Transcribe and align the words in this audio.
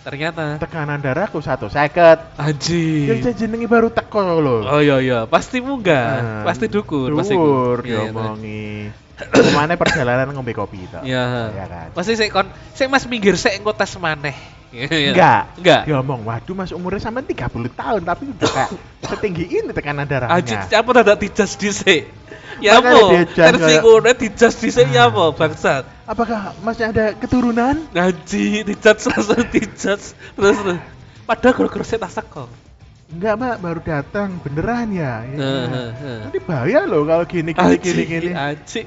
Ternyata 0.00 0.56
tekanan 0.56 0.96
darahku 1.04 1.44
satu 1.44 1.68
seket 1.68 2.32
anjing. 2.40 3.04
yang 3.04 3.18
saya 3.20 3.36
jenengi 3.36 3.68
baru 3.68 3.92
teko 3.92 4.40
loh 4.40 4.64
Oh 4.64 4.80
iya 4.80 4.96
iya, 4.96 5.18
pasti 5.28 5.60
munggah, 5.60 6.08
Nah, 6.20 6.44
pasti 6.48 6.72
dukur, 6.72 7.12
pasti 7.20 7.36
Dukur 7.36 7.84
Iya, 7.84 7.88
iya, 7.88 8.00
diomongi. 8.08 8.88
Ke 9.20 9.52
mana 9.52 9.76
perjalanan 9.76 10.32
ngombe 10.32 10.56
kopi 10.56 10.88
toh. 10.88 11.04
Iya. 11.04 11.52
Ya 11.52 11.66
kan. 11.68 11.88
Pasti 11.92 12.16
sik 12.16 12.32
kon 12.32 12.48
sik 12.72 12.88
Mas 12.88 13.04
minggir 13.04 13.36
sik 13.36 13.60
engko 13.60 13.76
tes 13.76 13.92
maneh. 14.00 14.59
Iya. 14.70 15.10
Enggak. 15.12 15.42
Enggak. 15.58 15.82
Diomong, 15.90 16.20
waduh 16.22 16.54
Mas 16.54 16.70
umurnya 16.70 17.02
sampai 17.02 17.26
30 17.26 17.74
tahun 17.74 18.00
tapi 18.06 18.24
udah 18.30 18.48
kayak 18.48 18.70
setinggi 19.10 19.44
ini 19.50 19.70
tekanan 19.74 20.06
darahnya. 20.06 20.38
Anjing, 20.38 20.60
apa 20.62 20.90
dadak 21.02 21.16
dijas 21.18 21.58
dhisik? 21.58 22.06
Ya 22.62 22.78
apa? 22.78 22.90
Versi 23.26 23.76
dijas 24.20 24.54
dhisik 24.58 24.86
ya 24.94 25.10
apa, 25.10 25.34
bangsat? 25.34 25.84
Apakah 26.06 26.54
Masnya 26.62 26.94
ada 26.94 27.06
keturunan? 27.18 27.82
Ngaji, 27.90 28.66
dijas 28.66 29.06
langsung 29.10 29.42
dijas. 29.50 30.14
Terus 30.38 30.56
terus. 30.62 30.78
Padahal 31.26 31.54
gara-gara 31.54 31.84
saya 31.86 32.00
tak 32.06 32.12
seko. 32.22 32.44
Enggak 33.10 33.34
mbak, 33.42 33.54
baru 33.58 33.80
datang 33.82 34.38
beneran 34.38 34.94
ya. 34.94 35.26
Iya. 35.26 35.38
Heeh, 35.38 35.66
heeh. 35.98 36.18
Nanti 36.26 36.38
bahaya 36.46 36.86
loh 36.86 37.02
kalau 37.02 37.26
gini 37.26 37.50
gini 37.50 37.76
gini 37.82 38.02
gini. 38.06 38.30
Anjing. 38.38 38.86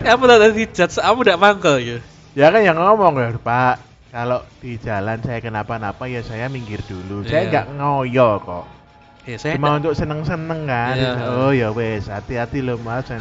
Ya 0.00 0.16
apa 0.16 0.24
dadak 0.26 0.58
dijas, 0.58 0.98
kamu 0.98 1.22
ndak 1.22 1.38
mangkel 1.38 1.76
ya? 1.78 1.98
Ya 2.34 2.46
kan 2.50 2.62
yang 2.62 2.78
ngomong 2.78 3.14
ya 3.18 3.36
Pak. 3.38 3.89
Kalau 4.10 4.42
di 4.58 4.74
jalan 4.82 5.22
saya 5.22 5.38
kenapa-napa 5.38 6.10
ya 6.10 6.18
saya 6.26 6.50
minggir 6.50 6.82
dulu. 6.82 7.22
Saya 7.22 7.46
Iya. 7.46 7.50
nggak 7.54 7.66
ngoyo 7.78 8.42
kok. 8.42 8.66
Ya 9.22 9.38
saya 9.38 9.54
Cuma 9.54 9.78
untuk 9.78 9.94
seneng-seneng 9.94 10.66
kan. 10.66 10.98
Iya. 10.98 11.30
Oh 11.30 11.54
ya 11.54 11.70
wes, 11.70 12.10
hati-hati 12.10 12.58
loh 12.58 12.74
mas. 12.82 13.06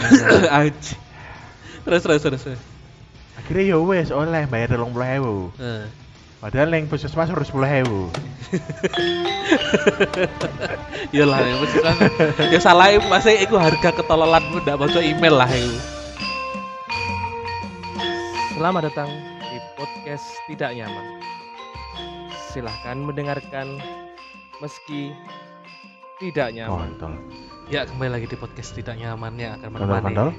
Terus 1.86 2.02
terus 2.02 2.22
terus. 2.26 2.42
terus. 2.42 2.58
Akhirnya 3.38 3.70
ya 3.70 3.78
wes 3.78 4.10
oleh 4.10 4.50
bayar 4.50 4.74
telung 4.74 4.90
puluh 4.90 5.06
ewu. 5.06 5.38
Heeh. 5.62 5.86
Padahal 6.42 6.74
yang 6.74 6.90
puskesmas 6.90 7.30
harus 7.30 7.46
sepuluh 7.46 7.70
ewu. 7.70 8.10
Ya 11.10 11.26
lah, 11.26 11.42
ya 11.42 11.56
mesti 11.58 11.80
kan. 11.81 11.96
Ya 12.53 12.59
salah 12.62 12.94
masih 13.09 13.42
iku 13.42 13.58
harga 13.58 13.90
ketololanmu 13.94 14.62
ndak 14.62 14.78
maca 14.78 15.02
email 15.02 15.36
lah 15.38 15.50
iku. 15.50 15.74
Selamat 18.58 18.92
datang 18.92 19.09
podcast 19.80 20.27
Tidak 20.45 20.75
Nyaman. 20.75 21.23
Silahkan 22.52 22.99
mendengarkan 22.99 23.80
meski 24.59 25.16
tidak 26.19 26.52
nyaman. 26.52 26.91
Kontol, 26.91 27.13
Ya 27.69 27.88
kembali 27.88 28.11
lagi 28.11 28.27
di 28.27 28.35
podcast 28.35 28.75
tidak 28.75 29.00
nyaman 29.00 29.39
yang 29.39 29.55
akan 29.55 29.72
Kandal, 29.72 29.80
menemani 29.88 30.03
kandal. 30.09 30.30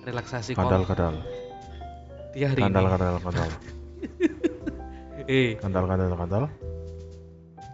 relaksasi 0.00 0.50
kandal, 0.54 0.82
kandal, 0.84 1.14
di 2.30 2.46
hari 2.46 2.60
kandal, 2.62 2.84
ini. 2.84 2.92
kandal, 2.94 3.16
kandal, 3.18 3.50
Eh, 5.26 5.50
kandal, 5.58 5.84
kandal, 5.84 6.14
kandal, 6.14 6.44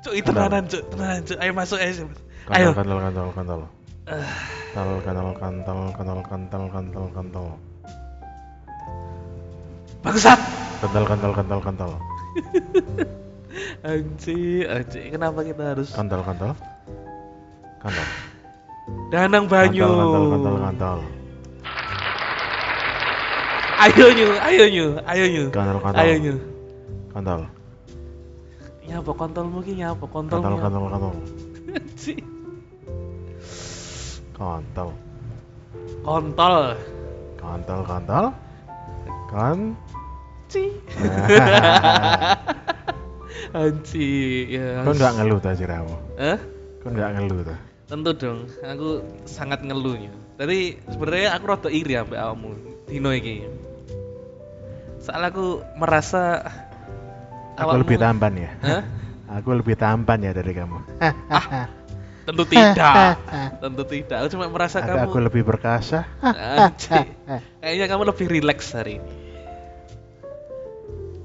cuk 0.00 0.14
itu 0.14 0.28
tenanan 0.28 0.64
cuk, 0.64 0.82
tenanan 0.88 1.20
cuk. 1.22 1.36
Ayo 1.36 1.52
masuk 1.52 1.78
ayo. 1.78 1.92
kandal, 2.46 2.56
Ayo. 2.56 2.68
kandal, 2.72 2.98
kandal, 3.02 3.28
kandal, 3.34 3.60
Ah, 4.06 4.32
kandal, 4.72 4.96
kandal, 5.02 5.28
kandal, 5.34 5.78
kandal, 5.92 6.18
kandal, 6.24 6.62
kandal, 6.72 7.04
kandal, 7.12 7.46
Bangsat. 10.06 10.38
kandal, 10.78 11.02
kandal, 11.02 11.32
kandal, 11.34 11.58
kandal, 11.58 11.90
Anjing, 13.90 14.62
anjing. 14.62 15.10
Kenapa 15.10 15.42
kita 15.42 15.62
harus 15.74 15.90
kandal, 15.90 16.22
kandal, 16.22 16.52
kandal, 17.82 18.06
danang 19.10 19.50
banyu? 19.50 19.82
kandal, 19.82 20.24
kandal, 20.30 20.56
kandal, 20.62 20.98
Ayo 23.76 24.06
nyu, 24.14 24.28
ayo 24.38 24.64
nyu, 24.70 24.86
ayo 25.04 25.24
nyu. 25.26 25.44
kandal, 25.50 25.78
kandal, 25.82 26.00
Ayo 26.00 26.14
nyu. 26.22 26.34
kandal, 27.10 27.40
Nyapa 28.86 29.10
kontolmu 29.10 29.58
ki 29.66 29.72
nyapa 29.74 30.06
nyapa? 30.06 30.54
kandal, 30.62 30.82
kandal, 30.86 31.14
Anjing. 31.74 32.22
kandal, 34.38 34.88
Kontol. 36.06 36.78
kandal, 37.34 37.80
kandal, 37.82 38.24
kan, 39.26 39.74
Ci. 40.56 40.64
Anjing, 43.56 44.46
ya. 44.52 44.84
kau 44.84 44.92
nggak 44.92 45.12
ngeluh 45.20 45.38
ta 45.40 45.56
siramu, 45.56 45.96
Hah? 46.16 46.38
kau 46.82 46.90
nggak 46.92 47.10
ngeluh 47.16 47.40
ta, 47.44 47.56
Tentu 47.88 48.10
dong, 48.16 48.38
aku 48.64 49.00
sangat 49.24 49.62
ngeluhnya. 49.62 50.12
Tadi 50.36 50.76
sebenarnya 50.92 51.28
aku 51.36 51.44
rada 51.46 51.70
iri 51.72 51.94
sampai 51.96 52.18
awakmu 52.20 52.48
dino 52.90 53.10
iki. 53.14 53.46
Soalnya 55.00 55.32
aku 55.32 55.46
merasa 55.78 56.42
aku 57.56 57.80
lebih 57.80 57.96
tampan 58.00 58.32
ya, 58.34 58.50
Hah? 58.60 58.82
aku 59.40 59.48
lebih 59.56 59.74
tampan 59.78 60.18
ya 60.20 60.32
dari 60.36 60.52
kamu, 60.52 60.78
Tentu 62.26 62.42
tidak. 62.50 63.22
Tentu 63.62 63.82
tidak. 63.86 64.16
Aku 64.26 64.28
cuma 64.36 64.50
merasa 64.50 64.82
Ada 64.82 64.90
kamu 64.90 65.00
aku 65.06 65.18
lebih 65.22 65.42
perkasa, 65.46 66.04
Anjing. 66.20 67.08
Kayaknya 67.62 67.86
kamu 67.88 68.02
lebih 68.10 68.26
rileks 68.26 68.74
hari 68.74 68.98
ini. 68.98 69.25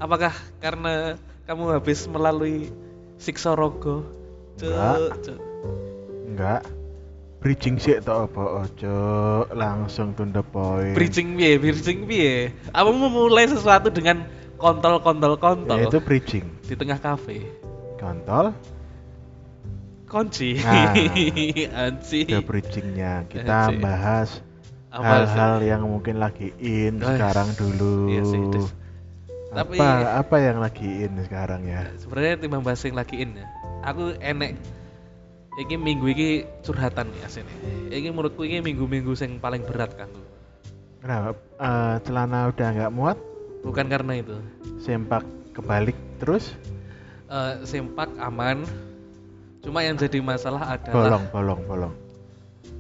Apakah 0.02 0.34
karena 0.58 1.14
kamu 1.46 1.78
habis 1.78 2.10
melalui 2.10 2.74
siksa 3.16 3.54
rogo? 3.54 4.02
Cuk, 4.58 4.66
Enggak. 4.66 4.98
cuk. 5.22 5.40
Enggak. 6.26 6.62
Bridging 7.38 7.78
sih 7.78 7.98
tak 7.98 8.30
apa 8.30 8.44
ojo 8.66 8.98
langsung 9.54 10.14
to 10.14 10.26
the 10.26 10.42
point. 10.42 10.94
Bridging 10.94 11.34
piye? 11.34 11.58
Bridging 11.58 12.06
piye? 12.06 12.54
Apa 12.70 12.90
mau 12.90 13.10
mulai 13.10 13.46
sesuatu 13.46 13.90
dengan 13.90 14.26
kontol-kontol 14.58 15.38
kontol 15.38 15.78
Ya, 15.78 15.90
itu 15.90 15.98
bridging. 15.98 16.46
di 16.62 16.74
tengah 16.74 16.98
kafe? 16.98 17.42
Kontol, 17.98 18.54
Kunci. 20.06 20.60
Nah. 20.60 20.92
Anjing. 21.88 22.28
ada 22.28 22.42
bridgingnya. 22.42 23.14
Kita 23.26 23.70
Anjing. 23.70 23.80
bahas 23.80 24.44
hal-hal 24.92 25.64
yang 25.64 25.82
mungkin 25.88 26.20
lagi 26.20 26.52
in 26.60 27.00
Oh, 27.00 27.08
sekarang 27.08 27.54
dulu. 27.56 28.12
iya 28.12 28.22
sih. 28.22 28.42
Tapi- 29.52 29.80
apa 29.80 30.24
apa 30.24 30.36
yang 30.40 30.58
lagi 30.64 31.04
in 31.04 31.20
sekarang 31.28 31.68
ya? 31.68 31.84
sebenarnya 32.00 32.40
timbang 32.40 32.64
bahas 32.64 32.80
yang 32.88 32.96
lagi 32.96 33.20
in 33.20 33.36
ya. 33.36 33.48
Aku 33.84 34.16
enek 34.18 34.56
iki 35.60 35.76
minggu 35.76 36.08
iki 36.08 36.30
curhatan 36.64 37.12
ya 37.20 37.28
sini. 37.28 37.52
Iki 37.92 38.16
menurutku 38.16 38.48
iki 38.48 38.64
minggu-minggu 38.64 39.12
yang 39.12 39.44
paling 39.44 39.68
berat 39.68 39.92
kan. 40.00 40.08
Kenapa? 41.04 41.36
Eh, 41.60 41.96
celana 42.08 42.48
udah 42.48 42.68
nggak 42.72 42.92
muat, 42.94 43.18
Bukan 43.66 43.90
karena 43.90 44.22
itu. 44.22 44.38
sempak 44.80 45.26
kebalik 45.52 45.98
terus, 46.24 46.56
Eh 47.28 47.64
sempak 47.64 48.12
aman. 48.20 48.64
Cuma 49.62 49.84
yang 49.84 49.94
jadi 49.96 50.20
masalah 50.20 50.74
adalah 50.74 50.96
bolong, 50.96 51.24
bolong, 51.32 51.62
bolong. 51.68 51.94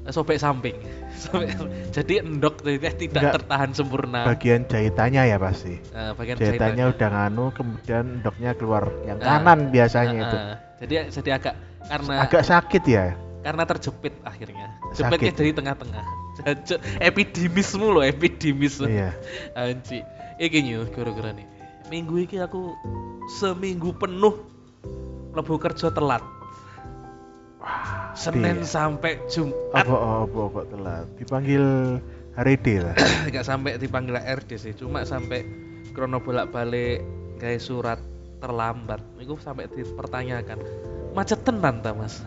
eh, 0.04 0.12
sobek 0.12 0.40
samping. 0.40 0.76
Sobek- 1.22 1.54
Jadi 1.94 2.14
endok 2.20 2.66
tidak 2.66 2.98
tidak 2.98 3.22
Enggak. 3.22 3.34
tertahan 3.38 3.70
sempurna. 3.72 4.26
Bagian 4.26 4.66
jahitannya 4.66 5.22
ya 5.24 5.38
pasti. 5.38 5.78
Eh, 5.78 6.12
bagian 6.18 6.36
Jahitannya 6.36 6.58
jahitannya. 6.82 6.86
udah 6.98 7.10
nganu, 7.14 7.46
kemudian 7.54 8.04
endoknya 8.20 8.52
keluar 8.54 8.84
yang 9.06 9.22
Ah. 9.22 9.38
kanan 9.38 9.70
biasanya 9.70 10.12
Eh, 10.12 10.24
itu. 10.24 10.38
eh, 10.38 10.56
jadi 10.80 10.94
jadi 11.12 11.30
agak 11.38 11.54
karena 11.84 12.14
Agak 12.20 12.44
sakit 12.44 12.84
ya. 12.84 13.06
karena 13.42 13.64
terjepit 13.66 14.14
akhirnya. 14.22 14.68
Jepitnya 14.92 15.30
Sakit. 15.30 15.38
jadi 15.38 15.52
tengah-tengah. 15.54 16.06
Jajuk 16.42 16.80
epidemismu 16.98 17.88
loh, 17.92 18.02
epidemis. 18.02 18.82
Iya. 18.82 19.14
Anji. 19.54 20.02
Iki 20.36 20.60
nyu 20.64 20.90
gara-gara 20.90 21.32
nih. 21.32 21.46
Minggu 21.88 22.18
iki 22.20 22.40
aku 22.40 22.74
seminggu 23.32 23.94
penuh 23.94 24.42
lebu 25.32 25.56
kerja 25.56 25.92
telat. 25.92 26.24
Senin 28.18 28.62
iya. 28.62 28.68
sampai 28.68 29.22
Jumat 29.30 29.86
Apa 29.86 30.26
apa 30.26 30.40
kok 30.52 30.66
telat? 30.74 31.06
Dipanggil 31.16 31.64
hari 32.36 32.56
D 32.60 32.82
lah. 32.82 32.96
nggak 33.32 33.46
sampai 33.46 33.78
dipanggil 33.78 34.18
RD 34.18 34.50
sih, 34.58 34.74
cuma 34.76 35.04
sampai 35.04 35.46
krono 35.92 36.24
bolak-balik 36.24 37.04
kayak 37.38 37.62
surat 37.62 38.00
terlambat. 38.42 39.00
Itu 39.22 39.38
sampai 39.38 39.70
dipertanyakan 39.70 40.60
macet 41.12 41.44
tenan 41.44 41.84
ta 41.84 41.92
mas? 41.94 42.24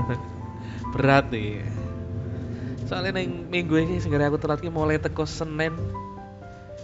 Berat 0.92 1.32
nih. 1.32 1.64
Soalnya 2.84 3.16
neng 3.16 3.48
minggu 3.48 3.80
ini 3.80 3.96
segera 3.98 4.28
aku 4.28 4.36
telat 4.36 4.60
mulai 4.68 5.00
teko 5.00 5.24
Senin 5.24 5.72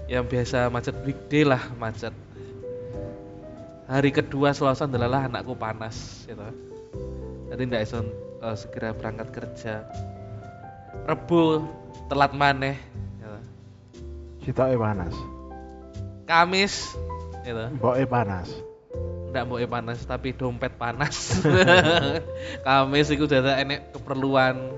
yang 0.08 0.26
biasa 0.26 0.72
macet 0.72 0.96
weekday 1.04 1.44
lah 1.44 1.60
macet. 1.76 2.12
Hari 3.90 4.10
kedua 4.14 4.54
Selasa 4.54 4.86
adalah 4.86 5.26
anakku 5.26 5.54
panas 5.58 6.24
gitu. 6.24 6.70
Jadi 7.50 7.62
ndak 7.66 7.82
iso 7.82 8.00
eh, 8.40 8.56
segera 8.56 8.94
berangkat 8.94 9.28
kerja. 9.34 9.82
Rebu 11.04 11.66
telat 12.06 12.30
maneh 12.30 12.78
gitu. 13.18 13.38
Sitoke 14.46 14.78
panas. 14.78 15.14
Kamis 16.30 16.94
gitu. 17.42 17.64
Mboke 17.74 18.06
panas. 18.06 18.48
Ndak 19.34 19.44
mau 19.46 19.58
panas 19.66 19.98
tapi 20.06 20.30
dompet 20.34 20.74
panas. 20.78 21.42
Kamis 22.66 23.10
iku 23.10 23.26
dada 23.26 23.58
enek 23.58 23.98
keperluan 23.98 24.70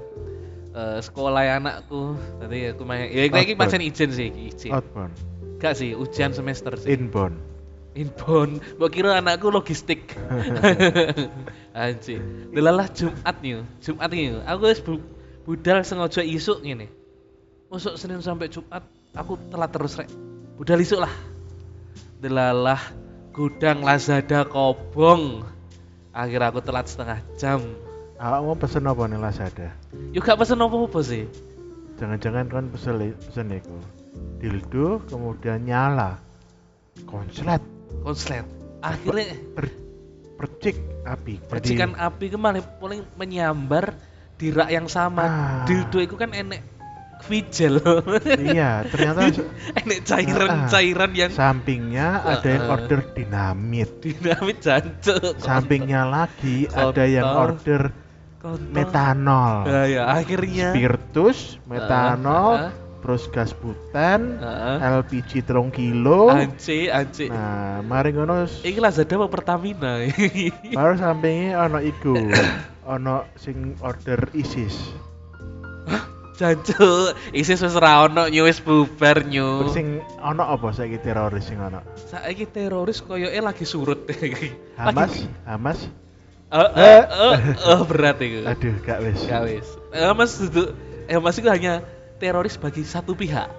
eh, 0.72 0.98
sekolah 1.04 1.44
ya 1.44 1.60
anakku. 1.60 2.16
Tadi 2.40 2.72
aku 2.72 2.82
main 2.88 3.12
ya 3.12 3.28
iki 3.28 3.52
pancen 3.52 3.84
izin 3.84 4.10
sih 4.16 4.28
izin. 4.32 4.72
Outbound. 4.72 5.12
Gak 5.60 5.76
sih 5.76 5.92
ujian 5.92 6.32
semester 6.32 6.72
sih. 6.80 6.96
Inbound. 6.96 7.51
Inbound, 7.92 8.64
mbok 8.80 8.88
kira 8.88 9.20
anakku 9.20 9.52
logistik. 9.52 10.16
Anjir. 11.76 12.24
Delalah 12.48 12.88
Jumat 12.88 13.36
nih, 13.44 13.60
Jumat 13.84 14.08
nih. 14.08 14.40
Aku 14.48 14.64
wis 14.64 14.80
bu- 14.80 15.04
budal 15.44 15.84
sengaja 15.84 16.24
isuk 16.24 16.64
ngene. 16.64 16.88
Masuk 17.68 18.00
Senin 18.00 18.24
sampai 18.24 18.48
Jumat 18.48 18.84
aku 19.12 19.36
telat 19.52 19.68
terus 19.72 19.96
rek. 20.00 20.08
Budal 20.56 20.80
isuk 20.80 21.04
lah. 21.04 21.12
Delalah 22.20 22.80
gudang 23.36 23.84
Lazada 23.84 24.48
kobong. 24.48 25.44
Akhirnya 26.16 26.48
aku 26.48 26.60
telat 26.64 26.88
setengah 26.88 27.20
jam. 27.36 27.60
Awak 28.16 28.40
mau 28.40 28.56
pesen 28.56 28.88
apa 28.88 29.02
nih 29.04 29.20
Lazada? 29.20 29.68
Yuk 30.16 30.24
gak 30.24 30.40
pesen 30.40 30.60
apa-apa 30.60 31.00
sih. 31.04 31.28
Jangan-jangan 32.00 32.48
kan 32.48 32.64
pesen 32.72 33.16
pesen 33.20 33.52
iku. 33.52 33.76
Dildo 34.40 35.00
kemudian 35.08 35.64
nyala. 35.68 36.16
Konslet 37.08 37.60
Konslet. 38.00 38.46
Akhirnya 38.80 39.36
per, 39.52 39.66
percik 40.34 40.76
api. 41.04 41.38
Jadi- 41.38 41.46
percikan 41.46 41.92
api 41.94 42.26
kemarin 42.28 42.64
paling 42.80 43.00
menyambar 43.14 43.94
di 44.34 44.50
rak 44.50 44.68
yang 44.68 44.88
sama. 44.88 45.22
Ah. 45.22 45.30
Dildo 45.62 46.00
itu 46.00 46.16
kan 46.16 46.32
enek 46.32 46.64
vijel. 47.22 47.78
iya, 48.42 48.82
ternyata 48.82 49.30
enek 49.78 50.02
cairan-cairan 50.02 51.12
yang 51.14 51.30
sampingnya 51.30 52.18
ada 52.18 52.48
yang 52.50 52.64
Ah. 52.66 52.74
order 52.74 53.00
dinamit. 53.14 54.02
dinamit 54.02 54.58
jancuk. 54.58 55.38
Sampingnya 55.38 56.02
lagi 56.02 56.66
ada 56.66 57.06
yang 57.06 57.28
order 57.30 57.94
Kontol. 58.42 58.74
metanol. 58.74 59.70
Ya 59.86 60.10
akhirnya 60.10 60.74
Spiritus, 60.74 61.62
metanol, 61.62 62.50
Ah, 62.58 62.74
ah, 62.74 62.81
terus 63.02 63.26
gas 63.28 63.50
butan, 63.52 64.38
ah. 64.38 64.78
LPG 65.02 65.42
telung 65.42 65.68
kilo. 65.68 66.30
Anci, 66.30 66.86
anci. 66.86 67.26
Nah, 67.26 67.82
mari 67.82 68.14
ngono 68.14 68.46
Iki 68.46 68.78
Lazada 68.78 69.18
apa 69.18 69.26
Pertamina? 69.26 70.06
baru 70.78 70.94
sampingnya 70.94 71.58
ono 71.60 71.82
iku. 71.82 72.14
ono 72.82 73.26
sing 73.34 73.74
order 73.78 74.30
ISIS. 74.32 74.94
Jancuk, 76.32 77.12
isis 77.30 77.60
wis 77.60 77.76
ra 77.76 78.08
ono 78.08 78.24
nyu 78.26 78.48
wis 78.48 78.58
bubar 78.58 79.20
nyu. 79.22 79.68
Sing 79.68 80.00
ono 80.18 80.48
apa 80.48 80.72
saiki 80.72 80.96
teroris 80.96 81.44
sing 81.44 81.60
ono? 81.60 81.84
Saiki 82.08 82.48
teroris 82.48 83.04
koyoke 83.04 83.36
lagi 83.36 83.66
surut. 83.68 84.08
Hamas, 84.80 85.12
Lagi- 85.12 85.28
Hamas. 85.44 85.78
Eh, 86.52 86.56
Eh. 86.56 87.02
eh, 87.04 87.04
eh, 87.04 87.38
eh, 87.56 87.80
berat 87.84 88.18
itu. 88.20 88.44
Aduh, 88.44 88.74
gak 88.80 88.98
wis. 89.04 89.20
Gak 89.24 89.42
wis. 89.44 89.66
Hamas 89.92 90.40
duduk 90.40 90.72
Hamas 91.08 91.36
itu 91.36 91.48
hanya 91.48 91.84
teroris 92.22 92.54
bagi 92.54 92.86
satu 92.86 93.18
pihak. 93.18 93.50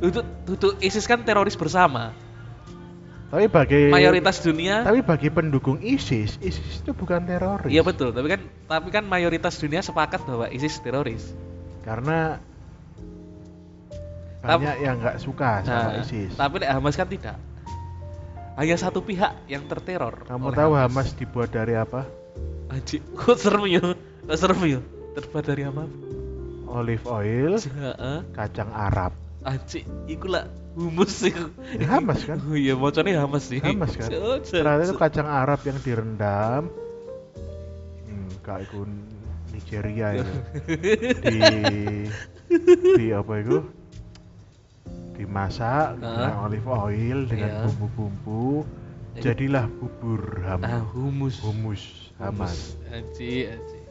Untuk 0.00 0.24
duduk 0.48 0.80
ISIS 0.80 1.04
kan 1.04 1.20
teroris 1.20 1.52
bersama. 1.52 2.16
Tapi 3.28 3.48
bagi 3.48 3.88
Mayoritas 3.88 4.44
dunia 4.44 4.84
tapi 4.84 5.00
bagi 5.00 5.32
pendukung 5.32 5.80
ISIS, 5.80 6.36
ISIS 6.40 6.84
itu 6.84 6.92
bukan 6.92 7.24
teroris. 7.24 7.68
Iya 7.68 7.84
betul, 7.84 8.12
tapi 8.12 8.28
kan 8.28 8.40
tapi 8.68 8.88
kan 8.92 9.04
mayoritas 9.08 9.56
dunia 9.56 9.80
sepakat 9.80 10.24
bahwa 10.24 10.48
ISIS 10.52 10.80
teroris. 10.84 11.32
Karena 11.80 12.36
banyak 14.44 14.76
yang 14.84 15.00
nggak 15.00 15.16
suka 15.22 15.64
sama 15.64 15.96
Nah, 15.96 16.04
ISIS. 16.04 16.36
Tapi 16.36 16.64
Hamas 16.64 16.96
kan 16.96 17.08
tidak. 17.08 17.36
Hanya 18.60 18.76
satu 18.76 19.00
pihak 19.00 19.32
yang 19.48 19.64
terteror. 19.64 20.28
Kamu 20.28 20.52
tahu 20.52 20.76
Hamas 20.76 21.16
dibuat 21.16 21.56
dari 21.56 21.72
apa? 21.72 22.04
Anjir, 22.68 23.00
kok 23.16 23.40
serem 23.40 23.64
ya? 23.64 23.80
Kok 24.28 24.36
serem 24.36 24.60
ya? 24.68 24.80
Terbuat 25.16 25.44
dari 25.48 25.64
apa? 25.64 25.88
Olive 26.72 27.04
oil, 27.04 27.60
kacang 28.32 28.72
Arab. 28.72 29.12
Anjir, 29.42 29.84
iku 30.08 30.30
lah 30.30 30.48
humus 30.72 31.20
iku. 31.20 31.52
Ya, 31.76 31.98
Hamas 31.98 32.24
kan? 32.24 32.40
Oh 32.48 32.56
iya, 32.56 32.72
mocone 32.72 33.12
Hamas 33.12 33.52
sih. 33.52 33.60
Hamas 33.60 33.92
kan? 33.92 34.08
Ternyata 34.40 34.82
itu 34.88 34.96
kacang 34.96 35.28
Arab 35.28 35.60
yang 35.68 35.76
direndam. 35.82 36.72
Hmm, 38.08 38.28
kayak 38.40 38.70
itu 38.70 38.88
Nigeria 39.52 40.08
itu. 40.16 40.32
di 41.28 41.40
di 42.96 43.06
apa 43.12 43.32
itu? 43.36 43.58
Dimasak 45.12 46.00
dengan 46.00 46.32
Heeh. 46.32 46.44
olive 46.48 46.68
oil 46.72 47.18
dengan 47.28 47.50
Iya. 47.52 47.60
bumbu-bumbu. 47.68 48.64
Iya. 49.12 49.20
Jadilah 49.28 49.68
bubur 49.68 50.22
Ah, 50.40 50.56
Hamas. 50.56 50.88
humus. 50.96 51.36
Humus 51.44 51.82
Hamas. 52.16 52.80
Anjir, 52.88 53.60
anjir. 53.60 53.82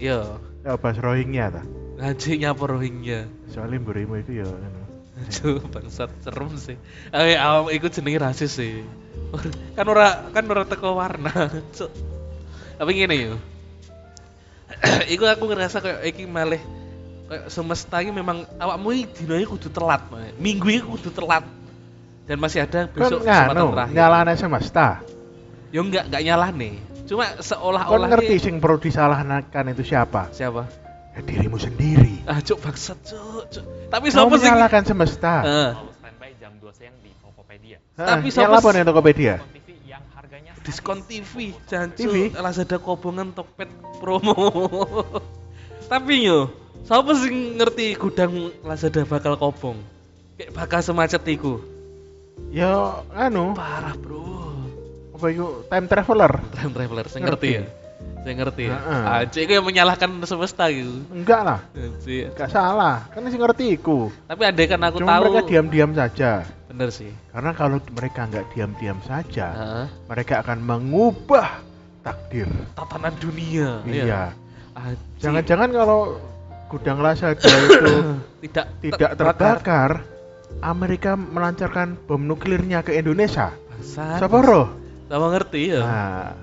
Yo, 0.00 0.40
Ya 0.64 0.80
bahas 0.80 0.96
Rohingya 0.96 1.52
ta. 1.52 1.62
anjir 1.94 2.40
nyapa 2.40 2.64
Rohingya. 2.66 3.28
Soalnya 3.52 3.78
berimu 3.80 4.18
itu 4.18 4.42
ya 4.42 4.48
anu. 4.48 4.82
Aduh, 5.14 5.62
bangsat 5.70 6.10
serem 6.26 6.50
sih. 6.58 6.74
Eh, 7.14 7.38
awam 7.38 7.70
iku 7.70 7.86
jenenge 7.86 8.18
rasis 8.18 8.58
sih. 8.58 8.82
kan 9.78 9.86
ora 9.86 10.26
kan 10.34 10.42
ora 10.48 10.66
teko 10.66 10.98
warna. 10.98 11.30
Cuk. 11.70 11.90
Tapi 12.80 12.90
ngene 12.98 13.14
yo. 13.14 13.34
iku 15.14 15.28
aku 15.30 15.46
ngerasa 15.46 15.78
kayak 15.78 16.00
iki 16.10 16.24
malih 16.26 16.58
kayak 17.30 17.46
semesta 17.46 18.02
iki 18.02 18.10
memang 18.10 18.42
awakmu 18.58 18.90
iki 18.90 19.22
dino 19.22 19.38
iki 19.38 19.46
kudu 19.46 19.68
telat, 19.70 20.02
Mae. 20.10 20.34
Minggu 20.34 20.66
iki 20.66 20.82
kudu 20.82 21.14
telat. 21.14 21.46
Dan 22.24 22.40
masih 22.40 22.64
ada 22.64 22.88
Kan 22.88 22.96
besok 22.96 23.20
kesempatan 23.22 23.52
nganu, 23.54 23.66
terakhir. 23.70 23.94
nyalane 23.94 24.34
semesta. 24.34 24.88
Yo 25.70 25.84
enggak 25.84 26.10
enggak 26.10 26.22
nyalah 26.26 26.50
Cuma 27.04 27.24
Kau 27.28 27.42
seolah-olah 27.42 28.08
ngerti 28.10 28.34
ki- 28.34 28.42
sing 28.42 28.54
perlu 28.56 28.78
disalahkan 28.78 29.44
itu 29.68 29.84
siapa? 29.84 30.28
siapa? 30.30 30.64
Ya 31.12 31.20
dirimu 31.20 31.56
sendiri. 31.56 32.24
Ah, 32.24 32.40
cuk 32.40 32.58
bangsat, 32.58 32.98
cuk, 33.00 33.44
cuk. 33.48 33.64
Tapi 33.86 34.06
Kau 34.08 34.14
siapa 34.18 34.32
sih? 34.32 34.40
menyalahkan 34.42 34.82
semesta. 34.82 35.34
Heeh. 35.40 35.70
Kalau 35.72 35.92
standby 35.94 36.30
jam 36.34 36.52
2 36.56 36.72
siang 36.72 36.96
di 36.98 37.10
Tokopedia. 37.14 37.78
Heeh, 37.94 38.08
tapi 38.08 38.28
siapa 38.28 38.56
apa 38.56 38.64
sih- 38.64 38.74
nih 38.74 38.84
Tokopedia? 38.84 39.34
Diskon 39.36 39.52
TV 39.54 39.68
yang 39.84 40.02
harganya 40.10 40.52
diskon 40.58 40.98
TV 41.04 41.32
jancu 41.64 41.98
TV? 42.00 42.14
Lazada 42.34 42.76
kobongan 42.78 43.28
Tokped 43.30 43.70
promo 43.96 44.34
tapi 45.92 46.24
yo 46.24 46.48
siapa 46.82 47.12
sih 47.14 47.28
ngerti 47.54 47.94
gudang 47.94 48.32
Lazada 48.60 49.04
bakal 49.04 49.36
kobong 49.36 49.76
kayak 50.34 50.50
bakal 50.52 50.80
semacet 50.80 51.20
iku 51.26 51.60
Ya 52.48 52.70
anu, 53.12 53.52
parah 53.52 53.94
bro 53.94 54.53
apa 55.14 55.26
itu 55.30 55.46
time 55.66 55.86
traveler? 55.86 56.32
time 56.52 56.72
traveler 56.72 57.04
saya 57.06 57.20
Ngerti. 57.22 57.30
ngerti 57.30 57.50
ya 57.54 57.62
saya 58.20 58.34
ngerti 58.34 58.64
ya 58.64 58.76
itu 59.22 59.52
yang 59.52 59.64
menyalahkan 59.64 60.10
semesta 60.24 60.64
gitu 60.68 61.04
Enggak 61.08 61.40
lah, 61.40 61.60
enggak 61.76 62.48
salah. 62.48 63.04
Kan 63.12 63.28
sih 63.28 63.36
ngerti 63.36 63.64
iku. 63.74 64.08
tapi 64.26 64.42
andai 64.42 64.66
kan 64.66 64.80
aku 64.82 64.98
Cuma 64.98 65.14
tahu 65.14 65.22
mereka 65.28 65.40
diam-diam 65.46 65.90
saja. 65.92 66.30
bener 66.66 66.88
sih 66.90 67.12
Karena 67.30 67.52
kalau 67.54 67.78
mereka 67.86 68.26
nggak 68.26 68.46
diam-diam 68.50 68.98
saja, 69.04 69.46
Heeh. 69.52 69.86
mereka 70.08 70.42
akan 70.42 70.58
mengubah 70.58 71.62
takdir. 72.02 72.48
tatanan 72.74 73.14
dunia 73.16 73.80
Iya. 73.86 74.34
Anjir. 74.74 74.98
Jangan-jangan 75.22 75.70
kalau 75.70 76.18
gudang 76.66 76.98
Lazada 76.98 77.38
itu 77.38 77.94
tidak 78.42 78.66
tidak 78.82 79.10
terbakar, 79.14 79.90
Amerika 80.58 81.14
melancarkan 81.14 81.94
bom 82.00 82.20
nuklirnya 82.20 82.82
ke 82.82 82.96
Indonesia. 82.96 83.54
Siapa 83.84 84.38
roh? 84.40 84.66
Sama 85.14 85.30
ngerti 85.30 85.70
ya 85.70 85.80
Nah, 85.80 86.34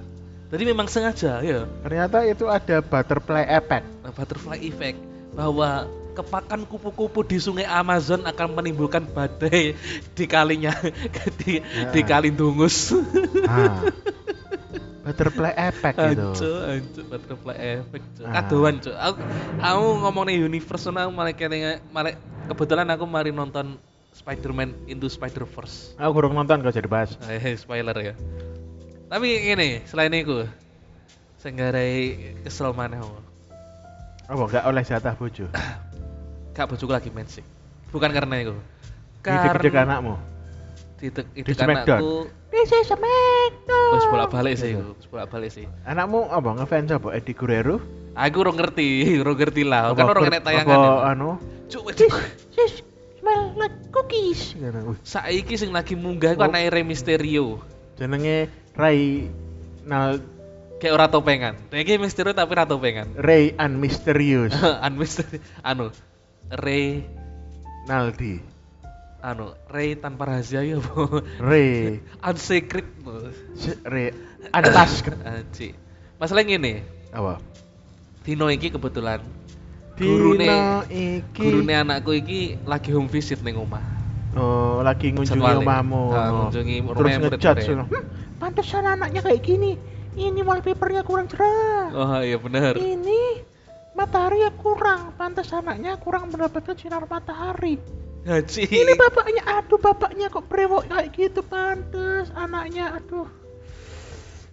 Jadi 0.48 0.64
memang 0.64 0.88
sengaja 0.88 1.44
ya 1.44 1.68
ternyata 1.84 2.24
itu 2.24 2.48
ada 2.48 2.80
butterfly 2.80 3.44
effect. 3.48 3.88
Nah, 4.04 4.12
butterfly 4.12 4.60
effect 4.60 5.00
bahwa 5.32 5.88
kepakan 6.12 6.68
kupu-kupu 6.68 7.24
di 7.24 7.40
sungai 7.40 7.64
Amazon 7.64 8.28
akan 8.28 8.60
menimbulkan 8.60 9.08
badai 9.08 9.80
di 10.12 10.26
kalinya 10.28 10.76
di, 11.40 11.64
Ya. 11.64 11.88
di 11.96 12.02
kali 12.04 12.36
dungus. 12.36 12.92
Nah, 12.92 13.80
butterfly 15.08 15.56
effect 15.56 15.96
gitu. 15.98 16.36
Anco, 16.36 16.52
anco, 16.68 17.00
butterfly 17.08 17.58
effect. 17.80 18.06
Cuk. 18.20 18.26
Ah. 18.28 18.34
Kadoan, 18.44 18.76
Cuk. 18.84 18.96
Aku, 18.96 19.18
aku 19.56 19.84
ngomongin 20.04 20.44
universe 20.44 20.84
aku 20.84 21.12
malah 21.16 21.32
kayaknya 21.32 21.80
malah 21.90 22.20
kebetulan 22.52 22.92
aku 22.92 23.08
mari 23.08 23.32
nonton 23.32 23.80
Spider-Man 24.12 24.92
Into 24.92 25.08
Spider-Verse. 25.08 25.96
Aku 25.96 26.12
kurang 26.12 26.36
nonton 26.36 26.60
kau 26.60 26.76
jadi 26.76 26.92
bahas. 26.92 27.16
Eh, 27.24 27.56
spoiler 27.56 27.96
ya. 27.96 28.14
Tapi 29.12 29.28
ini, 29.44 29.84
selain 29.84 30.14
itu, 30.16 30.48
saya 31.36 31.52
nggarai 31.52 31.96
kesel 32.48 32.72
mana. 32.72 33.04
Apa 34.32 34.42
enggak 34.48 34.64
oleh 34.64 34.84
jatah 34.88 35.14
bojo? 35.20 35.52
Kak 36.56 36.72
bojoku 36.72 36.96
lagi 36.96 37.12
main 37.12 37.28
sih. 37.28 37.44
Bukan 37.92 38.08
karena 38.08 38.40
itu. 38.40 38.56
Ide-ide 39.22 39.70
anakmu. 39.76 40.16
Titik 40.96 41.28
Di 41.34 41.44
ide 41.44 41.52
Smackdown. 41.52 42.00
anakku 42.00 42.14
This 42.52 42.70
is 42.72 42.88
a 42.88 42.96
Smackdown. 42.96 43.92
wis 43.92 44.06
bolak-balik 44.08 44.56
sih, 44.56 44.80
wis 44.80 45.08
bolak-balik 45.08 45.52
sih. 45.52 45.66
Anakmu 45.84 46.32
apa 46.32 46.64
ngefans 46.64 46.96
apa 46.96 47.12
Eddie 47.12 47.36
Guerrero? 47.36 47.84
Aku 48.16 48.44
ora 48.44 48.52
ngerti, 48.56 48.88
ora 49.24 49.34
ngerti 49.36 49.64
lah. 49.68 49.92
Kan 49.92 50.08
orang 50.08 50.32
enek 50.32 50.42
tayangan. 50.44 50.72
Apa 50.72 50.92
anu? 51.12 51.30
Cuk, 51.68 51.92
This, 51.96 52.12
this 52.56 52.74
smell 53.20 53.56
like 53.56 53.76
cookies. 53.92 54.56
Saiki 55.04 55.60
sing 55.60 55.76
lagi 55.76 55.96
munggah 55.96 56.36
iku 56.36 56.44
Oh. 56.44 56.52
anake 56.52 56.72
Rey 56.72 56.84
Mysterio. 56.84 57.60
Jenenge 58.02 58.50
Ray 58.74 59.30
Nal 59.86 60.18
Kayak 60.82 60.98
ora 60.98 61.08
topengan. 61.14 61.54
Iki 61.70 62.02
Mysterio 62.02 62.34
tapi 62.34 62.58
ora 62.58 62.66
topengan. 62.66 63.14
Ray 63.14 63.54
and 63.54 63.78
Mysterious 63.78 64.50
An 64.86 64.98
Mysterio 64.98 65.38
anu 65.62 65.94
Rey 66.50 67.06
Naldi. 67.86 68.42
anu 69.22 69.54
Ray 69.70 69.94
tanpa 70.02 70.26
rahasia 70.26 70.66
ya 70.66 70.82
bu 70.82 71.22
Re, 71.38 72.02
unsecret 72.26 72.90
re, 73.94 74.18
antas 74.50 75.06
Anjir. 75.30 75.78
masalah 76.18 76.42
gini 76.42 76.82
apa? 77.14 77.38
Dino 78.26 78.50
iki 78.50 78.74
kebetulan 78.74 79.22
Gurune- 79.94 80.90
iki 80.90 81.22
gurune 81.38 81.74
anakku 81.78 82.18
iki 82.18 82.58
lagi 82.66 82.90
home 82.90 83.14
visit 83.14 83.46
ning 83.46 83.62
omah 83.62 84.01
oh, 84.38 84.80
lagi 84.86 85.12
ngunjungi. 85.12 85.44
Ah, 85.44 85.84
oh. 85.84 86.52
ngunjungi 86.52 86.78
Terus 86.82 86.96
rumahnya 86.96 87.20
ngejudge. 87.32 87.66
murid-murid. 87.68 87.78
no. 87.78 87.86
Hmm, 87.88 88.06
pantesan 88.40 88.84
anaknya 88.88 89.22
kayak 89.24 89.42
gini. 89.44 89.72
Ini 90.12 90.44
wallpapernya 90.44 91.08
kurang 91.08 91.32
cerah. 91.32 91.88
oh 91.96 92.20
iya 92.20 92.36
bener 92.36 92.76
Ini 92.76 93.48
matahari 93.96 94.44
yang 94.44 94.56
kurang. 94.60 95.16
Pantas 95.16 95.56
anaknya 95.56 95.96
kurang 95.96 96.28
mendapatkan 96.28 96.76
sinar 96.76 97.08
matahari. 97.08 97.80
Haji 98.22 98.64
Ini 98.70 98.94
bapaknya, 99.00 99.42
aduh 99.50 99.82
bapaknya 99.82 100.28
kok 100.30 100.46
brewok 100.46 100.86
kayak 100.92 101.10
gitu. 101.16 101.42
Pantes 101.42 102.30
anaknya, 102.38 102.94
aduh. 103.00 103.26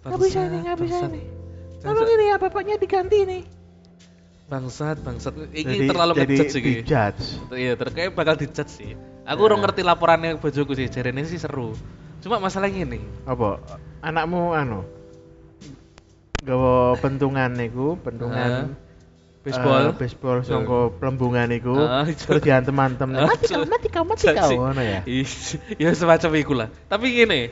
Nggak 0.07 0.19
bisa 0.25 0.39
ini, 0.47 0.57
nggak 0.63 0.77
bisa 0.79 1.05
ini. 1.11 1.21
Tolong 1.83 2.07
ini 2.07 2.23
ya 2.27 2.35
bapaknya 2.39 2.75
diganti 2.79 3.19
nih. 3.27 3.43
bangsat 4.49 4.97
bangsat 5.05 5.33
ini 5.53 5.85
terlalu 5.85 6.25
jadi 6.25 6.25
ngejudge 6.25 6.51
sih 6.57 6.61
iya 7.53 7.77
terus 7.77 7.93
kayak 7.93 8.17
bakal 8.17 8.33
dijudge 8.33 8.73
sih 8.73 8.97
aku 9.29 9.39
Ya. 9.39 9.47
udah 9.53 9.57
ngerti 9.61 9.81
laporannya 9.85 10.35
bojoku 10.35 10.73
sih 10.73 10.89
jarene 10.89 11.21
sih 11.23 11.37
seru 11.37 11.77
cuma 12.19 12.41
masalahnya 12.41 12.83
ini 12.83 12.99
Apa? 13.23 13.61
Anakmu 14.01 14.51
anu 14.51 14.81
gawa 16.39 16.95
pentungan 16.97 17.51
niku, 17.51 17.99
pentungan 17.99 18.73
baseball 19.39 19.91
eh, 19.91 19.95
baseball 19.95 20.37
sangka 20.39 20.91
pelembungan 20.95 21.47
niku. 21.47 21.75
Ah, 21.75 22.07
itu. 22.07 22.27
terus 22.27 22.43
diantem-antem. 22.43 23.07
Ah, 23.11 23.27
Mati 23.27 23.45
kau, 23.47 23.63
mati 23.67 23.87
kau, 23.87 24.03
mati 24.03 24.25
kau. 24.29 24.51
Ngono 24.51 24.79
ya. 24.79 24.99
Ya 25.75 25.89
semacam 25.91 26.29
iku 26.35 26.53
lah 26.55 26.67
tapi 26.87 27.11
gini 27.13 27.51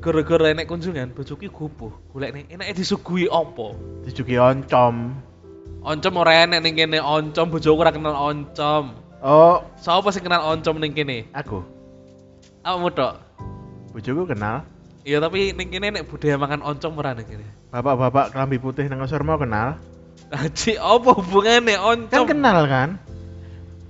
gara-gara 0.00 0.52
enek 0.52 0.64
kunjungan 0.64 1.12
bojoku 1.12 1.44
gubuh 1.48 1.92
golek 2.08 2.32
nih 2.32 2.44
enaknya 2.56 2.72
disuguhi 2.74 3.28
opo 3.28 3.76
Dijuki 4.00 4.40
oncom. 4.40 5.12
oncom 5.84 6.14
ora 6.16 6.44
enek 6.44 6.60
ning 6.60 6.72
kene 6.72 7.00
oncom 7.00 7.52
bojoku 7.52 7.76
ora 7.76 7.92
kenal 7.92 8.16
oncom 8.16 8.96
Oh, 9.24 9.64
sapa 9.80 10.12
sing 10.12 10.20
kenal 10.20 10.44
oncom 10.44 10.76
ning 10.76 10.92
kene 10.92 11.24
aku. 11.32 11.64
awakmu 12.60 12.92
tok 12.92 13.16
Bojoku 13.90 14.28
kenal. 14.28 14.68
iya 15.00 15.16
tapi 15.16 15.56
ning 15.56 15.72
kene 15.72 15.88
nek 15.90 16.04
budaya 16.04 16.36
makan 16.36 16.60
oncom 16.60 16.92
ora 16.94 17.16
ning 17.16 17.24
kene 17.24 17.46
Bapak-bapak 17.72 18.30
kelambi 18.30 18.60
putih 18.60 18.84
nang 18.86 19.00
ngasor 19.00 19.24
mau 19.24 19.34
kenal. 19.34 19.80
Aji, 20.30 20.76
apa 20.76 21.10
hubungannya 21.10 21.74
oncom? 21.74 22.22
Kan 22.22 22.30
kenal 22.30 22.68
kan? 22.68 22.88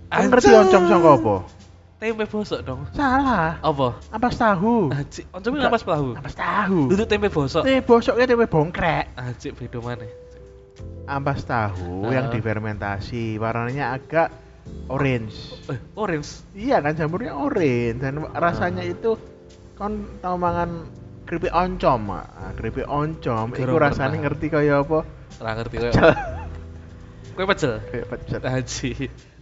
Kan 0.09 0.31
ngerti 0.31 0.51
oncom 0.51 0.83
sangka 0.87 1.11
apa? 1.15 1.35
Tempe 2.01 2.25
bosok 2.25 2.61
dong. 2.63 2.81
Salah. 2.93 3.61
Apa? 3.61 4.01
Ampas 4.09 4.37
tahu. 4.37 4.89
Aji, 4.89 5.27
oncom 5.31 5.51
ini 5.53 5.65
apa 5.65 5.79
tahu? 5.79 6.09
Ampas 6.17 6.33
tahu. 6.35 6.81
Duduk 6.89 7.07
tempe 7.07 7.29
bosok. 7.29 7.63
Teh 7.63 7.81
bosoknya 7.81 8.25
tempe 8.25 8.47
bongkrek. 8.47 9.13
Aji, 9.15 9.53
beda 9.53 9.79
mana? 9.83 10.07
Ampas 11.05 11.45
tahu 11.45 12.09
yang 12.09 12.29
Ah. 12.29 12.33
difermentasi, 12.33 13.37
warnanya 13.37 13.93
agak 13.93 14.33
orange. 14.87 15.37
Eh, 15.67 15.79
orange. 15.95 16.45
Iya 16.53 16.81
kan 16.81 16.93
jamurnya 16.95 17.33
orange 17.33 18.01
dan 18.01 18.21
rasanya 18.31 18.85
Ah. 18.85 18.93
itu 18.93 19.17
kon 19.75 20.07
tau 20.21 20.37
mangan 20.37 20.87
keripik 21.25 21.51
oncom. 21.51 22.01
Ah, 22.13 22.53
keripik 22.53 22.85
oncom 22.85 23.53
iku 23.53 23.77
rasanya 23.77 24.15
pernah. 24.15 24.23
ngerti 24.29 24.47
kaya 24.49 24.75
apa? 24.81 24.99
Ora 25.41 25.51
ngerti. 25.57 25.77
Pecel. 25.81 26.11
Kowe 27.35 27.45
pecel. 27.49 27.73
Kayak 27.91 28.07
pecel. 28.13 28.41
Aji. 28.41 28.91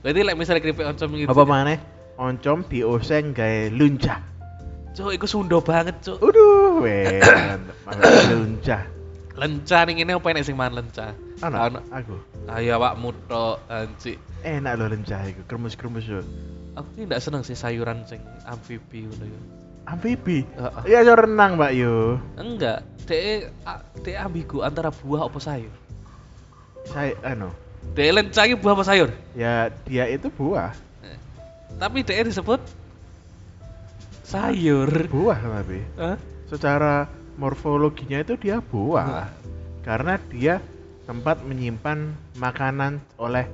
Berarti 0.00 0.20
lek 0.24 0.36
misalnya 0.38 0.62
keripik 0.62 0.86
oncom 0.86 1.08
gitu. 1.14 1.28
Apa 1.28 1.42
maneh? 1.44 1.78
Oncom 2.16 2.64
dioseng 2.64 3.34
gawe 3.34 3.68
lunca. 3.72 4.22
Cuk, 4.92 5.08
iku 5.08 5.24
Sunda 5.24 5.56
banget, 5.64 6.04
cuk. 6.04 6.20
Uduh, 6.20 6.84
weh, 6.84 7.16
lunca. 8.28 8.84
Lenca 9.42 9.82
ning 9.82 9.98
ngene 9.98 10.14
apa 10.14 10.26
enek 10.30 10.46
sing 10.46 10.54
mangan 10.54 10.78
lenca? 10.78 11.18
Ana 11.42 11.66
Ana. 11.66 11.80
aku. 11.90 12.14
Ayo 12.46 12.78
awakmu 12.78 13.10
tok, 13.26 13.58
Aji. 13.66 14.14
Enak 14.46 14.78
loh 14.78 14.86
lenca 14.86 15.18
iku, 15.26 15.42
kremes-kremes 15.50 16.06
yo. 16.06 16.22
Aku 16.78 16.86
sih 16.94 17.02
ndak 17.10 17.18
seneng 17.18 17.42
sih 17.42 17.58
sayuran 17.58 18.06
sing 18.06 18.22
amfibi 18.46 19.02
ngono 19.10 19.26
ya. 19.26 19.40
Amfibi. 19.90 20.46
Iya, 20.86 21.02
yo 21.02 21.18
renang, 21.18 21.58
Mbak 21.58 21.72
yo. 21.74 22.22
Enggak, 22.38 22.86
dek 23.10 23.50
dek 24.06 24.14
ambigu 24.14 24.62
antara 24.62 24.94
buah 24.94 25.26
apa 25.26 25.38
sayur. 25.42 25.74
Saya 26.86 27.18
anu, 27.26 27.50
Dek 27.98 28.14
lenca 28.14 28.46
iki 28.46 28.54
buah 28.54 28.78
apa 28.78 28.84
sayur? 28.86 29.10
ya 29.34 29.74
dia 29.90 30.06
itu 30.06 30.30
buah. 30.30 30.70
Tapi 31.82 32.06
dek 32.06 32.30
disebut 32.30 32.62
sayur. 34.22 35.10
Buah 35.10 35.38
tapi. 35.42 35.82
Hah? 35.98 36.14
Secara 36.46 37.10
morfologinya 37.42 38.22
itu 38.22 38.38
dia 38.38 38.62
buah. 38.62 39.26
Nah. 39.26 39.28
Karena 39.82 40.14
dia 40.30 40.62
tempat 41.02 41.42
menyimpan 41.42 42.14
makanan 42.38 43.02
oleh 43.18 43.50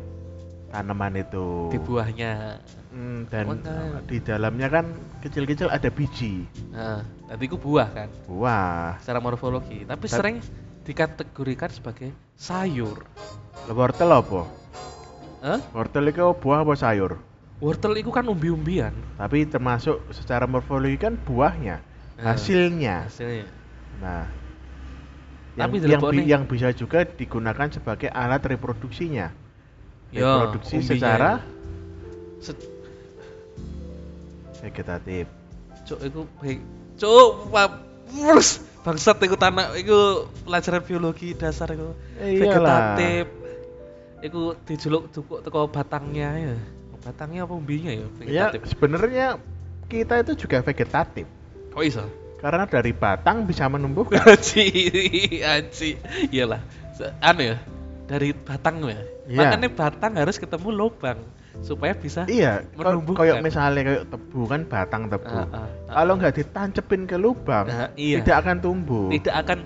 tanaman 0.69 1.17
itu. 1.17 1.73
Di 1.73 1.81
buahnya. 1.81 2.61
Hmm, 2.89 3.25
dan 3.33 3.45
Makanya. 3.49 4.01
di 4.05 4.17
dalamnya 4.21 4.69
kan 4.69 4.85
kecil-kecil 5.25 5.69
ada 5.69 5.89
biji. 5.89 6.45
Nah, 6.73 7.05
nanti 7.29 7.45
itu 7.45 7.57
buah 7.61 7.89
kan, 7.93 8.09
Buah. 8.25 8.97
secara 9.01 9.21
morfologi. 9.21 9.85
Tapi 9.85 10.05
Dan- 10.09 10.17
sering 10.17 10.37
dikategorikan 10.85 11.69
sebagai 11.69 12.13
sayur. 12.37 13.05
Wortel 13.69 14.09
apa? 14.09 14.49
Hah? 15.45 15.61
Wortel 15.77 16.09
itu 16.09 16.25
buah 16.41 16.65
apa 16.65 16.73
sayur? 16.77 17.21
Wortel 17.61 18.01
itu 18.01 18.09
kan 18.09 18.25
umbi-umbian. 18.25 18.97
Tapi 19.21 19.45
termasuk 19.45 20.01
secara 20.13 20.49
morfologi 20.49 20.97
kan 20.97 21.17
buahnya, 21.21 21.85
Nah, 22.17 22.25
hasilnya. 22.35 23.05
Hasilnya. 23.09 23.47
Nah, 23.99 24.25
yang, 25.59 25.71
Tapi 25.75 25.77
yang, 25.91 26.03
bi- 26.07 26.29
yang 26.31 26.43
bisa 26.47 26.71
juga 26.71 27.03
digunakan 27.03 27.67
sebagai 27.67 28.07
alat 28.15 28.43
reproduksinya. 28.47 29.35
Yo, 30.15 30.25
Reproduksi 30.25 30.79
umbinya 30.79 30.95
secara 30.95 31.31
itu. 31.35 31.47
Se- 32.47 32.69
vegetatif. 34.63 35.27
Cuk, 35.85 35.99
itu 36.05 36.21
baik. 36.41 36.61
Cuk, 36.99 37.31
Wus, 38.09 38.65
bangsat 38.87 39.21
iku 39.21 39.37
tanah 39.37 39.77
iku 39.77 40.25
pelajaran 40.49 40.81
biologi 40.81 41.37
dasar 41.37 41.69
iyalah. 41.77 41.93
Vegetatif. 42.17 43.25
Iku 44.25 44.41
dijuluk 44.65 45.13
cukup 45.13 45.45
teko 45.45 45.69
batangnya 45.69 46.31
ya. 46.35 46.57
Batangnya 47.05 47.45
apa 47.45 47.55
umbinya 47.55 47.93
ya? 47.93 48.09
Ya, 48.25 48.49
Vegetatif. 48.49 48.61
sebenarnya 48.73 49.27
kita 49.93 50.25
itu 50.25 50.33
juga 50.41 50.65
vegetatif. 50.65 51.29
Kok 51.71 51.83
iso? 51.85 52.05
Karena 52.39 52.65
dari 52.71 52.95
batang 52.95 53.45
bisa 53.45 53.67
menumbuhkan. 53.67 54.23
Aji, 54.35 54.69
aji. 55.43 55.91
Iyalah. 56.31 56.63
Anu 57.23 57.43
ya, 57.55 57.57
dari 58.07 58.31
batang 58.35 58.83
ya. 58.87 58.99
Iya. 59.27 59.39
Makanya 59.39 59.69
batang 59.71 60.13
harus 60.19 60.39
ketemu 60.39 60.69
lubang 60.71 61.19
supaya 61.59 61.91
bisa 61.95 62.23
iya, 62.31 62.63
menumbuhkan. 62.79 63.19
kayak 63.27 63.37
misalnya 63.43 63.83
kayak 63.83 64.05
tebu 64.15 64.41
kan 64.47 64.61
batang 64.67 65.03
tebu. 65.11 65.27
Ah, 65.27 65.47
ah, 65.51 65.67
ah, 65.91 65.95
Kalau 65.99 66.13
nggak 66.15 66.35
ditancepin 66.39 67.03
ke 67.11 67.19
lubang, 67.19 67.67
Ah, 67.67 67.91
iya. 67.99 68.23
tidak 68.23 68.47
akan 68.47 68.57
tumbuh. 68.63 69.11
tidak 69.11 69.35
akan 69.43 69.59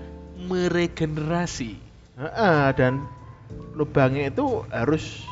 meregenerasi. 0.49 1.76
Heeh, 2.17 2.62
dan 2.76 3.05
lubangnya 3.76 4.33
itu 4.33 4.64
harus 4.73 5.25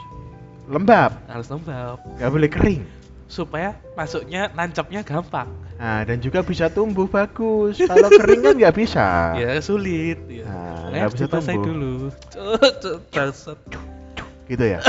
lembab, 0.69 1.17
Harus 1.29 1.49
lembab 1.49 1.97
nggak 2.21 2.31
boleh 2.31 2.49
kering. 2.53 2.83
Supaya 3.31 3.79
masuknya 3.95 4.51
nancapnya 4.51 5.07
gampang. 5.07 5.47
Nah, 5.79 6.03
dan 6.03 6.19
juga 6.19 6.43
bisa 6.43 6.67
tumbuh 6.67 7.07
bagus. 7.07 7.79
Kalau 7.79 8.11
kering 8.11 8.43
kan 8.43 8.55
nggak 8.59 8.75
bisa. 8.75 9.07
Ya 9.41 9.63
sulit 9.63 10.19
ya. 10.27 10.45
Nah, 10.45 10.91
nggak 10.91 11.11
bisa 11.15 11.27
tumbuh. 11.31 11.63
dulu. 11.63 11.95
Gitu 14.51 14.65
ya. 14.67 14.83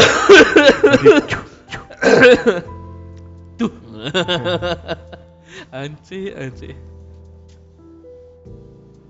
Tuh. 3.61 3.71
anci, 5.69 6.33
anci. 6.33 6.73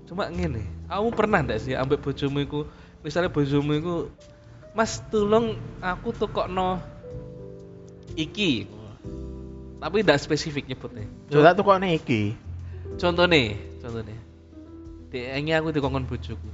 Cuma 0.04 0.28
ngene, 0.28 0.68
kamu 0.92 1.08
pernah 1.16 1.40
ndak 1.40 1.64
sih 1.64 1.72
ambek 1.72 2.04
bojomu 2.04 2.44
iku, 2.44 2.68
misalnya 3.00 3.32
bojomu 3.32 3.72
iku, 3.80 3.96
Mas 4.76 5.00
tolong 5.08 5.56
aku 5.80 6.12
tukokno 6.12 6.84
iki. 8.12 8.81
Tapi 9.82 10.06
ndak 10.06 10.22
spesifik 10.22 10.70
nyebutnya. 10.70 11.10
Coba 11.26 11.58
tuh 11.58 11.66
kok 11.66 11.78
nih 11.82 11.98
iki. 11.98 12.38
Contohnya, 13.02 13.58
contohnya. 13.82 14.14
Ini 15.10 15.58
aku 15.58 15.74
dikongkon 15.74 16.06
bojoku. 16.06 16.48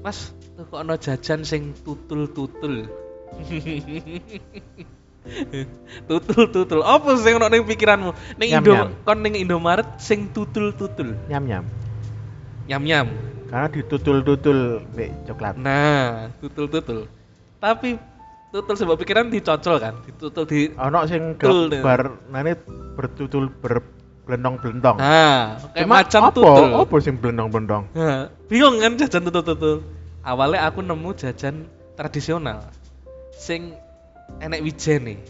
Mas, 0.00 0.32
tukokno 0.56 0.96
jajan 0.96 1.44
sing 1.44 1.76
tutul-tutul. 1.84 2.88
tutul-tutul. 6.08 6.80
Apa 6.80 7.20
sing 7.20 7.36
ono 7.36 7.52
ning 7.52 7.68
pikiranmu? 7.68 8.16
Ning 8.40 8.48
Nyam, 8.48 8.64
Indo 8.64 8.72
nyam. 8.72 8.88
kon 9.04 9.20
ning 9.20 9.36
Indomaret 9.36 10.00
sing 10.00 10.32
tutul-tutul. 10.32 11.20
Nyam-nyam. 12.64 13.12
Tutul 18.48 18.74
sebab 18.74 18.96
pikiran 18.96 19.28
dicocol 19.28 19.76
kan 19.76 19.94
ditutul 20.02 20.44
di 20.44 20.72
Ono 20.74 21.04
sing 21.04 21.36
gambar 21.36 22.00
nane 22.28 22.56
bertutul 22.94 23.52
berblendong-blendong. 23.54 24.96
nah 24.96 25.56
kayak 25.70 25.84
Cuma 25.84 25.94
macam 25.98 26.20
apa? 26.24 26.32
tutul 26.32 26.68
Apa 26.74 26.94
sing 26.98 27.14
blendong-blendong? 27.16 27.82
Nah, 27.92 28.18
bingung 28.46 28.78
kan 28.78 28.96
jajan 28.96 29.22
tutul-tutul 29.22 29.84
awalnya 30.22 30.64
aku 30.64 30.80
nemu 30.80 31.10
jajan 31.14 31.68
tradisional 31.94 32.64
sing 33.32 33.76
enek 34.38 34.60
wijen 34.60 35.02
nih 35.06 35.20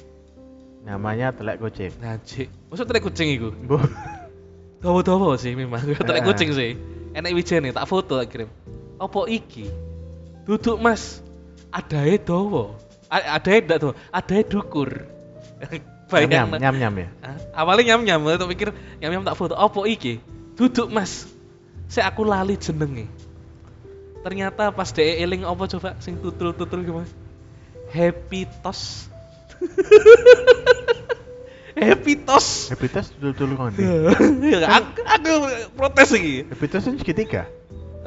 Namanya 0.81 1.31
telek 1.31 1.59
kucing. 1.59 1.93
nah 1.99 2.17
cik 2.19 2.49
maksud 2.69 2.87
telek 2.87 3.03
kucing 3.03 3.29
iku 3.31 3.51
Bu. 3.61 3.77
dawa-dawa 4.79 5.35
sih 5.35 5.53
memang 5.53 5.83
telek 5.99 6.23
Eh. 6.23 6.27
kucing 6.27 6.51
sih 6.51 6.71
enek 7.13 7.35
wijen 7.35 7.61
nih 7.61 7.73
tak 7.73 7.85
foto 7.85 8.17
tak 8.17 8.31
kirim 8.31 8.49
apa 8.97 9.21
iki 9.27 9.67
duduk 10.43 10.79
mas 10.79 11.21
ada 11.69 11.99
dawa 12.17 12.73
ada 13.09 13.51
ndak 13.65 13.79
tuh? 13.81 13.93
Ada 14.13 14.37
dukur. 14.45 14.91
Nyam 16.09 16.09
bayang 16.09 16.49
nyam 16.57 16.75
nyam 16.77 16.95
ya. 16.97 17.09
Ah, 17.21 17.37
awalnya 17.65 17.97
nyam 17.97 18.01
nyam 18.05 18.21
tak 18.25 18.49
pikir 18.49 18.69
nyam 19.01 19.11
nyam 19.13 19.25
tak 19.25 19.37
foto. 19.37 19.57
Apa 19.57 19.85
iki? 19.89 20.21
Duduk 20.57 20.89
mas. 20.89 21.29
Saya 21.89 22.13
aku 22.13 22.25
lali 22.25 22.57
jenenge. 22.57 23.09
Ternyata 24.25 24.73
pas 24.73 24.89
de 24.93 25.05
eling 25.05 25.45
apa 25.45 25.65
coba? 25.69 25.97
Sing 26.01 26.21
tutul 26.21 26.53
tutul 26.53 26.85
gimana 26.85 27.09
happy 27.97 28.45
toss. 28.61 29.09
Happy 31.79 32.19
toss. 32.19 32.69
Happy 32.75 32.91
Test 32.91 33.15
tutul 33.23 33.55
kondi. 33.55 33.87
Ya, 34.51 34.67
aku, 34.67 34.99
aku 35.07 35.33
protes 35.79 36.11
iki. 36.11 36.43
Happy 36.51 36.67
ini 36.67 36.99
segitiga. 36.99 37.47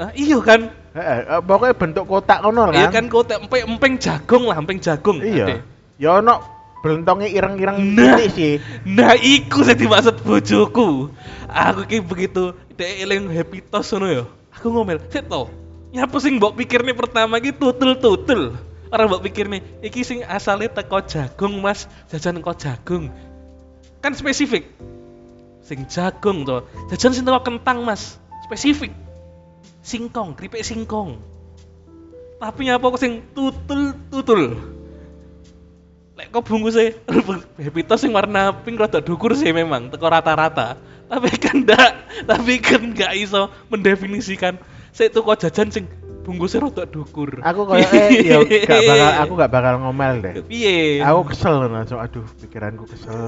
Ah, 0.02 0.12
iya 0.18 0.38
kan 0.42 0.74
Heeh, 0.92 1.20
eh, 1.24 1.40
pokoknya 1.40 1.76
bentuk 1.78 2.04
kotak 2.04 2.44
ngono 2.44 2.68
kan. 2.68 2.76
iya 2.76 2.88
kan 2.90 3.08
kau 3.08 3.24
empeng 3.24 3.64
empeng 3.64 3.94
jagung 3.96 4.44
lah 4.50 4.58
empeng 4.60 4.82
jagung 4.82 5.24
Iya. 5.24 5.64
Ya 5.96 6.20
ono 6.20 6.42
belentongnya 6.82 7.30
ireng-ireng 7.30 7.78
Nah. 7.94 8.18
sih. 8.26 8.58
Nah, 8.84 9.14
iku 9.14 9.62
sing 9.62 9.78
dimaksud 9.78 10.26
bojoku. 10.26 11.14
Aku 11.46 11.82
ki 11.86 12.02
begitu 12.02 12.58
dhek 12.74 13.06
eling 13.06 13.30
happy 13.30 13.62
toss 13.62 13.94
ngono 13.94 14.08
ya. 14.10 14.24
Aku 14.58 14.74
ngomel, 14.74 14.98
"Sik 15.14 15.30
to. 15.30 15.46
Nyapa 15.94 16.18
sing 16.18 16.42
mbok 16.42 16.58
pikirne 16.58 16.92
pertama 16.92 17.38
iki 17.38 17.54
tutul-tutul." 17.54 18.58
Orang 18.90 19.08
mbok 19.08 19.24
pikirne 19.24 19.62
iki 19.80 20.02
sing 20.02 20.26
asale 20.26 20.68
teko 20.68 21.06
jagung, 21.06 21.62
Mas. 21.62 21.86
Jajan 22.10 22.42
kok 22.42 22.58
jagung. 22.58 23.14
Kan 24.02 24.18
spesifik. 24.18 24.66
Sing 25.62 25.86
jagung 25.86 26.44
to. 26.44 26.66
Jajan 26.90 27.14
sing 27.14 27.24
teko 27.24 27.46
kentang, 27.46 27.86
Mas. 27.86 28.18
Spesifik. 28.50 28.90
Singkong, 29.82 30.38
keripik 30.38 30.62
singkong. 30.62 31.18
Tapi 32.38 32.70
nyapa 32.70 32.86
kok 32.94 33.02
sing 33.02 33.22
tutul-tutul. 33.34 34.58
Lek 36.18 36.28
kok 36.30 36.46
bungkusnya 36.46 36.98
happy 37.66 37.82
toast 37.86 38.06
yang 38.06 38.14
warna 38.14 38.54
pink 38.62 38.78
rada 38.78 39.02
dukur 39.02 39.34
sih 39.34 39.50
memang 39.50 39.90
teko 39.90 40.06
rata-rata. 40.06 40.78
Tapi 41.10 41.30
kan 41.38 41.66
ndak, 41.66 41.92
tapi 42.30 42.62
kan 42.62 42.82
nggak 42.94 43.14
iso 43.18 43.50
mendefinisikan 43.74 44.62
saya 44.94 45.10
tuh 45.10 45.26
kok 45.26 45.42
jajan 45.44 45.74
sing 45.74 45.86
bungkusnya 46.22 46.66
rada 46.66 46.86
dukur. 46.86 47.42
Aku 47.42 47.66
kayak 47.66 47.90
eh 47.94 48.10
ya 48.26 48.38
gak 48.42 48.82
bakal 48.86 49.10
aku 49.18 49.34
gak 49.38 49.52
bakal 49.54 49.74
ngomel 49.82 50.14
deh. 50.22 50.34
Piye? 50.46 51.02
Aku 51.02 51.26
kesel 51.26 51.70
langsung 51.70 51.98
aduh 51.98 52.26
pikiranku 52.38 52.86
kesel. 52.86 53.26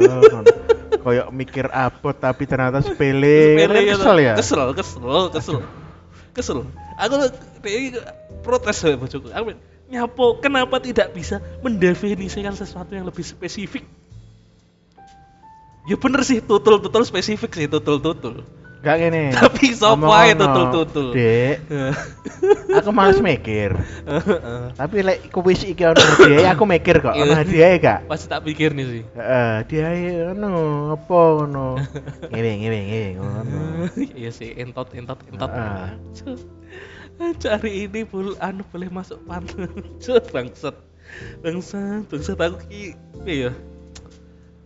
Kayak 1.01 1.27
mikir 1.33 1.65
abot 1.73 2.13
tapi 2.13 2.45
ternyata 2.45 2.85
sepele. 2.85 3.57
Sepele 3.57 3.79
ya, 3.81 3.93
kesel 3.97 4.17
ya. 4.21 4.33
Kesel, 4.37 4.69
kesel, 4.77 5.21
kesel. 5.33 5.59
Kesel. 6.33 6.65
Aku 6.97 7.13
ini 7.69 7.93
protes 8.41 8.81
sama 8.81 9.05
bojoku. 9.05 9.29
Aku 9.29 9.53
nyapo 9.93 10.41
kenapa 10.41 10.81
tidak 10.81 11.13
bisa 11.13 11.37
mendefinisikan 11.61 12.57
sesuatu 12.57 12.97
yang 12.97 13.05
lebih 13.05 13.21
spesifik? 13.21 13.85
Ya 15.85 15.99
bener 15.99 16.23
sih, 16.25 16.39
tutul-tutul 16.39 17.03
spesifik 17.05 17.51
sih, 17.53 17.67
tutul-tutul. 17.69 18.41
Gak 18.83 18.99
gini. 18.99 19.31
Tapi 19.39 19.71
sopo 19.71 20.11
ae 20.11 20.35
tutul-tutul. 20.35 21.15
Dek, 21.15 21.55
aku 22.83 22.91
males 22.91 23.23
mikir. 23.23 23.79
Tapi 24.75 24.97
lek 24.99 25.31
kuwis 25.31 25.63
iki 25.63 25.87
ono 25.87 26.03
hadiah 26.03 26.51
aku 26.51 26.67
mikir 26.67 26.99
kok. 26.99 27.15
Ono 27.15 27.31
hadiah 27.31 27.79
gak? 27.79 27.99
Pasti 28.11 28.27
tak 28.27 28.43
pikir 28.43 28.75
nih 28.75 28.85
sih. 28.85 29.03
Heeh, 29.15 29.53
dia 29.71 29.87
ngono 30.35 30.91
apa 30.99 31.19
ngono. 31.39 31.79
Ngene 32.35 32.51
ngene 32.59 32.79
ngene 32.83 33.09
ngono. 33.23 33.59
Iya 34.19 34.35
sih, 34.35 34.51
entot, 34.59 34.91
entot, 34.91 35.23
entot. 35.31 35.51
Cari 37.39 37.87
ini 37.87 38.03
bul 38.03 38.35
anu 38.43 38.67
boleh 38.67 38.91
masuk 38.91 39.23
pantai. 39.23 39.71
Cuk, 40.03 40.27
bangsat. 40.35 40.75
Bangsat, 41.39 42.03
bangsat 42.11 42.35
aku 42.35 42.59
ki 42.67 42.99
ya? 43.31 43.55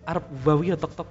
Arab 0.10 0.26
bawi 0.42 0.74
ya 0.74 0.78
tok 0.80 0.98
tok. 0.98 1.10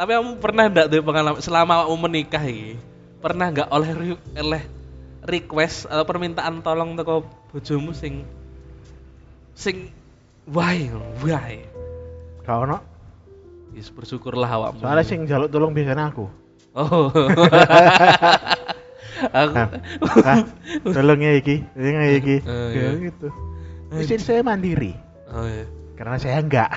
Tapi 0.00 0.16
kamu 0.16 0.40
pernah 0.40 0.64
ndak 0.72 0.88
tuh 0.88 1.04
pengalaman 1.04 1.44
selama 1.44 1.84
kamu 1.84 1.96
menikah 2.08 2.40
iki? 2.40 2.80
Pernah 3.20 3.52
nggak 3.52 3.68
oleh 3.68 4.16
oleh 4.32 4.62
request 5.28 5.92
atau 5.92 6.08
permintaan 6.08 6.64
tolong 6.64 6.96
teko 6.96 7.28
bojomu 7.52 7.92
sing 7.92 8.24
sing 9.52 9.92
why 10.48 10.88
why 11.20 11.60
Gak 12.48 12.64
ono. 12.64 12.80
Yes, 13.76 13.92
bersyukurlah 13.92 14.48
awakmu. 14.48 14.80
Soalnya 14.80 15.04
sing 15.04 15.28
jaluk 15.28 15.52
tolong 15.52 15.76
biasanya 15.76 16.08
aku. 16.08 16.32
Oh. 16.72 17.12
aku 19.36 19.54
Ah, 20.24 20.48
tolongnya 20.80 21.36
iki, 21.36 21.60
tolongnya 21.76 22.08
iki. 22.16 22.40
Eh, 22.40 22.68
Ya 22.72 22.96
iya. 22.96 23.04
gitu. 23.04 23.28
Mesin 23.92 24.16
saya 24.16 24.40
mandiri. 24.40 24.96
Oh 25.28 25.44
iya. 25.44 25.68
Karena 26.00 26.16
saya 26.16 26.40
enggak. 26.40 26.72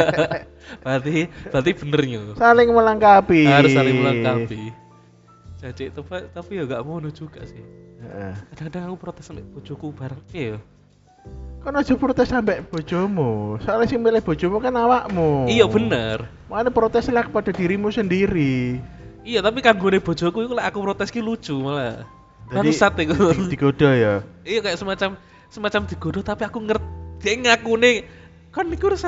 berarti 0.82 1.28
berarti 1.52 1.70
bener 1.76 2.00
nyu. 2.08 2.22
Saling 2.40 2.72
melengkapi. 2.72 3.44
Harus 3.44 3.76
saling 3.76 4.00
melengkapi. 4.00 4.72
Jadi 5.60 5.92
tapi 5.92 6.24
tapi 6.32 6.50
ya 6.56 6.64
gak 6.64 6.80
mau 6.88 6.96
juga 7.04 7.44
sih. 7.44 7.60
Heeh. 8.00 8.32
Kadang-kadang 8.56 8.88
aku 8.88 8.96
protes 8.96 9.28
sama 9.28 9.44
bojoku 9.44 9.92
bareng. 9.92 10.24
Iya. 10.32 10.56
Kan 11.60 11.76
aja 11.76 11.92
protes 12.00 12.32
sampai 12.32 12.64
bojomu. 12.64 13.60
Soalnya 13.60 13.92
sing 13.92 14.00
milih 14.00 14.24
bojomu 14.24 14.56
kan 14.56 14.72
awakmu. 14.72 15.44
Iya 15.52 15.68
bener. 15.68 16.24
Makanya 16.48 16.72
protes 16.72 17.12
lah 17.12 17.28
kepada 17.28 17.52
dirimu 17.52 17.92
sendiri. 17.92 18.80
Iya 19.20 19.44
tapi 19.44 19.60
kanggone 19.60 20.00
bojoku 20.00 20.48
itu 20.48 20.56
lek 20.56 20.64
aku 20.64 20.80
protes 20.80 21.12
ki 21.12 21.20
lucu 21.20 21.60
malah. 21.60 22.08
Jadi, 22.48 22.72
Bangsat 22.72 22.96
iku. 23.04 23.36
di- 23.36 23.52
Digoda 23.52 23.90
ya. 23.92 24.14
iya 24.42 24.58
kayak 24.58 24.80
semacam 24.80 25.20
semacam 25.52 25.80
digodoh 25.86 26.24
tapi 26.24 26.42
aku 26.48 26.58
ngerti 26.58 26.88
dia 27.20 27.36
ngaku 27.36 27.72
nih 27.76 27.96
kan 28.50 28.66
harus 28.66 29.02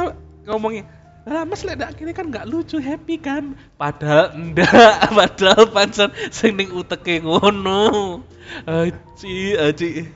ngomongnya 0.46 0.86
lah 1.22 1.46
mas 1.46 1.62
lek 1.62 1.78
ndak 1.78 1.94
gini 1.94 2.10
kan 2.10 2.34
nggak 2.34 2.50
lucu 2.50 2.82
happy 2.82 3.14
kan? 3.14 3.54
Padahal 3.78 4.34
ndak 4.34 5.06
padahal 5.18 5.70
pancen 5.70 6.10
sing 6.34 6.58
ning 6.58 6.74
uteke 6.74 7.22
ngono. 7.22 8.18
Aji 8.66 9.54
aji. 9.54 10.10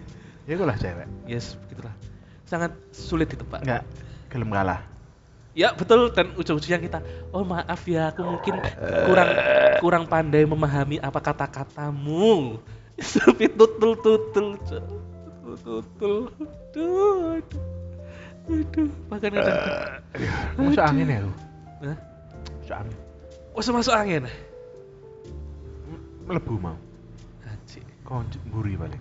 Ya 0.50 0.52
gue 0.58 0.66
lah 0.66 0.74
cewek. 0.74 1.06
yes 1.30 1.54
begitulah. 1.62 1.94
Sangat 2.42 2.74
sulit 2.90 3.30
ditebak. 3.30 3.62
Enggak 3.62 3.86
gelem 4.30 4.50
kalah. 4.50 4.82
ya 5.56 5.72
betul 5.72 6.10
dan 6.10 6.34
ujung-ujungnya 6.34 6.82
kita. 6.82 6.98
Oh 7.30 7.46
maaf 7.46 7.86
ya 7.86 8.10
aku 8.10 8.26
mungkin 8.26 8.60
kurang 9.06 9.30
kurang 9.78 10.04
pandai 10.10 10.42
memahami 10.42 10.98
apa 10.98 11.22
kata-katamu. 11.22 12.58
Tapi 13.14 13.46
tutul 13.54 13.94
tutul 14.02 14.58
tutul 14.58 15.54
tutul 15.62 16.20
aduh 16.74 17.38
aduh 17.38 17.75
aduh 18.46 18.88
bahkan 19.10 19.30
kadang 19.34 19.58
Masuk 20.56 20.84
angin 20.86 21.06
ya 21.10 21.18
lu. 21.22 21.32
Hah? 21.82 21.96
Masuk 22.62 22.76
angin. 22.78 22.96
Wes 23.56 23.66
masuk 23.72 23.94
angin 23.94 24.22
Melebu 26.26 26.54
mau. 26.58 26.74
Aji, 27.46 27.78
Konjuk 28.02 28.42
mburi 28.50 28.74
balik. 28.74 28.98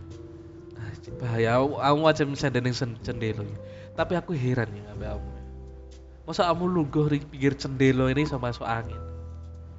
aji, 0.77 1.09
bahaya. 1.17 1.57
Aku, 1.57 1.81
aku 1.81 1.97
wajib 2.05 2.25
sendening 2.37 2.73
sen- 2.77 3.01
cendelo 3.01 3.41
ya. 3.41 3.57
Tapi 3.97 4.13
aku 4.13 4.37
heran 4.37 4.69
ya 4.69 4.83
sampai 4.93 5.09
kamu. 5.09 5.29
Masa 6.25 6.41
kamu 6.53 6.65
lungguh 6.69 7.05
di 7.09 7.17
pinggir 7.25 7.53
cendelo 7.57 8.05
ini 8.09 8.25
sama 8.29 8.53
masuk 8.53 8.65
angin? 8.65 8.97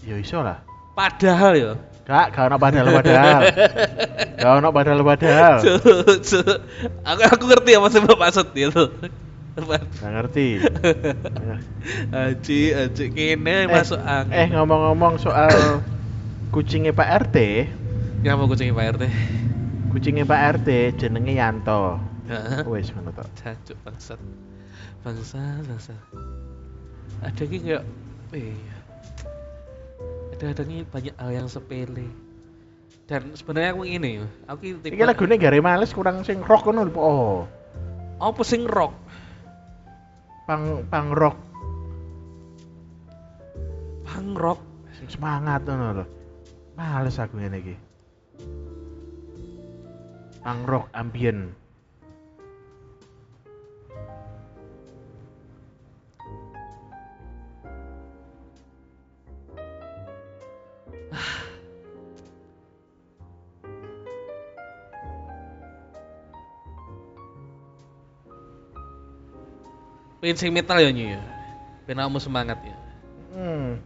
Ya 0.03 0.19
iso 0.19 0.43
lah. 0.43 0.63
Padahal 0.97 1.53
ya, 1.55 1.73
Kak, 2.09 2.33
gak 2.33 2.49
ono 2.49 2.57
padahal 2.57 2.89
padahal. 2.89 3.41
Gak 4.41 4.53
ono 4.63 4.69
padahal 4.73 5.01
padahal. 5.05 5.57
Cuk, 5.61 6.09
cuk. 6.25 6.57
aku 7.05 7.21
aku 7.21 7.45
ngerti 7.51 7.71
apa 7.77 7.87
sih 7.93 8.01
mbak 8.01 8.17
maksud 8.17 8.47
itu. 8.57 8.85
Gak 9.57 10.13
ngerti. 10.13 10.61
Aji, 12.13 12.61
aji 12.77 13.05
kene 13.09 13.65
Eh, 13.65 13.71
masuk 13.73 13.97
angin. 13.97 14.37
Eh 14.37 14.47
ngomong-ngomong 14.53 15.17
soal 15.17 15.81
kucingnya 16.53 16.93
Pak 16.93 17.09
RT, 17.29 17.37
Kenapa 18.21 18.45
kucing 18.53 18.77
Pak 18.77 18.87
RT? 19.01 19.05
kucingnya 19.97 20.29
Pak 20.29 20.61
RT 20.61 20.69
jenenge 21.01 21.33
Yanto. 21.33 21.97
Wes 22.69 22.93
ngono 22.93 23.17
tok. 23.17 23.29
Jancuk 23.41 23.79
bangsat. 23.81 24.21
Bangsat, 25.01 25.65
bangsat. 25.65 26.01
Ada 27.25 27.43
ki 27.49 27.59
kayak 27.65 27.83
eh 28.37 28.53
ada 30.37 30.53
ada 30.53 30.63
nih 30.69 30.85
banyak 30.85 31.15
hal 31.17 31.31
yang 31.33 31.49
sepele. 31.49 32.13
Dan 33.07 33.33
sebenarnya 33.39 33.71
aku 33.73 33.87
ini, 33.87 34.19
aku 34.51 34.83
tipe 34.83 34.93
Iki 34.93 35.07
lagune 35.07 35.39
gare 35.39 35.63
males 35.63 35.95
kurang 35.95 36.27
sing 36.27 36.43
rock 36.43 36.67
ngono. 36.69 36.91
Oh. 36.99 37.47
apa 38.17 38.41
sing 38.43 38.67
rock? 38.67 39.06
Pang 40.47 40.87
pang 40.87 41.11
rock 41.11 41.37
Punk 44.07 44.39
rock. 44.39 44.61
sing 44.97 45.13
semangat 45.13 45.67
ngono 45.69 45.87
lho. 45.93 46.05
Males 46.73 47.21
aku 47.21 47.37
ngene 47.37 47.59
iki. 47.61 47.77
Pang 50.41 50.65
rock 50.65 50.89
ambient. 50.97 51.53
Pengen 70.21 70.37
sing 70.37 70.51
metal 70.53 70.79
ya 70.81 70.91
nyu 70.91 71.13
ya. 71.13 71.21
Ben 71.87 72.01
kamu 72.01 72.19
semangat 72.19 72.59
ya. 72.65 72.77
Hmm. 73.37 73.79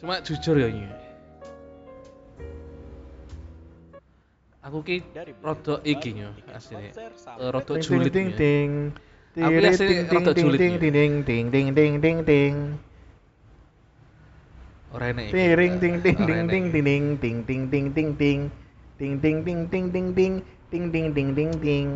Cuma 0.00 0.20
jujur 0.20 0.56
ya 0.58 0.68
nyu. 0.68 0.90
Aku 4.64 4.80
ki 4.80 5.04
rada 5.44 5.76
iki 5.84 6.16
nyu 6.16 6.28
asline. 6.50 6.90
Eh, 6.96 7.48
Rada 7.52 7.76
Ting 7.76 7.84
ting 7.84 7.84
julid 7.84 8.12
ting 8.12 8.28
Nyu. 8.32 8.38
ting. 8.40 8.68
Aku 9.36 9.60
Tirit, 9.60 9.68
asli 9.68 9.86
ting 9.86 10.00
ting 10.08 10.24
rada 10.24 10.32
ting 10.32 10.44
julid, 10.48 10.58
ting 10.60 10.72
Nyu. 10.74 10.80
ting 10.80 11.12
ting 11.28 11.44
ting 11.52 11.68
ting 11.76 11.92
ting 12.00 12.18
ting. 12.24 12.54
Ora 14.90 15.04
enek. 15.12 15.24
iki. 15.28 15.32
Tiring 15.36 15.74
ting 15.82 15.94
ting 16.00 16.16
Ora 16.16 16.26
ting 16.26 16.40
enek 16.40 16.50
ting 16.50 16.64
iki. 16.64 16.72
ting 16.74 17.04
ting 17.20 17.38
ting 17.44 17.64
ting 17.68 17.88
ting 17.92 18.10
ting 18.16 18.40
ting 18.98 19.12
ting 19.20 19.38
ting 19.44 19.66
ting 19.68 19.84
ting 19.92 20.06
ting 20.16 20.34
ting 20.72 20.84
ting 20.90 21.06
ting 21.12 21.28
ting 21.36 21.52
ting 21.60 21.88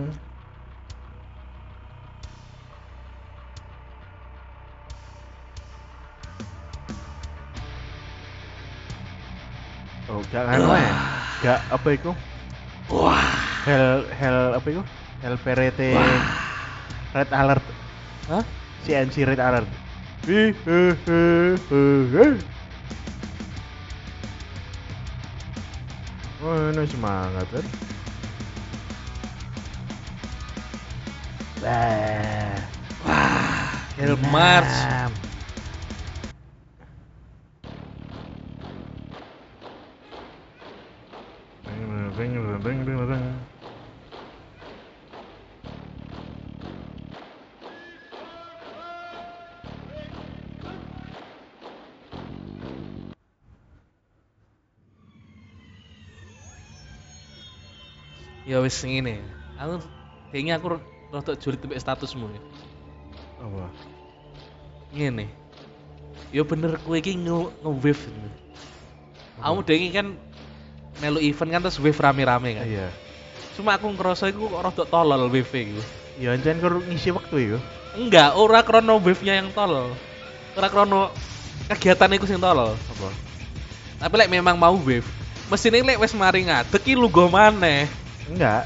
gak 10.28 10.44
anu 10.44 10.72
ya? 10.76 10.92
Gak 11.40 11.60
apa 11.72 11.88
itu? 11.94 12.10
Wah. 12.92 13.24
Hell 13.64 14.04
hell 14.16 14.56
apa 14.56 14.66
itu? 14.68 14.82
Hell 15.24 15.36
PRT 15.40 15.80
Red 17.16 17.30
Alert. 17.32 17.64
Hah? 18.28 18.44
CNC 18.84 19.24
Red 19.24 19.40
Alert. 19.40 19.68
Eh, 20.28 20.52
eh, 20.52 20.92
eh, 21.08 21.52
eh. 22.12 22.34
Oh, 26.38 26.70
ini 26.70 26.84
semangat 26.86 27.46
kan? 27.50 27.66
Wah, 31.58 32.54
Wah. 33.02 33.68
Hell 33.98 34.14
Mars. 34.30 34.70
Wis 58.68 58.84
ngene. 58.84 59.24
Aku 59.56 59.80
kayaknya 60.30 60.60
aku 60.60 60.76
rada 61.08 61.32
julid 61.40 61.64
mbek 61.64 61.80
statusmu 61.80 62.28
ya. 62.28 62.40
Apa? 63.40 63.72
Ngene. 64.92 65.26
Ya 66.28 66.44
bener 66.44 66.76
kowe 66.84 66.96
iki 67.00 67.16
nge- 67.16 67.52
nge-wave. 67.64 68.04
ini. 68.12 68.30
Kamu 69.40 69.64
dhewe 69.64 69.88
kan 69.94 70.06
melu 71.00 71.18
event 71.22 71.50
kan 71.56 71.60
terus 71.64 71.80
wave 71.80 71.96
rame-rame 71.96 72.50
kan. 72.60 72.66
Iya. 72.68 72.88
Cuma 73.56 73.74
aku 73.74 73.88
ngerasa 73.90 74.28
iku 74.28 74.52
kok 74.52 74.62
rada 74.62 74.84
tolol 74.84 75.32
wave 75.32 75.56
iku. 75.56 75.80
Ya 76.20 76.34
anjen 76.36 76.60
kur 76.60 76.82
ngisi 76.84 77.14
waktu 77.14 77.36
iku. 77.48 77.58
Enggak, 77.96 78.36
ora 78.36 78.60
krono 78.60 79.00
wave-nya 79.00 79.40
yang 79.40 79.48
tolol. 79.56 79.96
Ora 80.58 80.68
krono 80.68 81.08
kegiatan 81.72 82.12
iku 82.18 82.26
sing 82.28 82.42
tolol. 82.42 82.74
Apa? 82.76 83.08
Tapi 83.98 84.14
lek 84.14 84.30
memang 84.30 84.54
mau 84.54 84.78
wave, 84.78 85.06
mesinnya 85.50 85.82
lek 85.82 85.98
wis 85.98 86.14
mari 86.14 86.46
ngadeg 86.46 86.82
ki 86.82 86.94
lugo 86.94 87.26
maneh. 87.26 87.90
Enggak. 88.28 88.64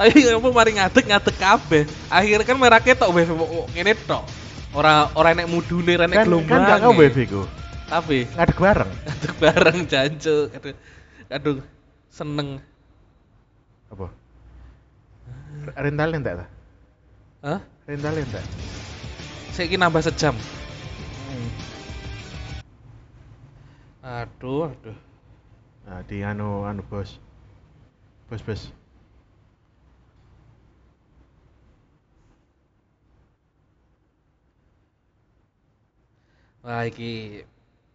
Tapi 0.00 0.24
apa 0.32 0.48
mari 0.48 0.72
ngadeg 0.80 1.04
ngadeg 1.04 1.36
kabeh. 1.36 1.82
Akhirnya 2.08 2.46
kan 2.48 2.56
merake 2.56 2.96
tok 2.96 3.12
wave 3.12 3.28
kok 3.28 3.68
ngene 3.76 3.92
tok. 4.08 4.24
Ora 4.72 5.10
ora 5.12 5.34
enek 5.34 5.50
mudune, 5.50 5.92
ora 5.98 6.06
enek 6.08 6.24
Kan 6.24 6.26
gelombang. 6.30 6.60
kan 6.62 6.70
gak 6.70 6.80
kau 6.80 6.92
wave 6.96 7.20
iku. 7.20 7.42
Tapi 7.90 8.18
Ngadeg 8.32 8.58
bareng. 8.58 8.90
ngadeg 9.04 9.32
bareng 9.36 9.78
jancuk. 9.84 10.46
Aduh, 10.56 10.74
aduh 11.28 11.56
seneng. 12.08 12.48
Apa? 13.90 14.06
Rental 15.76 16.10
enggak 16.16 16.34
ta? 16.40 16.46
Hah? 17.44 17.60
Rental 17.84 18.14
enggak? 18.16 18.44
Saiki 19.52 19.76
nambah 19.76 20.00
sejam. 20.00 20.32
Aduh, 24.00 24.72
aduh. 24.72 24.96
Nah, 25.84 26.00
di 26.08 26.24
anu 26.24 26.64
anu 26.64 26.80
bos. 26.86 27.20
Bos 28.30 28.42
bos. 28.46 28.70
Wah, 36.62 36.86
iki 36.86 37.42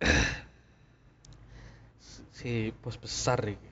si 2.35 2.75
bos 2.83 2.99
besar 2.99 3.39
iki. 3.47 3.71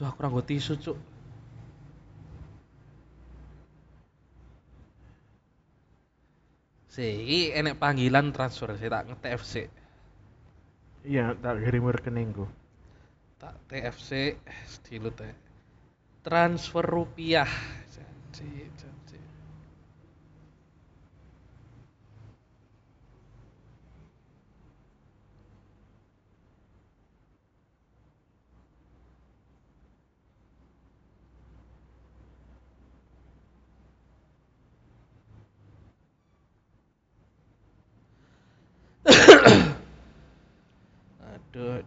Cuk, 0.00 0.08
aku 0.08 0.24
ora 0.24 0.40
tisu, 0.48 0.80
Cuk. 0.80 1.11
Si, 6.92 7.00
iki 7.08 7.56
enek 7.56 7.80
panggilan 7.80 8.36
transfer, 8.36 8.76
saya 8.76 9.00
tak 9.00 9.04
nge-TFC. 9.08 9.54
Iya, 11.08 11.32
tak 11.40 11.64
kirim 11.64 11.88
rekeningku. 11.88 12.44
Tak 13.40 13.64
TFC 13.64 14.36
stilut 14.68 15.16
ya. 15.16 15.32
Transfer 16.20 16.84
rupiah. 16.84 17.48
Jadi, 18.36 18.68
aduh. 41.52 41.84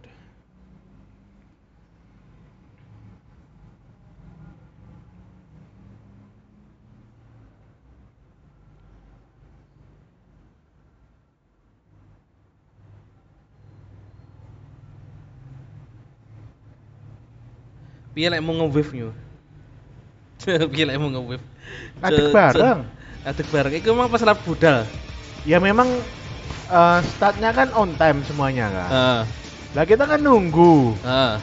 Piye 18.15 18.31
lek 18.31 18.39
mau 18.39 18.55
nge-wave 18.55 18.91
nyu? 18.95 19.09
Piye 20.71 20.85
lek 20.87 20.95
mau 21.01 21.11
nge-wave? 21.11 21.43
Ce- 22.07 22.31
bareng. 22.31 22.79
Ngadeg 23.25 23.47
bareng. 23.51 23.73
Iku 23.75 23.87
emang 23.91 24.07
masalah 24.07 24.37
budal. 24.39 24.87
Ya 25.43 25.59
memang 25.59 25.89
startnya 27.17 27.51
kan 27.51 27.69
on 27.75 27.91
time 27.99 28.23
semuanya 28.23 28.71
kan. 28.71 28.89
Heeh. 28.89 29.44
Lah 29.75 29.83
kita 29.83 30.07
kan 30.07 30.17
nunggu. 30.17 30.95
Heeh. 30.97 31.33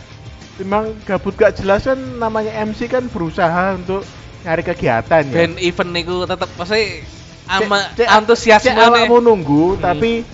Memang 0.59 0.97
gabut 1.05 1.33
gak 1.33 1.57
jelas 1.57 1.85
kan 1.85 1.97
namanya 2.17 2.53
MC 2.63 2.87
kan 2.87 3.05
berusaha 3.07 3.77
untuk 3.77 4.05
nyari 4.43 4.63
kegiatan 4.63 5.23
ya. 5.23 5.33
Ben 5.35 5.55
event 5.57 5.91
niku 5.91 6.25
tetep 6.25 6.49
pasti 6.53 7.05
ama 7.45 7.93
Cek- 7.93 8.05
cek- 8.05 8.11
antusiasme 8.11 8.71
cek 8.71 8.79
awakmu 8.79 9.19
nunggu 9.19 9.77
tapi 9.77 10.25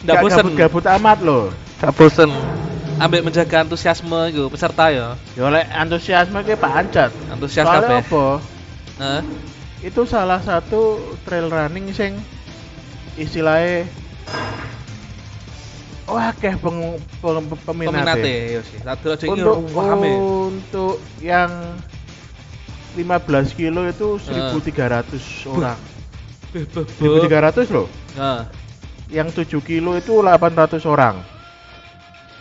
Nggak 0.00 0.12
gak 0.12 0.22
bosen. 0.22 0.36
gabut-gabut 0.38 0.84
amat 0.96 1.18
loh. 1.20 1.44
gak 1.76 1.92
bosen. 1.92 2.30
Ambek 2.96 3.20
menjaga 3.22 3.60
antusiasme 3.60 4.32
iku 4.32 4.48
peserta 4.48 4.88
ya. 4.88 5.08
Ya 5.36 5.42
oleh 5.44 5.60
antusiasme 5.66 6.40
ke 6.40 6.56
pancet. 6.56 7.12
Antusias 7.28 7.64
Soalnya 7.64 8.00
kabeh. 8.00 8.00
apa? 8.00 8.24
Heeh. 8.96 9.22
Itu 9.84 10.08
salah 10.08 10.40
satu 10.40 10.96
trail 11.22 11.52
running 11.52 11.92
sing 11.92 12.16
istilahnya 13.14 13.84
wah 16.06 16.30
akeh 16.30 16.54
peng, 16.58 16.98
peng. 17.20 17.46
Peminate 17.66 18.58
ya 18.58 18.60
sih. 18.62 18.78
Untuk 19.26 21.02
yang 21.20 21.50
15 22.96 23.52
kilo 23.52 23.84
itu 23.84 24.16
1300 24.16 25.52
orang. 25.52 25.78
Beh, 26.54 26.64
beh, 26.64 26.84
beh. 26.88 27.28
1300 27.28 27.68
loh. 27.68 27.86
Nah, 28.16 28.48
Yang 29.06 29.46
7 29.46 29.62
kilo 29.62 29.94
itu 29.94 30.18
800 30.18 30.82
orang. 30.88 31.22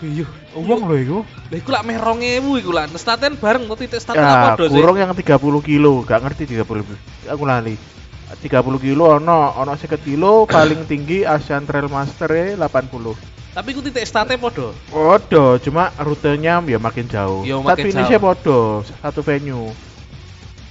Iya. 0.02 0.26
Uang 0.58 0.90
loh 0.90 0.98
itu. 0.98 1.18
Lah 1.52 1.58
iku 1.62 1.70
lak 1.72 1.84
meh 1.86 1.98
2000 2.00 2.62
iku 2.64 2.72
lah. 2.74 2.90
Staten 2.98 3.38
bareng 3.38 3.70
tuh 3.70 3.78
titik 3.80 4.02
staten 4.02 4.20
Ya, 4.20 4.58
apa 4.58 4.66
sih? 4.68 4.74
kurang 4.74 4.98
yang 4.98 5.14
30 5.14 5.62
kilo, 5.62 6.02
gak 6.04 6.26
ngerti 6.26 6.58
30 6.58 6.84
Aku 7.30 7.44
lali. 7.46 7.78
30 8.26 8.82
kilo 8.82 9.22
ono 9.22 9.54
ono 9.54 9.74
50 9.78 10.02
kilo 10.02 10.50
paling 10.50 10.90
tinggi 10.90 11.22
Asian 11.24 11.64
Trail 11.70 11.86
Master 11.86 12.30
e 12.34 12.46
80. 12.58 13.35
Tapi 13.56 13.72
iku 13.72 13.80
titik 13.80 14.04
state 14.04 14.36
podo. 14.36 14.76
Podo, 14.92 15.56
cuma 15.64 15.88
rutenya 15.96 16.60
ya 16.60 16.76
makin 16.76 17.08
jauh. 17.08 17.48
Ya, 17.48 17.56
Tapi 17.56 17.64
makin 17.72 17.84
finishnya 17.88 18.20
jauh. 18.20 18.36
podo, 18.36 18.60
satu 19.00 19.24
venue. 19.24 19.72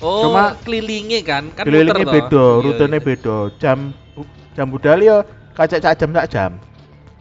Oh, 0.04 0.28
Cuma 0.28 0.52
kelilingnya 0.60 1.24
kan, 1.24 1.48
kan 1.56 1.64
toh. 1.64 1.72
beda, 2.04 2.44
Iya, 2.60 2.60
rutenya 2.60 2.98
iya. 3.00 3.06
beda. 3.08 3.36
Jam 3.56 3.78
jam 4.52 4.66
budal 4.68 5.00
ya 5.00 5.24
kacak 5.56 5.80
sak 5.80 5.96
jam 5.96 6.12
sak 6.12 6.26
jam. 6.28 6.50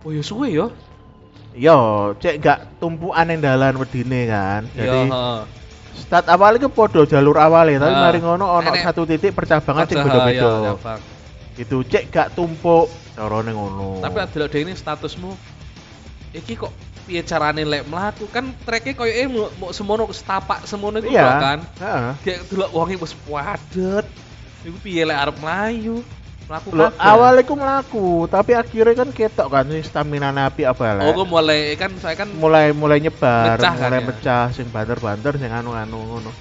Oh 0.03 0.11
ya 0.11 0.19
suwe 0.19 0.51
ya. 0.51 0.67
Yo, 1.55 2.11
cek 2.19 2.43
gak 2.43 2.59
tumpukan 2.83 3.23
yang 3.29 3.39
dalan 3.39 3.79
wedine 3.79 4.27
kan. 4.27 4.67
Jadi 4.75 4.99
heeh. 5.07 5.39
start 5.95 6.25
awal 6.27 6.59
itu 6.59 6.67
podo 6.67 7.05
jalur 7.07 7.37
awalnya, 7.39 7.87
tapi 7.87 7.93
mari 7.93 8.19
ngono 8.19 8.43
ono 8.43 8.73
satu 8.73 9.05
titik 9.07 9.31
percabangan 9.31 9.85
sing 9.87 10.01
beda-beda. 10.01 10.33
iya, 10.33 10.51
gampang. 10.75 10.99
Itu 11.55 11.85
cek 11.87 12.09
gak 12.09 12.27
tumpuk 12.35 12.89
carane 13.13 13.53
ngono. 13.53 14.01
Tapi 14.01 14.17
dhewe 14.33 14.59
ini 14.65 14.73
statusmu 14.73 15.52
iki 16.33 16.57
kok 16.57 16.73
piye 17.03 17.21
carane 17.21 17.61
lek 17.61 17.83
mlaku 17.85 18.25
kan 18.27 18.49
treknya 18.63 18.95
koyoke 18.95 19.23
mau 19.27 19.47
mau 19.59 19.69
semono 19.69 20.03
setapak 20.09 20.63
semono 20.65 20.97
iku 20.97 21.11
lho 21.11 21.33
kan. 21.37 21.59
Heeh. 21.79 22.11
Kayak 22.23 22.39
delok 22.49 22.69
wonge 22.71 22.95
wis 22.97 23.13
padet. 23.13 24.05
Iku 24.63 24.77
piye 24.79 25.03
lek 25.03 25.17
arep 25.19 25.35
mlayu? 25.37 26.01
Mlaku 26.43 26.75
Loh, 26.75 26.91
kabeh. 26.91 26.99
awal 26.99 27.33
iku 27.39 27.53
mlaku, 27.55 28.07
tapi 28.27 28.51
akhirnya 28.51 28.99
kan 28.99 29.09
ketok 29.15 29.47
kan 29.47 29.63
stamina 29.79 30.27
api 30.35 30.67
apa 30.67 30.91
lah. 30.91 31.07
Oh, 31.07 31.23
kok 31.23 31.31
mulai 31.31 31.71
kan 31.79 31.87
saya 32.03 32.19
kan 32.19 32.27
mulai 32.35 32.75
mulai 32.75 32.99
nyebar, 32.99 33.55
Mecah 33.55 33.73
kan 33.79 33.87
mulai 33.87 34.01
ya? 34.03 34.07
pecah 34.11 34.45
sing 34.51 34.67
banter-banter 34.67 35.39
sing 35.39 35.47
anu-anu 35.47 35.99
ngono. 36.03 36.31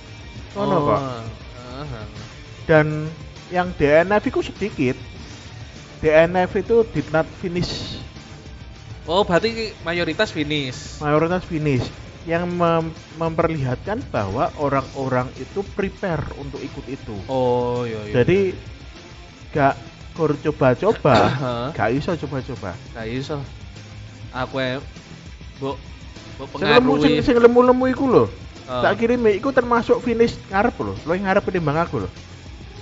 Ngono 0.58 0.74
Oh, 0.74 0.82
kok. 0.90 1.00
heeh. 1.00 2.06
Dan 2.66 2.86
yang 3.54 3.70
DNF 3.78 4.26
itu 4.26 4.42
sedikit. 4.42 4.96
DNF 5.98 6.50
itu 6.58 6.82
did 6.90 7.06
not 7.14 7.26
finish, 7.38 8.02
Oh, 9.02 9.26
berarti 9.26 9.74
mayoritas 9.82 10.30
finish. 10.30 11.02
mayoritas 11.02 11.42
finish 11.42 11.82
yang 12.22 12.46
mem- 12.46 12.94
memperlihatkan 13.12 13.98
bahwa 14.08 14.46
orang-orang 14.54 15.26
itu 15.36 15.66
prepare 15.74 16.22
untuk 16.38 16.62
ikut 16.62 16.86
itu. 16.86 17.14
Oh, 17.26 17.82
iya 17.82 17.98
iya. 18.06 18.14
Jadi 18.22 18.54
gak 19.50 19.74
kur 20.14 20.38
coba-coba, 20.38 21.16
gak 21.76 21.90
iso 21.90 22.14
coba-coba. 22.16 22.78
Gak 22.94 23.06
iso. 23.10 23.42
Aku 24.30 24.62
e 24.62 24.78
mbok 25.58 25.76
mbok 26.38 26.46
Sing 26.54 26.62
lemu 26.64 26.92
sing, 26.96 27.12
pengaruhi. 27.12 27.26
sing 27.26 27.36
lemu-lemu 27.36 27.84
iku 27.90 28.04
lho. 28.06 28.24
Oh, 28.62 28.78
Tak 28.78 29.02
kirim 29.02 29.26
iku 29.26 29.50
termasuk 29.50 29.98
finish 29.98 30.38
ngarep 30.46 30.78
lho. 30.78 30.94
Lo 31.02 31.12
yang 31.12 31.26
ngarep 31.26 31.42
timbang 31.50 31.74
aku 31.76 32.06
lho. 32.06 32.10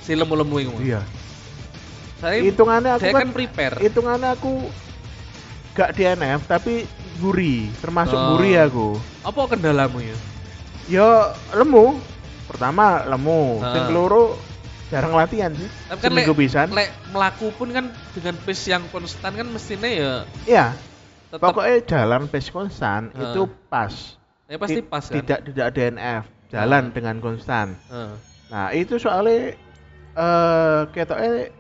si 0.01 0.13
lemu-lemu 0.13 0.57
iku. 0.61 0.77
Iya. 0.81 1.01
Saya 2.21 2.45
Hitungannya 2.45 2.93
aku 2.93 3.09
kan, 3.09 3.25
kan 3.25 3.33
prepare. 3.33 3.77
hitungannya 3.81 4.29
aku 4.31 4.69
gak 5.81 5.97
DNF 5.97 6.45
tapi 6.45 6.85
guri, 7.17 7.73
termasuk 7.81 8.13
Oh. 8.13 8.37
guri 8.37 8.53
aku. 8.55 9.01
Apa 9.25 9.49
kendalamu 9.49 9.99
ya? 9.99 10.17
Yo 10.87 11.09
lemu. 11.55 11.97
Pertama 12.45 13.07
lemu, 13.07 13.59
Ah. 13.59 13.73
sing 13.73 13.83
keloro 13.87 14.37
jarang 14.89 15.15
latihan 15.15 15.49
sih. 15.51 15.71
Tapi 15.87 15.99
kan 15.99 16.11
Seminggu 16.13 16.35
pisan. 16.35 16.67
lek 16.69 16.91
melaku 17.09 17.49
pun 17.55 17.71
kan 17.71 17.89
dengan 18.13 18.35
pace 18.37 18.69
yang 18.69 18.85
konstan 18.91 19.33
kan 19.33 19.47
mestinya 19.47 19.87
ya 19.87 20.13
Iya, 20.45 20.67
tetap 21.31 21.47
pokoknya 21.49 21.79
jalan 21.87 22.27
pace 22.27 22.51
konstan 22.51 23.09
Ah. 23.15 23.23
itu 23.25 23.43
pas. 23.67 23.95
ya 24.45 24.59
pasti 24.59 24.83
Ti- 24.83 24.85
pas 24.85 25.05
kan. 25.07 25.15
Tidak 25.15 25.39
tidak 25.47 25.69
DNF, 25.71 26.23
jalan 26.51 26.85
Ah. 26.85 26.93
dengan 26.93 27.17
konstan. 27.19 27.79
Heeh. 27.87 28.13
Nah, 28.51 28.67
itu 28.75 28.99
soalnya 28.99 29.55
eh 30.11 30.81
ketoknya 30.91 31.55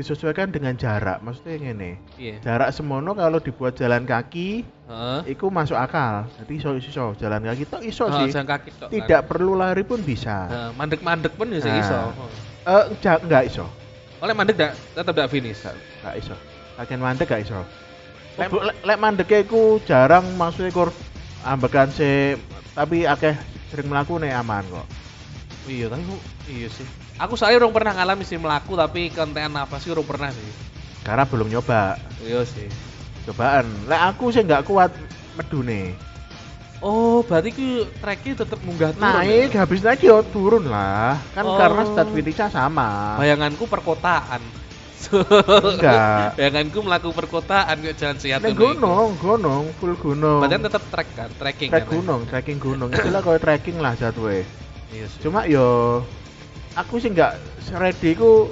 disesuaikan 0.00 0.48
dengan 0.48 0.72
jarak. 0.74 1.20
Maksudnya 1.20 1.60
ngene. 1.60 2.00
Iya. 2.16 2.40
Jarak 2.40 2.72
semono 2.72 3.12
kalau 3.12 3.36
dibuat 3.36 3.76
jalan 3.76 4.02
kaki, 4.02 4.64
Heeh. 4.64 5.20
itu 5.28 5.46
masuk 5.46 5.76
akal. 5.76 6.24
Jadi 6.40 6.52
iso 6.56 6.70
iso 6.74 7.04
jalan 7.14 7.44
kaki 7.44 7.68
tok 7.68 7.82
iso 7.84 8.08
Heeh, 8.08 8.26
sih. 8.26 8.32
jalan 8.32 8.48
kaki 8.48 8.70
tok. 8.74 8.88
Tidak 8.88 9.20
perlu 9.28 9.52
lari 9.54 9.84
pun 9.84 10.00
bisa. 10.00 10.48
Heeh, 10.48 10.70
mandek-mandek 10.74 11.36
pun 11.36 11.52
bisa 11.52 11.68
Nah. 11.68 11.78
iso. 11.78 12.00
Eh 12.64 12.84
ja- 12.98 13.20
enggak 13.20 13.44
iso. 13.46 13.68
Oleh 14.18 14.32
mandek 14.32 14.56
dak 14.56 14.72
tetap 14.92 15.12
dak 15.14 15.28
finish. 15.28 15.60
Enggak, 15.64 16.14
iso. 16.16 16.34
Latihan 16.80 17.00
mandek 17.00 17.28
enggak 17.28 17.44
iso. 17.44 17.60
Lek, 18.40 18.48
lek 18.80 18.98
mandeknya 18.98 19.38
iku 19.44 19.78
jarang 19.84 20.24
maksudnya 20.34 20.72
kur 20.72 20.88
ambekan 21.44 21.92
se 21.92 22.40
tapi 22.72 23.04
akeh 23.04 23.36
sering 23.68 23.92
melaku 23.92 24.16
nih 24.16 24.32
aman 24.32 24.64
kok. 24.64 24.86
Iya, 25.68 25.92
tapi 25.92 26.02
iya 26.48 26.68
sih. 26.72 26.88
Aku 27.20 27.36
soalnya 27.36 27.60
orang 27.60 27.76
pernah 27.76 27.92
ngalamin 27.94 28.24
sih 28.24 28.40
melaku 28.40 28.72
tapi 28.74 29.12
konten 29.12 29.52
apa 29.52 29.76
sih 29.76 29.92
orang 29.92 30.08
pernah 30.08 30.30
sih. 30.32 30.48
Karena 31.04 31.28
belum 31.28 31.52
nyoba. 31.52 32.00
Iya 32.24 32.48
sih. 32.48 32.64
Cobaan. 33.28 33.68
Lek 33.84 34.00
aku 34.08 34.32
sih 34.32 34.40
enggak 34.40 34.64
kuat 34.64 34.88
medune. 35.36 35.92
Oh, 36.80 37.20
berarti 37.20 37.52
ku 37.52 37.68
treknya 38.00 38.40
tetap 38.40 38.56
munggah 38.64 38.96
turun. 38.96 39.04
Naik 39.04 39.52
ya? 39.52 39.60
habis 39.60 39.84
naik 39.84 40.00
yo 40.00 40.24
turun 40.24 40.64
lah. 40.64 41.20
Kan 41.36 41.44
Oh. 41.44 41.60
karena 41.60 41.84
start 41.84 42.08
finishnya 42.08 42.48
sama. 42.48 43.20
Bayanganku 43.20 43.68
perkotaan. 43.68 44.40
Enggak. 45.60 46.32
Bayanganku 46.40 46.78
melaku 46.80 47.08
perkotaan 47.12 47.84
kok 47.84 47.96
jalan 47.96 48.16
sehat 48.16 48.40
iku. 48.42 48.72
gunung, 48.72 49.12
gunung, 49.16 49.64
full 49.76 49.92
gunung. 49.94 50.40
Berarti 50.40 50.56
tetap 50.56 50.82
trek 50.88 51.08
kan, 51.12 51.28
trekking 51.36 51.68
Trek 51.68 51.84
kan. 51.84 51.84
ya? 51.84 51.92
gunung, 51.92 52.20
trekking 52.24 52.58
gunung. 52.58 52.88
Istilah 52.88 53.20
koyo 53.20 53.36
trekking 53.36 53.76
lah 53.76 53.92
jadwe. 53.92 54.44
Iya 54.88 55.04
sih. 55.04 55.20
Cuma 55.20 55.44
yo 55.44 56.00
aku 56.80 56.96
sih 56.96 57.10
nggak 57.10 57.36
ready 57.74 58.16
ku 58.16 58.48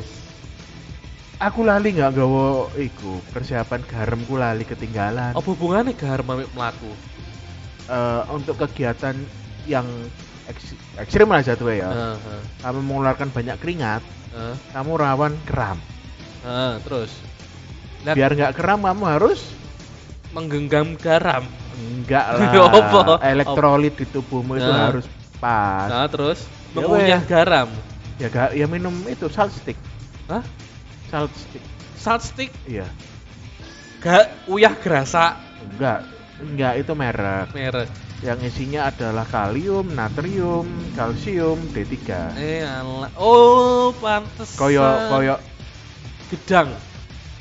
aku 1.39 1.61
lali 1.63 1.95
nggak 1.95 2.13
gawa 2.13 2.69
iku 2.77 3.25
persiapan 3.31 3.81
garamku 3.83 4.35
lali 4.35 4.63
ketinggalan 4.63 5.33
apa 5.33 5.47
hubungannya 5.47 5.95
gahar 5.95 6.21
mamik 6.21 6.51
melaku? 6.53 6.91
Eh, 7.89 8.23
untuk 8.29 8.59
kegiatan 8.59 9.17
yang 9.65 9.89
eks- 10.47 10.77
ekstrim 10.99 11.25
lah 11.27 11.41
jadwe 11.41 11.81
ya 11.81 11.89
Heeh. 11.89 12.41
kamu 12.61 12.85
mengeluarkan 12.85 13.29
banyak 13.31 13.57
keringat 13.57 14.05
Heeh. 14.29 14.55
kamu 14.71 14.93
rawan 14.95 15.33
kram 15.43 15.81
Heeh, 16.45 16.73
terus 16.85 17.13
Lah- 18.05 18.15
biar 18.15 18.31
nggak 18.31 18.53
kram 18.55 18.85
kamu 18.85 19.05
harus 19.09 19.41
menggenggam 20.31 20.93
garam. 20.95 21.49
enggak 21.79 22.27
lah 22.37 22.51
elektrolit 23.25 23.95
di 23.95 24.05
tubuhmu 24.05 24.55
itu 24.55 24.67
Nah. 24.67 24.93
harus 24.93 25.07
pas 25.39 25.89
Nah, 25.89 26.07
terus 26.07 26.45
Ya 26.69 26.85
mengunyah 26.85 27.23
garam. 27.25 27.69
Ya 28.19 28.27
gak 28.29 28.51
ya 28.59 28.67
minum 28.67 28.95
itu 29.07 29.31
salt 29.31 29.55
stick 29.55 29.79
Hah? 30.27 30.43
salt 31.09 31.31
stick 31.35 31.63
Salt 31.99 32.23
stick 32.23 32.51
iya 32.67 32.87
gak 34.03 34.31
uyah 34.51 34.75
gerasa 34.79 35.39
enggak 35.63 36.07
enggak 36.39 36.73
itu 36.79 36.93
merek 36.95 37.49
merek. 37.55 37.89
yang 38.19 38.39
isinya 38.43 38.91
adalah 38.91 39.23
kalium, 39.23 39.95
natrium, 39.95 40.67
kalsium, 40.99 41.55
D3. 41.71 41.95
Eh 42.35 42.67
alah. 42.67 43.15
Oh, 43.15 43.95
pantes. 43.95 44.59
Koyo 44.59 44.83
koyo 45.07 45.39
gedang 46.27 46.75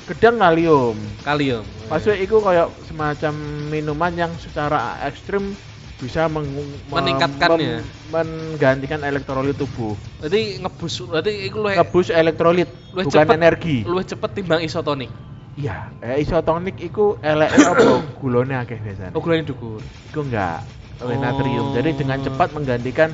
gedang 0.06 0.38
kalium. 0.38 0.94
kalium. 1.26 1.66
Maksudnya 1.90 2.22
itu 2.22 2.38
koyo 2.38 2.70
semacam 2.86 3.34
minuman 3.74 4.14
yang 4.14 4.34
secara 4.38 5.02
ekstrim 5.02 5.58
bisa 5.98 6.30
meng- 6.30 6.46
mem- 6.46 6.78
Meningkatkan 6.88 7.50
mem- 7.52 7.62
ya? 7.64 7.78
menggantikan 8.08 9.02
elektrolit 9.02 9.58
tubuh. 9.58 9.98
Berarti 10.18 10.62
ngebus 10.62 10.94
berarti 11.04 11.32
iku 11.44 11.58
luwih 11.60 11.76
Ngebus 11.76 12.08
elektrolit, 12.12 12.70
luwih 12.92 13.06
bukan 13.10 13.26
cepet. 13.26 13.36
energi. 13.36 13.78
luwih 13.84 14.06
cepet 14.06 14.30
timbang 14.32 14.62
isotonik. 14.62 15.10
Iya, 15.58 15.90
eh, 16.00 16.22
isotonik 16.22 16.78
itu 16.78 17.18
elek 17.20 17.50
apa 17.50 17.86
gulone 18.22 18.54
akeh 18.56 18.78
biasanya. 18.78 19.12
Oh, 19.12 19.22
gulanya 19.22 19.50
dhuwur. 19.50 19.82
Itu 19.82 20.20
enggak. 20.22 20.62
Oleh 20.98 21.18
Oh. 21.18 21.22
natrium. 21.22 21.66
Jadi 21.74 21.90
dengan 21.96 22.18
cepat 22.22 22.54
menggantikan 22.54 23.10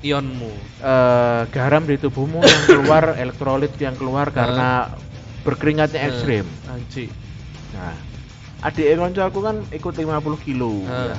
Ionmu. 0.00 0.50
eh, 0.80 1.42
garam 1.48 1.84
di 1.84 1.94
tubuhmu 1.94 2.40
yang 2.40 2.62
keluar 2.66 3.04
elektrolit 3.22 3.76
yang 3.76 3.92
keluar 3.92 4.32
karena 4.32 4.88
berkeringatnya 5.42 6.00
ekstrim. 6.02 6.48
Eh, 6.48 6.72
Anji. 6.72 7.04
Nah, 7.72 7.92
adik 8.62 8.88
konco 8.94 9.20
aku 9.20 9.40
kan 9.40 9.56
ikut 9.68 9.92
50 9.92 10.08
kilo. 10.40 10.80
Eh. 10.82 11.12
ya. 11.12 11.18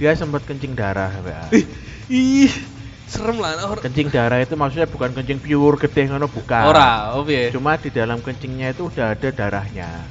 Dia 0.00 0.16
sempat 0.16 0.48
kencing 0.48 0.72
darah 0.72 1.12
sampai 1.12 1.36
ah. 1.36 1.48
Ih, 2.08 2.48
serem 3.04 3.36
lah. 3.36 3.68
Or- 3.68 3.84
Kencing 3.84 4.08
darah 4.08 4.40
itu 4.40 4.56
maksudnya 4.56 4.88
bukan 4.88 5.12
kencing 5.12 5.44
pure 5.44 5.76
gede 5.76 6.08
ngono 6.08 6.24
bukan. 6.24 6.72
Ora, 6.72 7.12
oh 7.12 7.22
piye? 7.22 7.52
Cuma 7.52 7.76
di 7.76 7.92
dalam 7.92 8.24
kencingnya 8.24 8.72
itu 8.72 8.88
udah 8.88 9.12
ada 9.12 9.28
darahnya. 9.28 10.08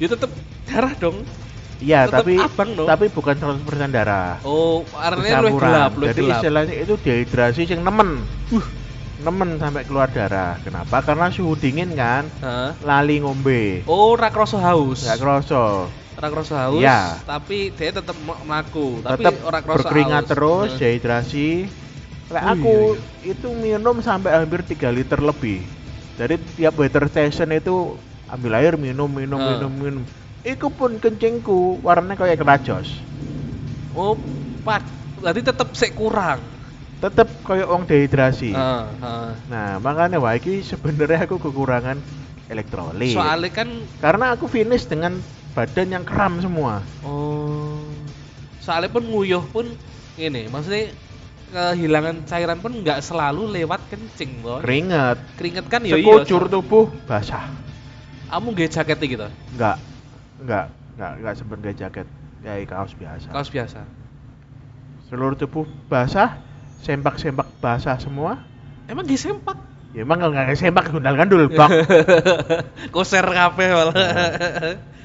Ya 0.00 0.06
tetep 0.08 0.32
darah 0.64 0.96
dong. 0.96 1.20
Iya, 1.84 2.08
tapi 2.08 2.38
abang 2.40 2.70
no. 2.72 2.88
tapi 2.88 3.12
bukan 3.12 3.36
100% 3.36 3.92
darah. 3.92 4.40
oh, 4.46 4.86
lu 4.88 5.20
Bercampuran. 5.20 5.52
gelap, 5.52 5.92
lu 6.00 6.04
Jadi 6.08 6.20
gelap. 6.24 6.34
istilahnya 6.40 6.74
itu 6.80 6.94
dehidrasi 6.96 7.62
yang 7.68 7.82
nemen. 7.84 8.24
Uh, 8.48 8.64
nemen 9.20 9.60
sampai 9.60 9.84
keluar 9.84 10.08
darah. 10.08 10.56
Kenapa? 10.64 11.04
Karena 11.04 11.28
suhu 11.28 11.58
dingin 11.58 11.92
kan, 11.92 12.24
Hah? 12.40 12.72
lali 12.80 13.20
ngombe. 13.20 13.84
Oh, 13.84 14.16
ora 14.16 14.32
kroso 14.32 14.56
haus. 14.56 15.04
Nggak 15.04 15.18
kroso. 15.20 15.90
Ora 16.14 16.30
kroso 16.30 16.54
haus, 16.54 16.78
Iya. 16.78 17.26
tapi 17.26 17.74
dia 17.74 17.90
tetap 17.90 18.14
melaku, 18.14 19.02
tapi 19.02 19.26
Tetap 19.26 19.34
ora 19.42 19.58
kroso 19.58 19.82
berkeringat 19.82 20.22
haus. 20.22 20.30
terus, 20.30 20.70
Heeh. 20.70 20.78
dehidrasi. 20.78 21.48
Kayak 22.24 22.44
Oh, 22.44 22.52
aku 22.54 22.74
iya, 23.20 23.34
itu 23.34 23.48
minum 23.50 23.98
sampai 23.98 24.30
hampir 24.32 24.62
3 24.62 24.94
liter 24.94 25.18
lebih. 25.18 25.66
Jadi 26.14 26.38
tiap 26.54 26.78
water 26.78 27.10
station 27.10 27.50
itu 27.50 27.98
ambil 28.30 28.62
air 28.62 28.74
minum 28.78 29.10
minum 29.10 29.42
Ah. 29.42 29.58
minum 29.58 29.72
minum. 29.74 30.04
Iku 30.40 30.70
pun 30.70 31.02
kencingku 31.02 31.82
warnanya 31.82 32.14
kayak 32.14 32.38
kerajos. 32.38 33.02
Oh, 33.90 34.14
pat. 34.62 34.86
Berarti 35.18 35.40
tetap 35.42 35.68
sik 35.74 35.98
kurang. 35.98 36.38
Tetep 37.02 37.26
kayak 37.42 37.66
wong 37.66 37.84
dehidrasi. 37.84 38.54
Heeh, 38.54 38.84
heeh. 39.02 39.30
Nah, 39.50 39.82
makanya 39.82 40.22
wah 40.22 40.32
iki 40.32 40.62
sebenarnya 40.62 41.26
aku 41.26 41.42
kekurangan 41.42 41.98
elektrolit. 42.46 43.12
Soalnya 43.12 43.50
kan 43.50 43.68
Karena 43.98 44.32
aku 44.32 44.46
finish 44.46 44.86
dengan 44.86 45.18
badan 45.54 45.88
yang 45.94 46.04
kram 46.04 46.42
semua. 46.42 46.82
oh 47.06 47.78
soalnya 48.58 48.90
pun 48.90 49.04
nguyuh 49.04 49.44
pun 49.52 49.68
ini 50.16 50.48
maksudnya 50.48 50.90
kehilangan 51.54 52.26
cairan 52.26 52.58
pun 52.58 52.72
nggak 52.82 52.98
selalu 52.98 53.62
lewat 53.62 53.78
kencing, 53.86 54.42
Bos. 54.42 54.66
Keringet. 54.66 55.18
Keringet 55.38 55.66
kan 55.70 55.86
ya. 55.86 55.94
Sekujur 55.94 56.50
tubuh 56.50 56.90
basah. 57.06 57.46
Kamu 58.26 58.50
nggak 58.50 58.70
jaket 58.74 58.98
gitu. 58.98 59.26
Enggak. 59.54 59.78
Enggak. 60.42 60.66
Enggak, 60.98 61.12
enggak 61.22 61.34
sebenarnya 61.38 61.74
jaket. 61.86 62.06
Kayak 62.42 62.66
kaos 62.74 62.92
biasa. 62.98 63.28
Kaos 63.30 63.50
biasa. 63.54 63.80
Seluruh 65.06 65.38
tubuh 65.38 65.64
basah, 65.86 66.42
sempak-sempak 66.82 67.46
basah 67.62 67.96
semua. 68.02 68.42
Emang 68.90 69.06
gak 69.06 69.16
sempak. 69.16 69.56
Ya 69.94 70.02
emang 70.02 70.18
kalau 70.18 70.34
nggak 70.34 70.58
sempak 70.58 70.90
gundal 70.90 71.14
gandul 71.14 71.46
bak. 71.48 71.70
Koser 72.94 73.22
kabeh 73.22 73.68
malah. 73.70 73.94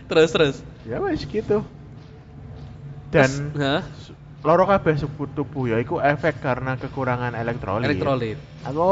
terus 0.09 0.33
terus. 0.33 0.55
ya 0.81 0.97
wes 0.97 1.21
gitu. 1.21 1.61
Dan 3.09 3.53
Terus, 3.53 4.09
loro 4.41 4.65
kabeh 4.65 4.97
sebut 4.97 5.29
tubuh 5.31 5.65
ya 5.65 5.77
itu 5.77 5.97
efek 5.97 6.41
karena 6.41 6.73
kekurangan 6.73 7.33
elektrolit. 7.33 7.85
elektrolit. 7.85 8.37
Aku 8.65 8.89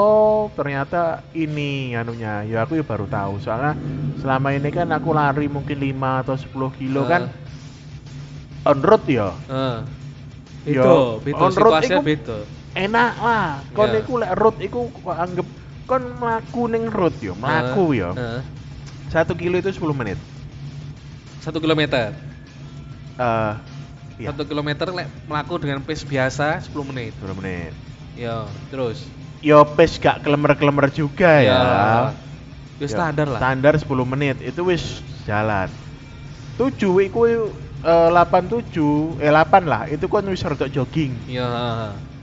ternyata 0.53 1.01
ini 1.33 1.91
anunya, 1.91 2.45
ya 2.45 2.61
aku 2.61 2.77
ya 2.77 2.85
baru 2.85 3.05
tahu 3.05 3.41
soalnya 3.41 3.73
selama 4.17 4.53
ini 4.53 4.69
kan 4.69 4.89
aku 4.89 5.09
lari 5.11 5.45
mungkin 5.45 5.77
5 5.77 6.21
atau 6.21 6.37
10 6.37 6.45
kilo 6.71 7.05
kan 7.05 7.29
on 8.63 8.79
road 8.79 9.03
ya 9.05 9.33
Heeh. 9.47 9.77
Yo, 10.67 10.83
Beda, 10.83 10.93
beda 11.23 11.41
on 11.41 11.53
road 11.55 11.73
iku- 11.79 12.03
beda. 12.03 12.37
enak 12.75 13.11
lah. 13.17 13.47
Kon 13.71 13.87
Iya. 13.87 13.99
iku 13.99 14.13
lek 14.19 14.31
road 14.35 14.57
iku 14.59 14.79
kok 14.91 15.15
anggap 15.15 15.47
kon 15.87 16.03
mlaku 16.19 16.67
ning 16.67 16.91
road 16.91 17.15
yo, 17.23 17.33
mlaku 17.33 17.95
yo. 17.95 18.11
Heeh. 18.13 18.41
Satu 19.07 19.33
kilo 19.39 19.55
itu 19.55 19.71
10 19.71 19.95
menit. 19.95 20.19
Satu 21.39 21.63
kilometer. 21.63 22.11
Eh 23.17 23.53
iya, 24.19 24.35
Satu 24.35 24.43
kilometer 24.43 24.91
lek 24.91 25.07
melaku 25.31 25.55
dengan 25.63 25.79
pace 25.79 26.03
biasa 26.03 26.59
10 26.59 26.83
menit. 26.91 27.15
10 27.23 27.33
menit. 27.39 27.71
Ya, 28.19 28.43
terus. 28.67 29.07
Yo 29.39 29.63
pace 29.63 29.95
gak 29.95 30.27
klemer-klemer 30.27 30.91
juga 30.91 31.39
ya. 31.39 31.55
Ya 31.55 32.27
Yo, 32.77 32.85
standar 32.85 33.25
lah. 33.25 33.39
Standar 33.41 33.73
10 33.79 34.05
menit 34.05 34.37
itu 34.43 34.61
wis 34.67 35.01
jalan. 35.25 35.71
7 36.59 36.99
iku 37.07 37.25
eh, 37.25 38.09
87 38.11 39.17
eh 39.23 39.31
8 39.33 39.63
lah, 39.65 39.81
itu 39.89 40.05
kan 40.05 40.25
wis 40.29 40.43
rada 40.45 40.67
jogging. 40.69 41.15
Ya. 41.31 41.47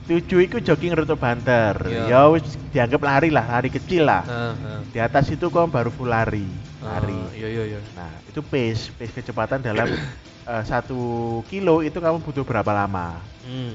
Tujuh 0.05 0.39
itu 0.45 0.61
jogging 0.61 0.93
rada 0.93 1.17
banter. 1.17 1.73
Iya. 1.89 2.03
Ya 2.05 2.21
wis 2.29 2.45
dianggap 2.69 3.01
lari 3.01 3.33
lah, 3.33 3.57
lari 3.57 3.73
kecil 3.73 4.05
lah. 4.05 4.21
Heeh. 4.21 4.79
Di 4.93 4.99
atas 5.01 5.33
itu 5.33 5.49
kan 5.49 5.65
baru 5.65 5.89
full 5.89 6.13
lari. 6.13 6.45
Lari. 6.85 7.17
Iya 7.33 7.47
iya 7.49 7.63
iya. 7.73 7.79
Nah, 7.97 8.13
itu 8.29 8.45
pace, 8.45 8.93
pace 8.93 9.09
kecepatan 9.17 9.65
dalam 9.65 9.89
eh, 10.53 10.63
satu 10.63 11.41
kilo 11.49 11.81
itu 11.81 11.97
kamu 11.97 12.21
butuh 12.21 12.45
berapa 12.45 12.69
lama? 12.69 13.17
Hmm. 13.41 13.73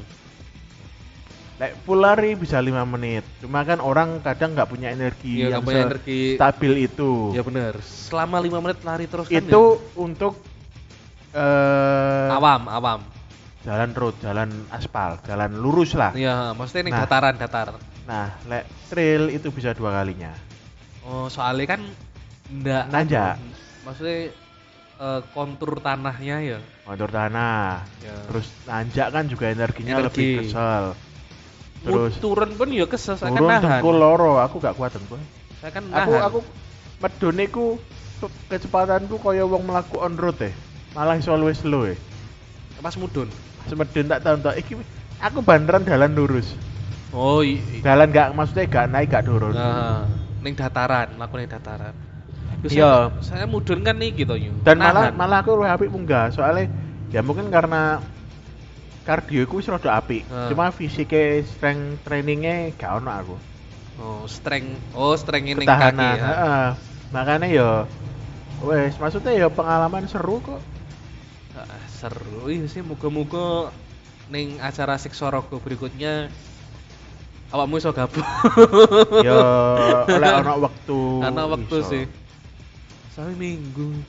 Like, 1.58 1.76
full 1.82 1.98
lari 1.98 2.38
bisa 2.38 2.62
lima 2.62 2.86
menit. 2.86 3.26
Cuma 3.42 3.66
kan 3.66 3.82
orang 3.82 4.22
kadang 4.22 4.54
nggak 4.54 4.70
punya 4.70 4.94
energi 4.94 5.44
Iya, 5.44 5.58
yang 5.58 5.66
punya 5.66 5.90
energi. 5.90 6.38
stabil 6.38 6.86
itu. 6.86 7.34
Ya 7.34 7.42
benar. 7.42 7.76
Selama 7.82 8.38
5 8.38 8.64
menit 8.64 8.78
lari 8.86 9.04
terus 9.10 9.26
kan 9.26 9.34
itu 9.34 9.82
untuk 9.98 10.38
eh 11.34 12.26
ya? 12.30 12.38
awam, 12.38 12.64
awam. 12.70 13.00
Jalan 13.60 13.90
road, 13.92 14.16
jalan 14.18 14.48
aspal, 14.68 15.20
jalan 15.22 15.52
lurus 15.54 15.92
lah. 15.92 16.12
Iya, 16.12 16.56
maksudnya 16.56 16.88
ini 16.88 16.92
Nah. 16.92 17.00
dataran, 17.04 17.34
datar. 17.36 17.68
Nah, 18.04 18.26
lek 18.44 18.64
trail 18.88 19.28
itu 19.28 19.48
bisa 19.48 19.70
dua 19.70 19.92
kalinya. 19.92 20.32
Oh, 21.02 21.26
soalnya 21.26 21.66
kan 21.68 21.80
ndak 22.50 22.84
Nanjak. 22.88 23.36
Maksudnya 23.82 24.32
eh, 24.96 25.20
kontur 25.30 25.78
tanahnya 25.78 26.36
ya. 26.40 26.58
Kontur 26.82 27.08
tanah. 27.08 27.84
Ya. 28.00 28.16
Terus 28.26 28.46
nanjak 28.64 29.08
kan 29.10 29.24
juga 29.24 29.48
energinya 29.48 29.96
Energi. 29.96 30.08
lebih 30.08 30.30
kesel. 30.42 30.84
Terus 31.80 32.12
Terus 32.12 32.14
turun 32.18 32.50
pun 32.54 32.68
ya 32.68 32.84
kesel, 32.84 33.16
saya 33.16 33.28
kan 33.28 33.36
turun 33.36 33.48
nahan. 33.50 33.64
dengkul 33.64 33.96
loro, 33.96 34.36
aku 34.36 34.56
gak 34.58 34.76
kuat 34.76 34.92
dengkul. 34.92 35.16
Saya 35.58 35.72
kan 35.72 35.84
Aku 35.86 36.12
nahan. 36.12 36.26
aku 36.26 36.38
medone 36.98 37.44
ku 37.46 37.64
ke- 38.18 38.36
kecepatanku 38.50 39.16
kaya 39.16 39.44
wong 39.44 39.64
melaku 39.64 39.96
on 39.96 40.12
road 40.14 40.36
eh. 40.42 40.52
Malah 40.90 41.16
iso 41.16 41.32
luwih 41.32 41.52
slow 41.52 41.84
eh. 41.86 41.96
pas 42.78 42.96
mudun. 42.96 43.28
Semedun 43.68 44.06
tak 44.08 44.20
tahu 44.24 44.36
tak 44.40 44.56
iki 44.56 44.72
aku 45.20 45.38
banderan 45.44 45.84
dalan 45.84 46.16
lurus. 46.16 46.56
Oh, 47.10 47.42
iya. 47.42 47.82
Dalan 47.82 48.14
gak 48.14 48.32
maksudnya 48.38 48.70
gak 48.70 48.86
naik 48.88 49.10
gak 49.10 49.26
turun. 49.26 49.50
Nah, 49.50 50.06
ning 50.40 50.54
dataran, 50.54 51.18
laku 51.18 51.42
ning 51.42 51.50
dataran. 51.50 51.94
Iya. 52.64 53.10
Saya, 53.20 53.42
saya 53.42 53.44
mudun 53.48 53.80
kan 53.82 53.96
nih 53.96 54.14
gitu 54.14 54.36
yo. 54.36 54.52
Dan 54.62 54.78
malah 54.78 55.10
Nahan. 55.10 55.16
malah 55.16 55.38
aku 55.42 55.56
luwih 55.56 55.70
apik 55.72 55.88
munggah 55.88 56.28
soalnya 56.28 56.68
ya 57.08 57.24
mungkin 57.24 57.48
karena 57.48 58.04
kardio 59.08 59.48
ku 59.48 59.58
wis 59.58 59.66
rada 59.66 59.96
apik. 59.96 60.28
Ah. 60.28 60.52
Cuma 60.52 60.68
fisiknya 60.70 61.42
strength 61.42 62.04
trainingnya 62.04 62.76
gak 62.76 63.00
ono 63.00 63.10
aku. 63.10 63.36
Oh, 64.00 64.22
strength. 64.28 64.78
Oh, 64.94 65.16
strength 65.16 65.56
ning 65.56 65.66
kaki 65.66 65.98
ya. 65.98 66.14
heeh. 66.20 66.66
Makanya 67.10 67.48
ya 67.50 67.70
wes 68.60 68.94
maksudnya 69.00 69.34
ya 69.34 69.48
pengalaman 69.48 70.04
seru 70.06 70.38
kok. 70.44 70.60
Seru 72.00 72.48
iya 72.48 72.64
sih 72.64 72.80
muga-muga 72.80 73.68
ning 74.32 74.56
acara 74.56 74.96
Siksorogo 74.96 75.60
berikutnya 75.60 76.32
awakmu 77.52 77.76
iso 77.76 77.92
gabung. 77.92 78.24
ya 79.20 79.36
oleh 80.08 80.30
ono 80.40 80.64
waktu. 80.64 81.00
Ana 81.20 81.44
waktu 81.44 81.76
iso. 81.76 81.90
sih. 81.92 82.04
Soalnya 83.12 83.36
minggu 83.36 84.00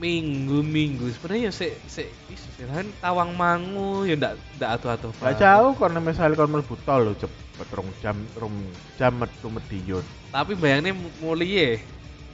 minggu 0.00 0.58
minggu 0.64 1.06
sebenarnya 1.12 1.48
ya 1.48 1.52
sik 1.52 1.76
sik 1.86 2.08
iso 2.32 2.48
sih 2.56 2.64
kan 2.66 2.88
tawang 3.04 3.36
mangu 3.36 4.08
ya 4.08 4.16
ndak 4.16 4.40
ndak 4.56 4.80
atuh-atuh. 4.80 5.12
Gak 5.20 5.44
jauh 5.44 5.76
kalau 5.76 6.00
misalnya 6.00 6.40
kalau 6.40 6.50
mlebu 6.56 6.74
tol 6.88 7.04
lho 7.04 7.12
cepet 7.20 7.68
rong 7.68 7.90
jam 8.00 8.16
rong 8.40 8.56
jam 8.96 9.12
metu 9.20 9.52
Medion. 9.52 10.04
Tapi 10.32 10.56
bayangnya 10.56 10.96
mulie 11.20 11.84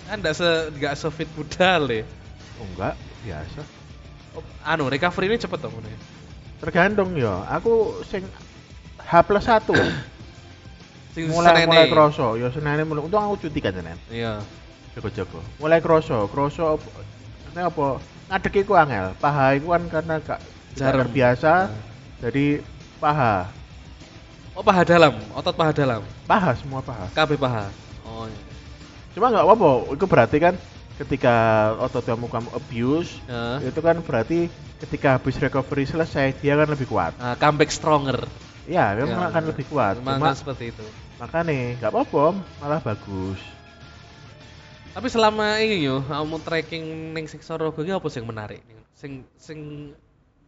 kan 0.07 0.23
ndak 0.23 0.39
se 0.39 0.71
nggak 0.79 0.95
sefit 0.95 1.27
budal 1.35 1.91
ya. 1.91 2.07
Oh 2.63 2.67
enggak, 2.71 2.95
biasa. 3.27 3.80
Anu 4.63 4.87
recovery 4.87 5.27
ini 5.29 5.37
cepet 5.37 5.59
dong 5.59 5.75
ini. 5.81 5.93
Tergantung 6.61 7.17
ya. 7.17 7.45
Aku 7.51 8.01
sing 8.05 8.25
H 9.01 9.13
plus 9.25 9.47
1 9.47 9.65
Sing 11.17 11.27
mulai 11.27 11.65
senene. 11.65 11.67
mulai 11.67 11.87
kroso. 11.91 12.39
Ya 12.39 12.49
senene 12.51 12.83
mulai. 12.85 13.03
Untung 13.03 13.19
aku 13.19 13.49
cuti 13.49 13.59
kan 13.59 13.75
Senin 13.75 13.99
Iya. 14.09 14.39
jago-jago. 14.95 15.41
Mulai 15.59 15.81
kroso. 15.81 16.31
Kroso 16.31 16.79
ini 17.51 17.61
apa? 17.61 17.99
Ngadek 18.31 18.63
iku 18.63 18.79
angel. 18.79 19.17
Paha 19.19 19.59
iku 19.59 19.75
kan 19.75 19.83
karena 19.91 20.15
gak 20.23 20.41
jarem. 20.79 21.09
biasa 21.11 21.67
Nah. 21.67 21.83
jadi 22.23 22.63
paha. 23.03 23.51
Oh 24.55 24.63
paha 24.63 24.83
dalam, 24.85 25.15
otot 25.33 25.55
paha 25.55 25.73
dalam, 25.73 26.03
paha 26.27 26.53
semua 26.55 26.79
paha. 26.79 27.07
KB 27.11 27.35
paha. 27.35 27.71
Oh 28.05 28.27
iya. 28.27 28.43
cuma 29.11 29.35
nggak 29.35 29.43
apa-apa. 29.43 29.71
Itu 29.99 30.05
berarti 30.07 30.37
kan 30.39 30.55
ketika 31.01 31.35
otot 31.81 32.05
kamu 32.05 32.29
kamu 32.29 32.49
abuse 32.53 33.25
Nah, 33.25 33.57
itu 33.65 33.81
kan 33.81 33.97
berarti 34.05 34.53
ketika 34.85 35.17
habis 35.17 35.37
recovery 35.41 35.85
selesai 35.89 36.37
dia 36.41 36.57
kan 36.57 36.69
lebih 36.69 36.89
kuat 36.89 37.13
nah, 37.17 37.37
comeback 37.37 37.73
stronger. 37.73 38.25
Iya, 38.69 38.95
memang 39.01 39.25
Ya, 39.25 39.29
akan 39.33 39.45
lebih 39.51 39.65
kuat 39.73 39.99
Memang 39.99 40.21
cuma 40.21 40.27
kan 40.31 40.37
seperti 40.37 40.65
itu. 40.71 40.85
makanya 41.21 41.81
nggak 41.81 41.91
apa-apa 41.93 42.25
malah 42.61 42.81
bagus 42.81 43.41
Tapi 44.91 45.07
selama 45.07 45.63
ini 45.63 45.87
yo, 45.87 46.03
kamu 46.03 46.43
trekking 46.43 47.15
ning 47.15 47.25
Siksorogo 47.31 47.79
iki 47.87 47.95
apa 47.95 48.09
sing 48.11 48.27
menarik? 48.27 48.59
Sing 48.91 49.23
sing 49.39 49.59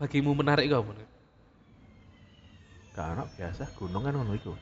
bagimu 0.02 0.34
menarik 0.34 0.66
iku 0.66 0.82
apa? 0.82 0.92
karena 2.92 3.24
biasa 3.24 3.72
gunung 3.80 4.04
kan 4.04 4.12
ngono 4.12 4.32
iku 4.36 4.52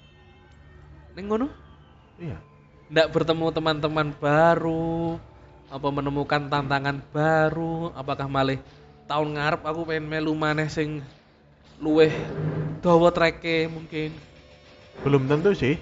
Ning 1.18 1.26
ngono? 1.26 1.46
iya 2.22 2.38
Ndak 2.90 3.10
bertemu 3.14 3.46
teman-teman 3.54 4.06
baru, 4.18 5.14
apa 5.70 5.88
menemukan 5.88 6.50
tantangan 6.50 6.98
baru, 7.14 7.94
apakah 7.94 8.26
malah 8.26 8.58
tahun 9.06 9.38
ngarep 9.38 9.62
aku 9.62 9.80
pengen 9.86 10.06
melu 10.06 10.34
maneh 10.34 10.66
sing 10.66 10.98
luweh 11.78 12.10
dawa 12.82 13.10
treke 13.10 13.66
mungkin. 13.66 14.10
belum 15.00 15.24
tentu 15.24 15.56
sih 15.56 15.80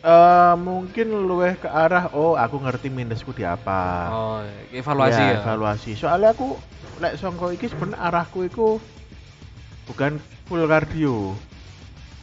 eh 0.00 0.54
mungkin 0.56 1.12
luweh 1.28 1.60
ke 1.60 1.68
arah 1.68 2.08
oh 2.16 2.32
aku 2.32 2.56
ngerti 2.56 2.88
minusku 2.88 3.36
di 3.36 3.44
apa 3.44 4.08
Oh, 4.08 4.40
evaluasi 4.72 5.20
ya. 5.20 5.44
evaluasi 5.44 5.92
soalnya 5.92 6.32
aku 6.32 6.56
lek 7.04 7.20
songko 7.20 7.52
iki 7.52 7.68
sebenarnya 7.68 8.00
arahku 8.00 8.48
iku 8.48 8.80
bukan 9.84 10.16
full 10.48 10.64
cardio 10.64 11.36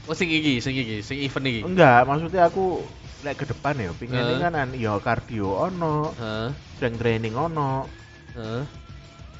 Oh 0.08 0.16
sing 0.16 0.32
iki, 0.32 0.58
sing 0.58 0.74
iki, 0.74 1.06
sing 1.06 1.22
event 1.22 1.46
iki. 1.46 1.62
enggak 1.62 2.08
maksudnya 2.10 2.50
aku 2.50 2.82
lek 3.18 3.36
ke 3.36 3.46
depan 3.46 3.74
ya 3.76 3.90
pingin 3.94 4.22
Heeh. 4.22 4.38
kan 4.38 4.54
an- 4.54 4.78
ya 4.78 4.94
cardio 5.00 5.58
ono. 5.58 6.14
Heeh. 6.14 6.50
strength 6.76 7.00
training 7.00 7.34
ono. 7.34 7.90
Heeh. 8.34 8.64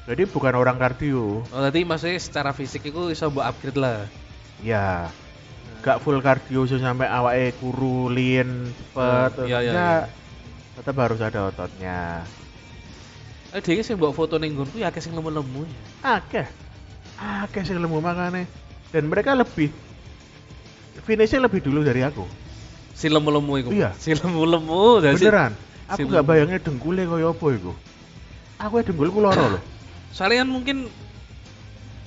jadi 0.08 0.24
bukan 0.24 0.56
orang 0.56 0.80
cardio 0.80 1.44
Oh, 1.46 1.60
tadi 1.60 1.84
maksudnya 1.84 2.16
secara 2.16 2.50
fisik 2.50 2.80
itu 2.82 3.00
bisa 3.06 3.28
mbok 3.28 3.44
upgrade 3.44 3.76
lah. 3.76 4.08
ya. 4.58 5.06
Gak 5.78 6.02
full 6.02 6.18
cardio 6.18 6.66
so 6.66 6.74
sampai 6.74 7.06
awake 7.06 7.54
kuru 7.56 8.10
lean 8.10 8.66
cepet 8.66 9.30
Hmm, 9.36 9.46
iya, 9.46 9.58
iya, 9.62 9.70
enggak 9.70 10.02
tetap 10.74 10.94
harus 10.98 11.20
ada 11.20 11.40
ototnya. 11.46 12.26
Eh 13.54 13.62
dia 13.62 13.78
sing 13.80 13.94
mbok 13.94 14.10
foto 14.12 14.36
ning 14.36 14.52
nggonku 14.52 14.74
ya 14.76 14.90
sing 14.96 15.14
lemu-lemu 15.14 15.62
ya. 15.62 16.18
akeh. 16.18 16.46
Akeh 17.14 17.62
sing 17.62 17.78
lemu 17.78 18.02
makane. 18.02 18.50
Dan 18.90 19.06
mereka 19.06 19.36
lebih 19.36 19.70
finishnya 21.04 21.44
lebih 21.44 21.62
dulu 21.62 21.80
dari 21.80 22.02
aku 22.02 22.24
Si 22.98 23.06
lemu-lemu 23.06 23.52
iku. 23.62 23.70
Iya. 23.70 23.94
Si 23.94 24.10
lemu-lemu 24.10 24.98
beneran 24.98 25.54
aku 25.88 25.96
si 25.96 26.02
gak 26.04 26.20
lemu. 26.20 26.28
bayangnya 26.28 26.58
dengkulnya 26.58 27.04
kaya 27.06 27.30
apa 27.30 27.46
iku 27.54 27.72
aku 28.58 28.72
ya 28.76 28.82
dengkulku 28.90 29.18
loro 29.22 29.44
loh 29.56 29.62
Soalnya 30.10 30.42
kan 30.42 30.50
mungkin 30.50 30.76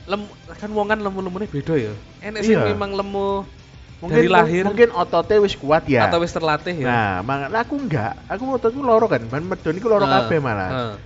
lem 0.05 0.21
kan 0.51 0.69
wong 0.73 0.87
kan 0.89 0.99
lemu-lemune 0.99 1.45
beda 1.47 1.73
ya. 1.79 1.93
Enek 2.19 2.41
sing 2.43 2.57
Iya. 2.59 2.75
memang 2.75 2.91
lemu 2.93 3.47
mungkin 4.01 4.17
dari 4.17 4.29
lahir 4.33 4.65
mungkin 4.65 4.89
ototnya 4.91 5.37
wis 5.39 5.53
kuat 5.53 5.85
ya 5.85 6.09
atau 6.09 6.17
wis 6.25 6.33
terlatih 6.33 6.73
ya. 6.73 6.89
nah 6.89 7.11
makanya 7.21 7.61
aku 7.61 7.77
enggak 7.77 8.17
aku 8.25 8.57
ototku 8.57 8.81
loro 8.81 9.05
kan 9.05 9.21
ban 9.29 9.45
medon 9.45 9.77
iku 9.77 9.87
loro 9.93 10.09
kabeh 10.09 10.41
malah. 10.41 10.97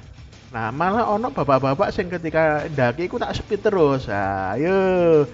Nah, 0.55 0.71
malah 0.71 1.03
ono 1.11 1.27
bapak-bapak 1.35 1.91
sing 1.91 2.07
ketika 2.07 2.63
ndaki 2.71 3.11
iku 3.11 3.19
tak 3.19 3.35
speed 3.35 3.59
terus. 3.59 4.07
Ah, 4.07 4.55
Ayo. 4.55 5.27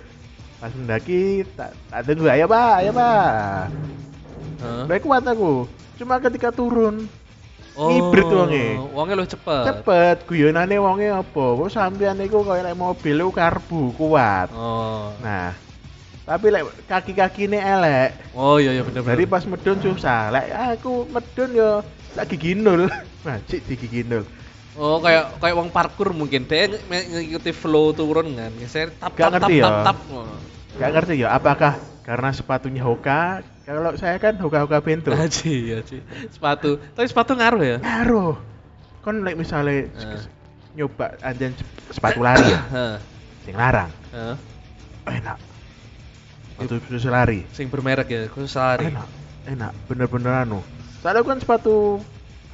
Pas 0.58 0.74
mendaki 0.74 1.46
tak, 1.54 1.78
tak 1.94 2.02
tunggu 2.10 2.26
ayo 2.26 2.50
Pak, 2.50 2.74
ayo 2.82 2.90
Pak. 2.90 3.70
Heeh. 4.62 4.84
Baik 4.86 5.04
kuat 5.04 5.24
aku. 5.24 5.66
Cuma 5.98 6.18
ketika 6.18 6.50
turun 6.50 7.06
Oh, 7.72 7.88
Hibrid 7.88 8.28
wonge. 8.28 8.68
Wonge 8.92 9.14
lu 9.16 9.24
cepet. 9.24 9.64
cepet 9.64 10.28
guyonane 10.28 10.76
wonge 10.76 11.08
apa? 11.08 11.46
Kok 11.56 11.72
sampean 11.72 12.20
iku 12.20 12.44
koyo 12.44 12.60
nek 12.60 12.76
mobil 12.76 13.16
iku 13.18 13.32
karbu 13.32 13.96
kuat. 13.96 14.52
Oh. 14.52 15.16
Nah, 15.24 15.56
tapi 16.22 16.52
lek 16.52 16.68
kaki-kakine 16.84 17.56
elek. 17.56 18.12
Oh 18.32 18.60
iya 18.60 18.76
iya 18.76 18.84
bener 18.84 19.08
Jadi 19.08 19.24
bener. 19.24 19.32
pas 19.32 19.44
medun 19.48 19.80
susah. 19.80 20.36
Lek 20.36 20.52
aku 20.52 21.08
medun 21.08 21.50
yo 21.52 21.70
tak 22.12 22.28
gigi 22.28 22.54
nul. 22.54 22.92
Majik 23.24 23.64
di 23.64 23.80
gigi 23.80 24.04
nul. 24.04 24.28
Oh 24.76 25.00
kayak 25.00 25.40
kayak 25.40 25.56
wong 25.56 25.72
parkur 25.72 26.12
mungkin 26.12 26.44
dia 26.44 26.68
ng- 26.68 26.84
ng- 26.84 27.08
ngikuti 27.24 27.52
flow 27.52 27.96
turun 27.96 28.36
kan. 28.36 28.52
Saya 28.68 28.92
tap 28.94 29.16
tap 29.16 29.32
tap 29.38 29.48
tap 29.48 29.76
tap. 29.86 29.98
Gak 30.80 30.92
ngerti 30.96 31.20
ya, 31.20 31.36
apakah 31.36 31.76
karena 32.02 32.30
sepatunya 32.32 32.82
Hoka? 32.84 33.44
Kalau 33.68 33.94
saya 33.96 34.18
kan 34.18 34.36
Hoka-Hoka 34.40 34.80
Bento. 34.84 35.12
Aji, 35.18 35.76
aji. 35.78 35.98
Sepatu. 36.32 36.80
Tapi 36.96 37.08
sepatu 37.08 37.36
ngaruh 37.38 37.64
ya? 37.64 37.78
Ngaruh. 37.80 38.36
Kon 39.02 39.26
like 39.26 39.38
misalnya 39.38 39.90
Eh. 39.90 40.22
nyoba 40.72 41.20
anjen 41.20 41.52
sepatu 41.92 42.24
lari 42.24 42.48
ya, 42.48 42.62
sing 43.44 43.58
larang. 43.60 43.92
Heeh. 44.16 44.36
Enak. 45.20 45.38
Sepatu 46.56 46.74
khusus 46.88 47.10
lari. 47.12 47.44
Sing 47.52 47.68
bermerek 47.68 48.08
ya, 48.08 48.22
khusus 48.32 48.56
lari. 48.56 48.88
Enak. 48.88 49.10
Enak, 49.52 49.74
bener-bener 49.90 50.46
anu. 50.46 50.62
Soalnya 51.02 51.26
kan 51.26 51.42
sepatu 51.42 52.00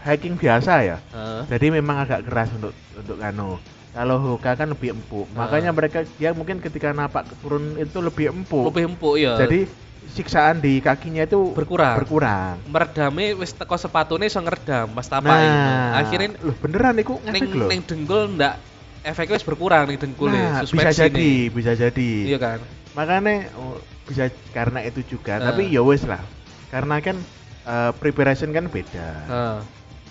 hiking 0.02 0.40
biasa 0.40 0.74
ya. 0.88 0.98
Heeh. 1.14 1.42
Jadi 1.52 1.68
memang 1.78 2.08
agak 2.08 2.26
keras 2.26 2.50
untuk 2.56 2.74
untuk 2.96 3.18
anu. 3.22 3.60
Kalau 3.98 4.22
Hoka 4.22 4.54
kan 4.54 4.70
lebih 4.70 4.94
empuk. 4.94 5.26
Ah. 5.34 5.50
Makanya 5.50 5.74
mereka 5.74 6.06
dia 6.22 6.30
mungkin 6.30 6.62
ketika 6.62 6.94
napak 6.94 7.26
turun 7.42 7.74
itu 7.82 7.98
lebih 7.98 8.30
empuk. 8.30 8.70
Lebih 8.70 8.94
empuk 8.94 9.18
ya. 9.18 9.42
Jadi 9.42 9.66
siksaan 10.08 10.62
di 10.62 10.78
kakinya 10.80 11.26
itu 11.26 11.52
Berkurang. 11.58 11.98
berkurang. 12.00 12.62
meredame 12.70 13.34
wis 13.36 13.52
teko 13.52 13.76
sepatune 13.76 14.30
iso 14.30 14.40
ngeredam 14.40 14.88
pas 14.96 15.04
tapak 15.04 15.34
Nah, 15.36 16.00
Akhirnya 16.00 16.38
loh 16.40 16.56
beneran 16.62 16.96
iku 16.96 17.20
ning 17.28 17.44
loh. 17.52 17.68
ning 17.68 17.84
dengkul 17.84 18.38
ndak 18.38 18.56
efeknya 19.04 19.36
wis 19.36 19.44
berkurang 19.44 19.90
ning 19.90 19.98
dengkul 20.00 20.30
Nah, 20.32 20.64
bisa 20.64 20.94
jadi, 20.94 21.50
bisa 21.50 21.74
jadi. 21.74 22.10
Iya 22.24 22.38
kan? 22.38 22.60
Makanya 22.96 23.50
oh, 23.58 23.82
bisa 24.06 24.30
karena 24.54 24.80
itu 24.86 25.02
juga. 25.04 25.42
Nah. 25.42 25.52
Tapi 25.52 25.74
ya 25.74 25.82
wes 25.82 26.06
lah. 26.06 26.22
Karena 26.70 27.02
kan 27.02 27.18
eh, 27.66 27.92
preparation 27.98 28.54
kan 28.54 28.70
beda. 28.70 29.10
Heeh. 29.28 29.58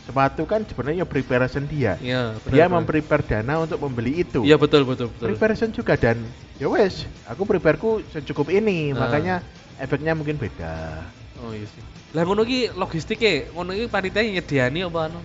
Sepatu 0.07 0.47
kan 0.47 0.63
sebenarnya 0.63 1.03
preparation 1.03 1.67
dia. 1.67 1.99
Iya, 1.99 2.39
benar. 2.39 2.53
Dia 2.55 2.65
benar. 2.71 2.75
memprepare 2.79 3.23
dana 3.27 3.55
untuk 3.67 3.79
membeli 3.83 4.23
itu. 4.23 4.47
Iya 4.47 4.55
betul 4.55 4.87
betul 4.87 5.11
betul. 5.11 5.35
Preparation 5.35 5.75
juga 5.75 5.99
dan 5.99 6.23
ya 6.63 6.71
wes, 6.71 7.11
aku 7.27 7.43
prepareku 7.43 8.07
secukup 8.15 8.47
ini, 8.55 8.95
Nah. 8.95 9.11
makanya 9.11 9.43
efeknya 9.83 10.15
mungkin 10.15 10.39
beda. 10.39 11.03
Oh 11.43 11.51
iya 11.51 11.67
sih. 11.67 11.83
Lah 12.15 12.23
ngono 12.23 12.47
ki 12.47 12.71
logistike, 12.79 13.51
ngono 13.51 13.75
ki 13.75 13.91
panitia 13.91 14.23
nyediani 14.23 14.87
apa 14.87 15.11
anu? 15.11 15.19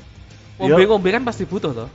Iya. 0.57 0.73
Ngombe-ngombe 0.73 1.09
kan 1.13 1.23
pasti 1.23 1.45
butuh 1.45 1.71
toh. 1.77 1.89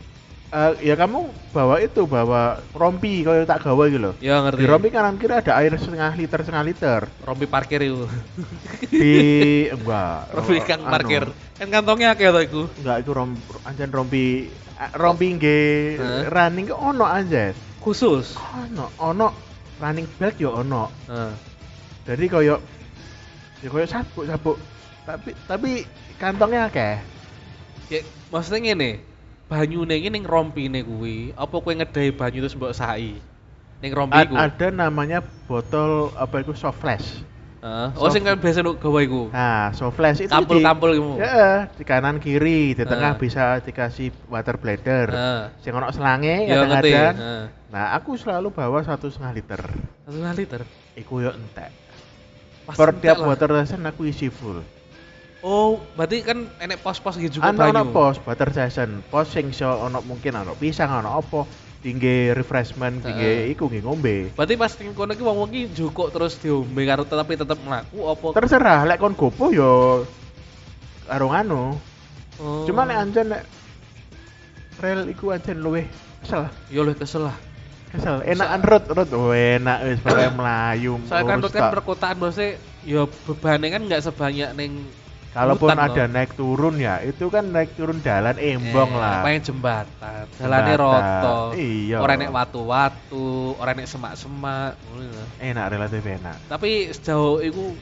Eh, 0.56 0.88
ya 0.88 0.96
kamu 0.96 1.28
bawa 1.52 1.84
itu, 1.84 2.08
bawa 2.08 2.64
rompi 2.72 3.20
kalau 3.20 3.44
tak 3.44 3.60
gawe 3.60 3.84
gitu 3.92 4.00
loh. 4.00 4.14
Ya 4.24 4.40
ngerti. 4.40 4.64
Di 4.64 4.66
rompi 4.72 4.88
kanan 4.88 5.20
kiri 5.20 5.36
ada 5.36 5.52
air 5.60 5.76
setengah 5.76 6.16
liter 6.16 6.40
setengah 6.40 6.64
liter. 6.64 7.00
Rompi 7.28 7.44
parkir 7.44 7.84
itu. 7.84 8.08
Di 8.88 9.20
enggak. 9.76 10.32
Rompi 10.32 10.56
oh, 10.56 10.64
kang 10.64 10.80
anu, 10.80 10.92
parkir. 10.96 11.24
Kan 11.60 11.68
kantongnya 11.68 12.16
akeh 12.16 12.32
to 12.32 12.40
iku. 12.40 12.62
Enggak 12.80 13.04
itu 13.04 13.10
rompi 13.12 14.48
eh, 14.80 14.90
rompi 14.96 15.26
nggih 15.36 15.76
Hah? 16.00 16.24
running 16.32 16.72
ke 16.72 16.74
ono 16.76 17.04
anjen. 17.04 17.52
Khusus. 17.84 18.40
Ono, 18.56 18.88
ono 18.96 19.28
running 19.76 20.08
belt 20.16 20.40
yo 20.40 20.56
ono. 20.56 20.88
Heeh. 21.04 21.32
Jadi 22.08 22.24
koyo 22.32 22.56
ya 23.60 23.68
koyo 23.68 23.84
sabuk-sabuk. 23.84 24.56
Tapi 25.04 25.36
tapi 25.44 25.70
kantongnya 26.16 26.72
akeh. 26.72 26.96
Ya, 27.92 28.00
maksudnya 28.32 28.72
ngene. 28.72 29.15
Banyune 29.46 29.94
iki 29.94 30.10
ning 30.10 30.26
rompine 30.26 30.82
kuwi, 30.82 31.30
apa 31.38 31.54
kowe 31.62 31.70
ngedai 31.70 32.10
banyu 32.10 32.42
terus 32.42 32.58
mbok 32.58 32.74
sai? 32.74 33.14
Ning 33.78 33.90
rompi 33.94 34.18
A- 34.18 34.26
iku. 34.26 34.34
ada 34.34 34.74
namanya 34.74 35.22
botol 35.46 36.10
apa 36.18 36.42
itu 36.42 36.50
soft 36.50 36.82
flash. 36.82 37.22
Heeh. 37.62 37.88
Oh 37.94 38.10
sing 38.10 38.26
kan 38.26 38.42
biasa 38.42 38.66
nuk 38.66 38.82
gawe 38.82 38.98
iku. 38.98 39.30
Nah, 39.30 39.70
soft 39.70 39.94
flash 39.94 40.18
itu 40.18 40.34
Kampul-kampul 40.34 40.98
iku. 40.98 41.10
ya, 41.22 41.70
di 41.70 41.86
kanan 41.86 42.18
kiri, 42.18 42.74
di 42.74 42.82
tengah 42.82 43.14
Ah. 43.14 43.18
bisa 43.18 43.62
dikasih 43.62 44.10
water 44.26 44.58
bladder. 44.58 45.14
Heeh. 45.14 45.42
Sing 45.62 45.70
ono 45.70 45.94
selange 45.94 46.42
Ya 46.42 46.66
ngerti. 46.66 46.90
kadang-kadang. 46.90 47.14
Heeh. 47.14 47.42
Nah, 47.70 47.86
aku 47.94 48.18
selalu 48.18 48.50
bawa 48.50 48.82
satu 48.82 49.06
setengah 49.14 49.30
liter. 49.30 49.62
Satu 50.02 50.10
setengah 50.10 50.34
liter. 50.34 50.62
Iku 50.98 51.22
yo 51.22 51.30
entek. 51.30 51.70
Pas 52.66 52.74
Per 52.74 52.98
tiap 52.98 53.22
water 53.22 53.62
aku 53.62 54.10
isi 54.10 54.26
full. 54.26 54.58
Oh, 55.46 55.78
berarti 55.94 56.26
kan 56.26 56.50
enek 56.58 56.82
pos-pos 56.82 57.14
gitu 57.22 57.38
juga 57.38 57.54
Ana 57.54 57.70
banyu. 57.70 57.78
ono 57.78 57.82
pos 57.94 58.18
water 58.26 58.50
session, 58.50 58.98
pos 59.14 59.30
sing 59.30 59.54
iso 59.54 59.70
ono 59.70 60.02
mungkin 60.02 60.34
ono 60.34 60.58
pisang 60.58 60.90
ono 60.90 61.22
apa, 61.22 61.46
tinggi 61.86 62.34
refreshment, 62.34 63.06
tinggi 63.06 63.46
Heeh. 63.46 63.54
iku 63.54 63.70
nggih 63.70 63.86
ngombe. 63.86 64.34
Berarti 64.34 64.58
pas 64.58 64.74
ning 64.74 64.90
kono 64.90 65.14
iki 65.14 65.22
wong-wong 65.22 65.54
iki 65.54 65.70
jukuk 65.70 66.10
terus 66.10 66.34
diombe 66.42 66.82
karo 66.82 67.06
tapi 67.06 67.38
tetep 67.38 67.62
mlaku 67.62 68.10
apa? 68.10 68.26
Terserah 68.42 68.90
lek 68.90 68.98
kon 68.98 69.14
gopo 69.14 69.54
yo 69.54 70.02
karo 71.06 71.30
anu. 71.30 71.78
Oh. 72.42 72.66
Cuma 72.66 72.82
nek 72.82 73.06
anjen 73.06 73.30
nek 73.30 73.46
rel 74.82 75.06
iku 75.14 75.30
anjen 75.30 75.62
luwih 75.62 75.86
kesel. 76.26 76.50
yo 76.74 76.82
luwih 76.82 76.98
kesel 76.98 77.30
lah. 77.30 77.38
Kesel, 77.94 78.18
enakan 78.26 78.66
road 78.66 78.84
road 78.90 79.10
oh, 79.14 79.30
enak 79.30 79.78
wis 79.94 80.02
pokoke 80.04 80.26
melayu. 80.34 80.98
Soalnya 81.06 81.30
kan 81.30 81.38
road 81.38 81.54
kan 81.54 81.70
perkotaan 81.70 82.16
bosnya 82.18 82.58
ya 82.82 83.06
bebannya 83.06 83.70
kan 83.70 83.82
nggak 83.86 84.02
sebanyak 84.02 84.50
ning 84.58 84.82
Kalaupun 85.36 85.68
hutan 85.68 85.78
ada 85.84 86.02
loh. 86.08 86.12
naik 86.16 86.30
turun 86.32 86.74
ya, 86.80 87.04
itu 87.04 87.28
kan 87.28 87.44
naik 87.52 87.76
turun 87.76 88.00
jalan 88.00 88.40
embong 88.40 88.88
Eh, 88.88 88.96
lah. 88.96 89.20
Main 89.20 89.44
jembatan, 89.44 90.24
jalannya 90.40 90.74
roto. 90.80 91.36
Iya. 91.52 92.00
Ora 92.00 92.16
nek 92.16 92.32
watu-watu, 92.32 93.60
ora 93.60 93.76
nek 93.76 93.84
semak-semak. 93.84 94.80
Enak 95.36 95.66
relatif 95.68 96.00
enak. 96.00 96.48
Tapi 96.48 96.88
sejauh 96.88 97.44
itu 97.44 97.76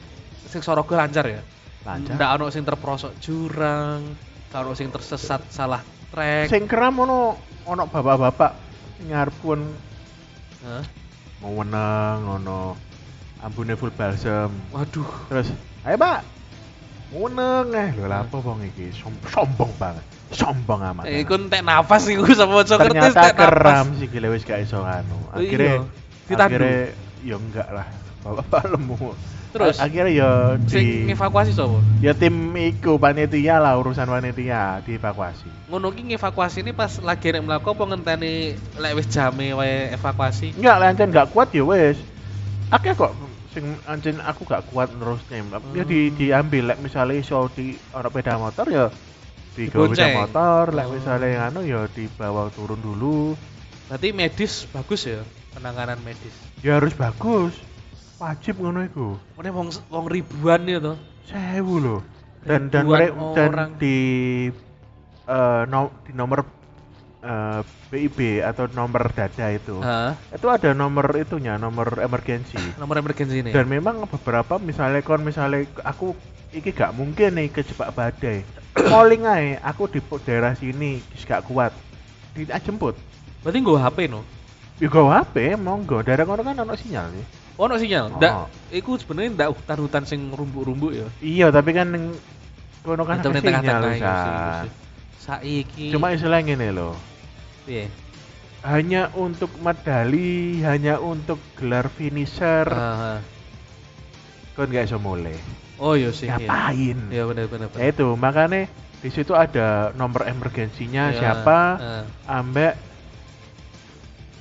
sing 0.51 0.59
Sorogo 0.59 0.99
lancar 0.99 1.31
ya. 1.31 1.39
Lancar. 1.87 2.19
Ndak 2.19 2.29
ono 2.35 2.45
sing 2.51 2.67
terperosok 2.67 3.15
jurang, 3.23 4.03
ono 4.51 4.71
sing 4.75 4.91
tersesat 4.91 5.47
salah 5.47 5.79
trek. 6.11 6.51
Sing 6.51 6.67
keram 6.67 6.99
ono 6.99 7.39
ono 7.63 7.83
bapak-bapak 7.87 8.51
ngarep 9.07 9.35
pun 9.39 9.59
Hah? 10.63 10.83
mau 11.39 11.55
meneng 11.55 12.19
ono 12.25 12.75
ambune 13.39 13.79
full 13.79 13.95
balsam. 13.95 14.51
Waduh. 14.75 15.07
Terus, 15.31 15.55
"Ayo, 15.85 15.95
Pak. 15.95 16.34
Ngono 17.13 17.69
eh 17.69 17.89
lho 17.93 18.05
lha 18.09 18.25
apa 18.25 18.37
wong 18.41 18.65
iki 18.65 18.89
Som- 18.89 19.21
sombong 19.29 19.71
banget. 19.77 20.05
Sombong 20.33 20.81
amat. 20.81 21.05
Eh, 21.05 21.21
iku 21.21 21.37
entek 21.37 21.61
nafas 21.61 22.09
iku 22.09 22.25
maca 22.25 22.75
kertas 22.81 22.81
Ternyata 22.81 23.07
entek 23.13 23.35
keram 23.37 23.87
sih 24.01 24.07
gile 24.09 24.27
wis 24.33 24.41
gak 24.41 24.65
iso 24.65 24.81
anu. 24.81 25.17
Akhirnya. 25.29 25.85
Ditandu. 26.25 26.57
akhirnya 26.57 26.77
ya 27.21 27.35
enggak 27.37 27.69
lah. 27.69 27.87
Bapak 28.25 28.73
lemu. 28.73 29.13
Terus? 29.55 29.79
Akhirnya 29.79 30.11
ya 30.11 30.29
Sing 30.67 30.83
di 30.83 31.13
ngevakuasi 31.13 31.55
sapa? 31.55 31.79
ya 32.03 32.11
tim 32.11 32.33
iku 32.59 32.99
panitia 32.99 33.55
lah 33.61 33.79
urusan 33.79 34.09
panitia 34.09 34.83
dievakuasi. 34.83 35.47
Ngono 35.71 35.95
ki 35.95 36.11
ngevakuasi 36.11 36.65
ini 36.65 36.75
pas 36.75 36.99
lagi 36.99 37.31
nek 37.31 37.45
mlaku 37.45 37.71
apa 37.71 37.83
ngenteni 37.95 38.57
lek 38.81 38.93
wis 38.99 39.07
jame 39.07 39.55
wae 39.55 39.93
evakuasi. 39.95 40.59
Enggak 40.59 40.75
lancen 40.81 41.07
enggak 41.13 41.31
kuat 41.31 41.53
ya 41.55 41.63
wes. 41.63 41.95
Akeh 42.73 42.97
kok 42.97 43.13
sing 43.55 43.65
ancen 43.87 44.19
aku 44.19 44.43
gak 44.43 44.67
kuat 44.69 44.91
nerusnya. 44.91 45.39
Ya 45.71 45.87
di 45.87 46.11
Hmm. 46.11 46.15
diambil 46.19 46.63
lek 46.67 46.79
misalnya 46.83 47.15
iso 47.15 47.47
di 47.49 47.71
ono 47.89 48.11
sepeda 48.11 48.35
motor 48.35 48.67
ya 48.67 48.85
di 49.55 49.71
sepeda 49.71 49.87
Dibonceng. 49.87 50.13
motor, 50.19 50.63
lek 50.75 50.85
Oh. 50.85 50.93
misalnya 50.93 51.27
yang 51.31 51.43
anu 51.47 51.61
ya 51.63 51.87
dibawa 51.87 52.51
turun 52.51 52.77
dulu. 52.77 53.33
Berarti 53.87 54.11
medis 54.11 54.67
bagus 54.67 55.07
ya 55.07 55.23
penanganan 55.55 55.95
medis. 56.03 56.35
Ya 56.59 56.75
harus 56.77 56.91
bagus. 56.91 57.55
Wajib 58.15 58.59
ngono 58.59 58.83
iku. 58.83 59.15
Mana 59.39 59.51
wong 59.51 59.71
wong 59.87 60.05
ribuan 60.07 60.67
ya 60.67 60.83
toh. 60.83 60.99
Sewu 61.23 61.79
loh. 61.79 62.01
Dan 62.43 62.67
dan 62.69 62.85
mereka 62.85 63.15
dan 63.33 63.49
orang. 63.49 63.69
di 63.79 63.97
eh, 65.25 65.61
no- 65.65 65.93
di 66.05 66.11
nomor 66.13 66.45
eh, 67.25 67.61
BIB 67.89 68.45
atau 68.45 68.69
nomor 68.71 69.09
dada 69.11 69.47
itu. 69.49 69.81
Hah? 69.81 70.13
Itu 70.29 70.47
ada 70.53 70.71
nomor 70.77 71.09
itunya, 71.17 71.57
nomor 71.57 71.97
emergency. 71.97 72.61
Nomor 72.77 73.01
emergency 73.01 73.41
ini. 73.41 73.49
Dan 73.49 73.65
memang 73.65 74.05
beberapa 74.05 74.61
misalnya 74.61 75.01
kon 75.01 75.25
misalnya 75.25 75.65
aku 75.81 76.13
iki 76.53 76.71
gak 76.71 76.93
mungkin 76.93 77.35
nih 77.35 77.49
kejebak 77.49 77.91
badai. 77.97 78.45
Calling 78.91 79.25
ae, 79.25 79.57
aku 79.59 79.89
di 79.89 79.99
daerah 80.23 80.53
sini 80.53 81.01
gak 81.25 81.49
kuat. 81.49 81.73
Dijemput. 82.37 82.93
Berarti 83.41 83.57
nggo 83.61 83.77
HP 83.81 83.97
no. 84.11 84.21
Ya 84.75 84.91
go 84.91 85.07
HP, 85.07 85.55
monggo. 85.55 86.03
Daerah 86.03 86.27
kono 86.27 86.43
kan 86.43 86.59
ono 86.59 86.75
sinyal 86.75 87.07
nih. 87.15 87.25
Ono 87.55 87.79
sinyal. 87.79 88.11
Oh. 88.11 88.19
Ndak, 88.19 88.33
iku 88.75 88.99
sebenarnya 88.99 89.29
ndak 89.39 89.49
hutan-hutan 89.55 90.03
sing 90.03 90.27
rumbuk-rumbuk 90.35 90.91
ya. 90.91 91.07
Iya, 91.23 91.47
tapi 91.47 91.71
kan 91.71 91.95
kono 92.83 93.03
kan 93.07 93.23
sinyal 93.23 93.63
ya, 93.63 93.79
sih, 93.95 94.67
sih. 94.67 94.71
Saiki. 95.25 95.87
Cuma 95.95 96.11
istilah 96.11 96.43
ngene 96.43 96.75
loh. 96.75 97.14
Piye? 97.65 97.89
Hanya 98.65 99.13
untuk 99.13 99.49
medali, 99.61 100.61
hanya 100.61 100.97
untuk 100.97 101.37
gelar 101.53 101.85
finisher, 101.89 102.65
Ah, 102.65 103.17
ah. 103.17 103.19
kon 104.57 104.69
gak 104.69 104.89
iso 104.89 104.97
mulai. 104.97 105.37
Oh 105.77 105.93
iya 105.93 106.09
sih. 106.09 106.25
iya. 106.25 106.39
Ngapain? 106.39 106.97
Iya 107.11 107.23
benar 107.27 107.45
benar. 107.45 107.67
Ya 107.75 107.91
itu, 107.91 108.07
makanya 108.15 108.65
di 109.03 109.09
situ 109.11 109.35
ada 109.35 109.93
nomor 109.93 110.25
emergensinya 110.25 111.13
Iya, 111.13 111.19
siapa, 111.19 111.59
ah, 111.77 112.03
ambek 112.25 112.73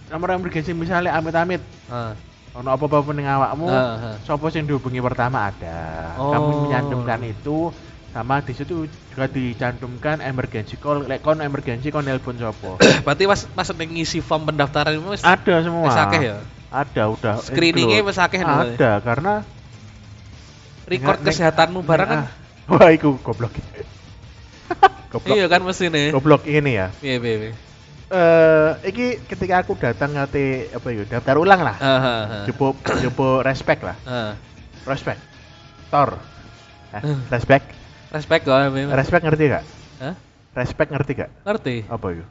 nomor 0.09 0.29
emergensi 0.33 0.73
misalnya 0.73 1.13
amit-amit 1.13 1.61
ah, 1.91 2.15
ono 2.55 2.71
apa-apa 2.71 3.11
ning 3.13 3.27
awakmu, 3.27 3.67
ah, 3.69 4.15
ah. 4.15 4.17
sopo 4.25 4.49
sing 4.49 4.65
dihubungi 4.65 5.05
pertama 5.05 5.53
ada. 5.53 6.15
Oh. 6.17 6.33
Kamu 6.33 6.65
menyantumkan 6.65 7.21
itu 7.29 7.69
sama 8.15 8.39
di 8.47 8.55
situ 8.55 8.87
juga 8.87 9.27
dicantumkan 9.27 10.23
emergency 10.23 10.79
call, 10.79 11.03
lek 11.03 11.19
kon 11.19 11.43
emergency 11.43 11.91
kon 11.91 12.07
nelpon 12.07 12.39
sopo. 12.39 12.79
Berarti 13.05 13.27
pas 13.27 13.41
pas 13.51 13.67
ngisi 13.75 14.23
form 14.23 14.47
pendaftaran 14.55 14.95
itu 14.95 15.19
ada 15.27 15.55
semua. 15.67 15.91
akeh 15.91 16.23
ya. 16.23 16.39
Ada 16.71 17.11
udah 17.11 17.43
Screeningnya 17.43 18.07
wis 18.07 18.15
akeh 18.23 18.39
lho. 18.39 18.79
Ada 18.79 19.03
karena 19.03 19.43
Record 20.87 21.27
kesehatanmu 21.27 21.83
barang 21.83 22.09
kan. 22.09 22.21
Ah, 22.23 22.29
Wah, 22.71 22.89
iku 22.95 23.19
goblok. 23.19 23.51
goblok. 25.13 25.35
Iya 25.35 25.51
kan 25.51 25.67
mesti 25.67 25.91
nih. 25.91 26.15
Goblok 26.15 26.47
ini 26.47 26.79
ya. 26.79 26.95
Iya, 27.03 27.19
iya, 27.19 27.37
iya. 27.51 27.53
Eh, 28.15 28.71
iki 28.95 29.07
ketika 29.27 29.65
aku 29.65 29.75
datang 29.75 30.15
ngate 30.15 30.71
apa 30.71 30.87
ya 30.93 31.03
daftar 31.09 31.35
ulang 31.41 31.67
lah. 31.67 31.77
Ah, 31.83 31.89
ah, 31.89 31.99
ah. 32.07 32.45
Cukup 32.47 32.79
cukup 32.85 33.43
respect 33.43 33.83
lah. 33.83 33.97
Ah. 34.07 34.33
Respect. 34.87 35.19
Tor. 35.91 36.21
Eh, 36.95 37.03
Hmm. 37.03 37.27
respect. 37.33 37.84
Respect 38.15 38.47
kok 38.47 38.55
memang. 38.71 38.95
Respect 38.95 39.23
ngerti 39.27 39.45
gak? 39.51 39.65
Hah? 39.99 40.15
Respect 40.55 40.91
ngerti 40.95 41.13
gak? 41.19 41.31
Ngerti? 41.43 41.77
Apa 41.91 42.07
itu? 42.15 42.25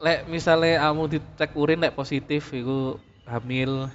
Lek 0.00 0.24
misalnya 0.32 0.88
kamu 0.88 1.02
dicek 1.12 1.50
urin 1.60 1.84
lek 1.84 1.92
positif 1.92 2.48
iku 2.56 2.96
hamil. 3.28 3.92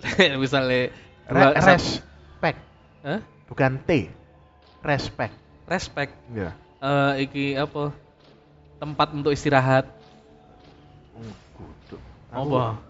Lek 0.00 0.40
misalnya 0.40 0.88
Re- 1.28 1.52
respect, 1.60 2.56
Hah? 3.04 3.20
bukan 3.44 3.76
T. 3.84 4.08
Respect. 4.80 5.36
Respect. 5.68 6.16
Ya. 6.32 6.56
Eh 6.80 7.28
iki 7.28 7.52
apa? 7.52 7.92
Tempat 8.80 9.12
untuk 9.12 9.36
istirahat. 9.36 9.84
Kudu. 11.52 12.00
Apa? 12.32 12.80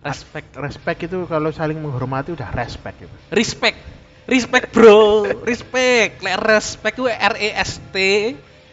Respect. 0.00 0.56
Respect 0.56 0.98
itu 1.04 1.28
kalau 1.28 1.52
saling 1.52 1.76
menghormati 1.76 2.32
udah 2.32 2.48
respect 2.56 3.04
itu. 3.04 3.16
Respect. 3.28 3.76
Respect, 4.24 4.72
Bro. 4.72 5.28
Respect. 5.44 6.24
Lek 6.24 6.36
respect 6.40 6.94
ku 6.96 7.04
R 7.04 7.34
E 7.36 7.48
S 7.52 7.76
T. 7.92 7.96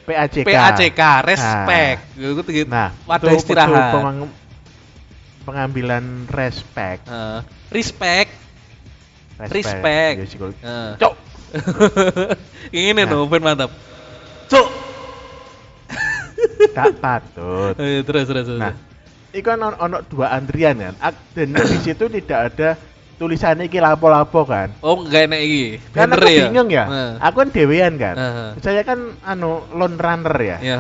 P 0.02 0.10
A 0.16 0.26
C 0.74 0.88
K. 0.92 1.02
Respect. 1.28 2.00
Iku 2.16 2.42
tuh 2.42 2.54
gitu. 2.56 2.70
Nah, 2.72 2.96
wadah 3.04 3.36
itu 3.36 3.44
istirahat. 3.44 3.92
pemang- 3.94 4.32
pengambilan 5.44 6.30
respect. 6.32 7.04
Eh, 7.10 7.40
respect. 7.74 8.30
Respect. 9.42 9.54
Respect. 9.58 10.16
Ya, 10.22 10.26
psikologi. 10.30 10.58
Eh. 10.62 10.92
Cok. 11.02 11.14
Ini 12.78 12.92
Nah. 12.96 13.28
ben 13.28 13.44
mantap. 13.44 13.72
Cuk. 14.48 14.68
Tak 16.78 17.04
patut. 17.04 17.76
Eh, 17.80 18.04
terus 18.08 18.24
terus 18.28 18.46
terus. 18.48 18.62
Nah, 18.62 18.74
itu 19.32 19.44
kan 19.44 19.60
ono, 19.60 20.00
dua 20.08 20.32
antrian 20.32 20.80
kan. 20.80 20.96
Dan 21.36 21.56
di 21.56 21.78
situ 21.84 22.08
tidak 22.08 22.40
ada 22.54 22.70
tulisannya 23.22 23.70
iki 23.70 23.78
lapo-lapo 23.78 24.42
kan. 24.44 24.74
oh 24.82 24.98
enggak 25.00 25.30
enak 25.30 25.40
iki. 25.40 25.64
Kan 25.94 26.10
aku 26.10 26.26
ya? 26.26 26.50
bingung 26.50 26.68
ya. 26.68 26.86
Nah. 26.86 27.12
Aku 27.22 27.36
kan 27.38 27.50
dewean 27.50 27.94
kan. 27.96 28.16
Heeh. 28.18 28.50
Saya 28.58 28.82
kan 28.82 29.14
anu 29.22 29.62
lone 29.72 29.94
runner 29.96 30.34
ya. 30.36 30.58
Ya, 30.60 30.78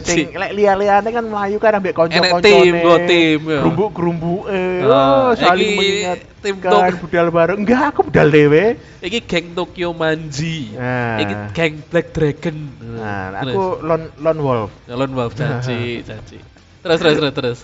Sing 0.00 0.32
jadi 0.32 0.40
lek 0.40 0.52
liya-liyane 0.56 1.08
kan 1.08 1.24
melayu 1.24 1.60
kan 1.60 1.76
ambek 1.76 1.92
kanca-kancane. 1.92 2.40
tim, 2.40 2.72
go 2.80 2.96
tim, 3.04 3.40
ya. 3.44 3.60
Grumbuk-grumbuke. 3.60 4.64
Ah, 4.82 4.88
Oh, 4.88 5.30
saling 5.34 5.76
mengingat 5.76 6.20
tim 6.40 6.56
kan 6.56 6.96
budal 6.96 7.28
bareng. 7.28 7.58
Enggak, 7.60 7.92
aku 7.92 8.00
budal 8.08 8.28
dewe. 8.28 8.80
iki 8.98 9.20
geng 9.20 9.52
Tokyo 9.52 9.92
Manji. 9.92 10.72
Nah. 10.72 11.20
Iki 11.20 11.34
geng 11.52 11.74
Black 11.86 12.08
Dragon. 12.10 12.56
Nah, 12.80 13.36
Terus. 13.38 13.52
aku 13.52 13.62
lone 13.80 14.06
lone 14.16 14.40
wolf. 14.40 14.70
Nyalon 14.86 15.12
Wolf 15.12 15.32
janji, 15.38 16.00
janji. 16.00 16.40
Terus 16.80 16.98
terus 16.98 17.16
terus 17.16 17.34
terus. 17.34 17.58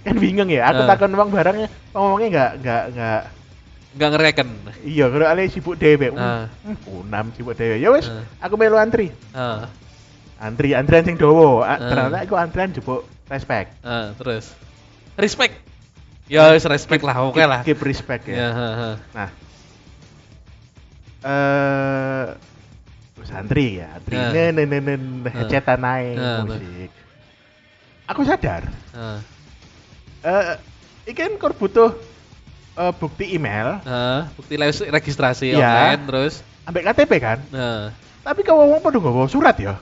Kan 0.00 0.16
bingung 0.16 0.46
ya. 0.46 0.66
Aku 0.66 0.82
Ah. 0.82 0.88
takon 0.88 1.10
uang 1.12 1.28
barangnya, 1.28 1.66
ngomongnya 1.90 2.28
enggak 2.30 2.50
enggak 2.56 2.82
enggak 2.94 3.20
Enggak 3.96 4.10
ngereken. 4.12 4.48
Iya, 4.84 5.08
kalau 5.08 5.24
ale 5.24 5.48
sibuk 5.48 5.74
dhewe. 5.74 6.12
Ah. 6.12 6.52
Hmm, 6.60 6.76
unam 7.00 7.32
sibuk 7.32 7.56
dhewe. 7.56 7.80
Ya 7.80 7.88
wis, 7.88 8.06
Ah. 8.06 8.28
aku 8.38 8.54
melu 8.54 8.76
antri. 8.76 9.08
Ah, 9.32 9.72
Antri, 10.36 10.76
antrian 10.76 11.00
sing 11.00 11.16
dawa. 11.16 11.64
Ah. 11.64 11.66
Ah, 11.66 11.76
Ternyata 11.80 12.18
aku 12.22 12.36
antrian 12.36 12.68
jebuk 12.70 13.02
respect. 13.26 13.72
ah, 13.80 14.12
terus. 14.14 14.52
Respect. 15.16 15.64
Ya, 16.28 16.52
wis 16.52 16.66
respect 16.66 17.00
lah, 17.00 17.16
oke 17.24 17.40
Keep- 17.40 17.48
lah. 17.48 17.60
Keep 17.64 17.80
respect 17.80 18.22
Ya, 18.28 18.36
ya. 18.36 18.48
ha, 18.52 18.68
ha. 18.68 18.90
Nah. 19.16 19.30
Eh 21.24 22.24
wis 23.16 23.30
antri 23.32 23.80
ya, 23.80 23.96
antri. 23.96 24.14
Ah. 24.14 24.30
Nen 24.30 24.52
nen 24.54 24.68
nen 24.68 24.82
nen 24.84 25.02
headsetan 25.26 25.80
ae 25.82 26.12
Ah, 26.14 26.44
musik. 26.44 26.90
Aku 28.06 28.22
sadar, 28.22 28.62
Ah, 28.92 29.18
eh 30.22 30.60
iki 31.08 31.16
kan 31.16 31.34
kor 31.40 31.56
butuh 31.56 31.90
eh, 32.76 32.92
bukti 32.92 33.32
email 33.32 33.80
ah, 33.82 34.28
bukti 34.32 34.54
registrasi 34.86 35.50
Iya. 35.50 35.58
online 35.58 36.02
terus. 36.04 36.34
ambek 36.66 36.82
KTP 36.84 37.12
kan. 37.18 37.38
Nah. 37.48 37.94
Tapi 38.20 38.42
kalau 38.42 38.66
wong 38.66 38.82
padha 38.82 38.98
nggawa 38.98 39.26
surat 39.26 39.54
ya. 39.56 39.78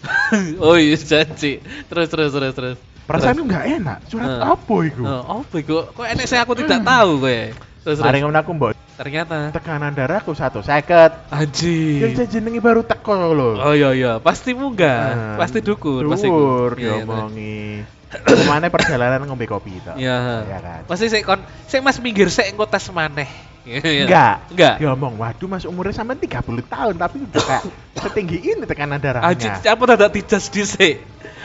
oh 0.64 0.76
iya 0.76 0.96
janji. 0.96 1.60
Terus 1.88 2.06
terus 2.08 2.30
terus 2.30 2.52
terus. 2.52 2.76
Perasaan 3.04 3.40
enggak 3.40 3.64
enak. 3.66 3.98
Surat 4.06 4.28
Ah. 4.38 4.52
apa 4.54 4.76
iku? 4.84 5.02
Oh, 5.02 5.42
apa 5.42 5.54
iku? 5.56 5.88
Kok 5.90 6.06
enek 6.06 6.28
saya 6.28 6.44
aku 6.44 6.54
tidak 6.54 6.84
tahu 6.84 7.24
kowe. 7.24 7.40
Terus. 7.80 7.98
Mari 8.04 8.20
ngono 8.20 8.36
aku 8.36 8.52
mbok 8.52 8.76
Ternyata 9.00 9.48
tekanan 9.56 9.96
darahku 9.96 10.36
satu 10.36 10.60
seket. 10.60 11.32
anjir. 11.32 12.12
Yang 12.12 12.36
jenengi 12.36 12.60
baru 12.60 12.84
teko 12.84 13.16
lho. 13.32 13.56
Oh 13.56 13.72
iya 13.72 13.96
iya, 13.96 14.12
pasti 14.20 14.52
munggah, 14.52 15.00
Ah, 15.08 15.36
pasti 15.40 15.64
dukur, 15.64 16.04
pasti 16.04 16.28
Dukur 16.28 16.76
Iya, 16.76 16.84
iya, 16.84 16.92
diomongi. 17.00 17.80
Ke 18.10 18.44
mana 18.44 18.68
perjalanan 18.68 19.24
ngombe 19.24 19.48
kopi 19.48 19.80
itu? 19.80 19.92
Iya. 19.96 20.44
Ya 20.44 20.58
kan. 20.60 20.80
Pasti 20.84 21.08
sik 21.08 21.24
kon 21.24 21.40
sik 21.64 21.80
Mas 21.80 21.96
minggir 22.04 22.28
sik 22.28 22.52
engko 22.52 22.68
tes 22.68 22.84
maneh. 22.92 23.30
Iya. 23.70 24.04
Enggak. 24.04 24.34
Enggak. 24.50 24.74
Diomong, 24.82 25.14
waduh 25.14 25.46
Mas 25.46 25.62
umurnya 25.62 25.94
sampai 25.94 26.18
30 26.18 26.66
tahun 26.66 26.94
tapi 26.98 27.16
udah 27.22 27.42
kayak 27.46 27.64
setinggi 27.94 28.38
ini 28.42 28.64
tekanan 28.66 28.98
darahnya. 28.98 29.30
Anjir, 29.30 29.52
apa 29.54 29.82
dadak 29.94 30.10
dijas 30.10 30.50
dhisik? 30.50 30.98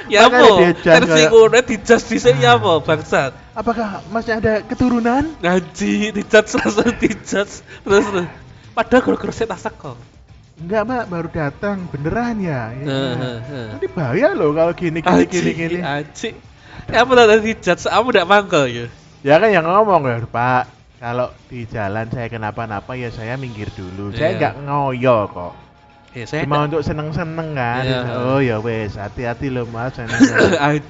Ya 0.09 0.25
apa? 0.29 0.37
kayak- 0.81 1.29
ngono 1.29 1.59
dijas 1.61 2.01
dhisik 2.05 2.37
ya 2.37 2.57
apa, 2.57 2.81
bangsat? 2.81 3.31
Apakah 3.53 4.01
Masnya 4.09 4.41
ada 4.41 4.53
keturunan? 4.65 5.37
Anjir, 5.39 6.11
dijas 6.11 6.49
langsung 6.57 6.93
dijas. 6.97 7.61
Terus 7.85 8.05
terus. 8.09 8.27
Padahal 8.73 9.01
gara-gara 9.05 9.31
saya 9.31 9.47
tak 9.55 9.61
seko. 9.61 9.93
Enggak, 10.55 10.81
Mbak, 10.87 11.03
baru 11.11 11.29
datang. 11.31 11.77
Beneran 11.91 12.35
ya? 12.39 12.71
Ya. 12.71 12.87
Heeh. 12.87 13.67
Nanti 13.75 13.87
bahaya 13.91 14.31
loh 14.31 14.55
kalau 14.55 14.71
gini 14.71 14.99
gini 14.99 15.23
gini 15.27 15.51
gini. 15.51 15.79
Aci. 15.83 16.29
Kamu 16.85 17.11
tak 17.11 17.27
tadi 17.27 17.51
judge, 17.59 17.83
kamu 17.87 18.07
tidak 18.11 18.27
mangkel 18.27 18.65
ya. 18.67 18.85
Ya 19.25 19.35
kan 19.41 19.49
yang 19.49 19.65
ngomong 19.65 20.05
ya, 20.05 20.21
Pak. 20.23 20.63
Kalau 21.05 21.29
di 21.53 21.69
jalan 21.69 22.09
saya 22.09 22.33
kenapa-napa 22.33 22.97
ya 22.97 23.13
saya 23.13 23.37
minggir 23.37 23.69
dulu. 23.77 24.09
Saya 24.09 24.33
Iya. 24.33 24.37
nggak 24.41 24.53
ngoyo 24.65 25.17
kok. 25.29 25.53
Ya 26.17 26.25
saya 26.25 26.49
Cuma 26.49 26.65
untuk 26.65 26.81
seneng-seneng 26.81 27.53
kan. 27.53 27.83
Iya. 27.85 27.99
Oh 28.25 28.41
ya 28.41 28.57
wes, 28.57 28.97
hati-hati 28.97 29.53
loh 29.53 29.69
Mas. 29.69 29.93
Seneng. 29.93 30.17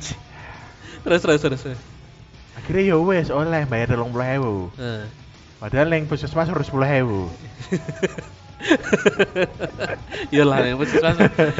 Terus 1.04 1.20
terus 1.20 1.40
terus. 1.44 1.62
Akhirnya 2.56 2.96
ya 2.96 2.98
wes 3.04 3.28
oleh 3.28 3.68
bayar 3.68 3.92
telung 3.92 4.16
puluh 4.16 4.24
ewu. 4.40 4.56
Heeh. 4.80 5.04
Padahal 5.60 5.92
yang 5.92 6.08
puskesmas 6.08 6.48
harus 6.48 6.72
sepuluh 6.72 6.88
ewu. 6.88 7.22
Ya 10.34 10.48
lah, 10.48 10.64
yang 10.64 10.80
mesti 10.80 10.98
mas. 11.04 11.20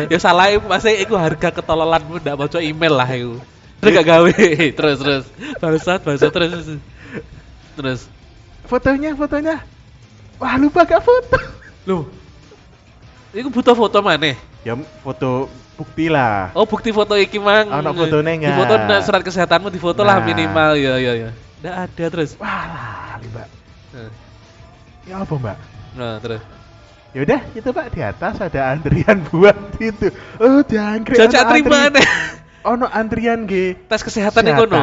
Ya 0.10 0.18
salah 0.18 0.50
masa 0.64 0.90
iku 0.90 1.14
harga 1.20 1.54
ketololanmu 1.54 2.18
ndak 2.24 2.40
baca 2.40 2.58
email 2.64 2.96
lah 2.98 3.10
iku. 3.12 3.38
Terus 3.84 3.92
gak 4.00 4.08
gawe. 4.10 4.32
Terus 4.80 4.98
terus. 5.04 5.26
Bangsat, 5.60 6.02
bangsat 6.02 6.32
terus. 6.32 6.80
terus. 7.76 8.02
Fotonya, 8.66 9.14
fotonya. 9.14 9.56
Wah 10.36 10.56
lupa 10.58 10.84
gak 10.84 11.00
foto. 11.00 11.38
Loh. 11.86 12.04
Iku 13.32 13.52
butuh 13.52 13.76
foto 13.76 14.00
mana? 14.00 14.34
Ya 14.64 14.74
foto 15.00 15.48
bukti 15.76 16.08
lah. 16.08 16.50
Oh, 16.56 16.64
bukti 16.64 16.90
foto 16.90 17.14
iki 17.14 17.38
mang. 17.38 17.68
Ono 17.70 17.92
fotone 17.92 18.32
Di 18.34 18.48
nggak? 18.48 18.56
foto 18.56 18.74
nah, 18.80 19.00
surat 19.04 19.22
kesehatanmu 19.22 19.68
di 19.70 19.78
foto 19.78 20.02
lah 20.02 20.18
Nah. 20.20 20.26
minimal 20.26 20.72
ya 20.80 20.96
ya 20.98 21.14
ya. 21.14 21.30
Nggak 21.62 21.76
ada 21.88 22.06
terus. 22.10 22.30
Wah, 22.40 23.20
Mbak. 23.22 23.48
Nah, 23.94 24.10
Ya 25.06 25.16
apa 25.22 25.34
Mbak? 25.38 25.58
Nah, 25.96 26.14
terus. 26.18 26.42
Ya 27.16 27.20
udah, 27.24 27.40
itu 27.54 27.70
Pak 27.70 27.88
di 27.94 28.02
atas 28.04 28.36
ada 28.42 28.60
antrian 28.74 29.18
buat 29.30 29.56
itu. 29.80 30.10
Oh, 30.42 30.60
jangkrik. 30.66 31.16
Jajak 31.16 31.46
ono 31.46 31.50
terima 31.54 31.78
antri- 31.88 31.94
nih. 32.02 32.08
Ono 32.66 32.86
antrian 32.90 33.40
G. 33.46 33.54
Tes 33.86 34.02
kesehatan 34.02 34.42
ning 34.42 34.58
kono. 34.58 34.76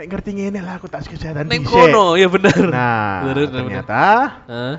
Nek 0.00 0.08
ngerti 0.08 0.32
ngene 0.32 0.64
lah 0.64 0.80
aku 0.80 0.88
tak 0.88 1.04
kesehatan 1.04 1.44
dhisik. 1.44 1.68
kono, 1.68 2.16
ya 2.16 2.24
bener. 2.32 2.72
Nah, 2.72 3.20
Bener, 3.20 3.36
bener, 3.44 3.52
ternyata 3.52 4.04
Heeh. 4.48 4.74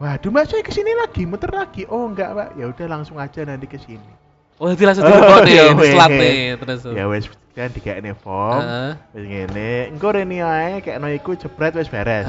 waduh 0.00 0.32
Mas 0.32 0.48
saya 0.48 0.64
ke 0.64 0.72
sini 0.72 0.88
lagi, 0.96 1.28
muter 1.28 1.52
lagi. 1.52 1.84
Oh 1.84 2.08
enggak 2.08 2.32
Pak, 2.32 2.48
ya 2.56 2.72
udah 2.72 2.86
langsung 2.88 3.20
aja 3.20 3.44
nanti 3.44 3.68
ke 3.68 3.76
sini. 3.76 4.08
Oh, 4.56 4.72
jadi 4.72 4.88
langsung 4.88 5.04
Oh, 5.04 5.44
di 5.44 5.52
nih, 5.52 5.68
selat 5.92 6.10
nih, 6.16 6.56
terus. 6.56 6.80
Ya 6.96 7.04
wes 7.04 7.28
kan 7.52 7.76
dikekne 7.76 8.16
form. 8.16 8.64
Heeh. 8.64 8.92
Wis 9.12 9.24
ngene, 9.28 9.70
engko 9.92 10.08
rene 10.16 10.40
ae 10.40 10.80
kekno 10.80 11.12
iku 11.12 11.36
jebret 11.36 11.76
wis 11.76 11.92
beres. 11.92 12.24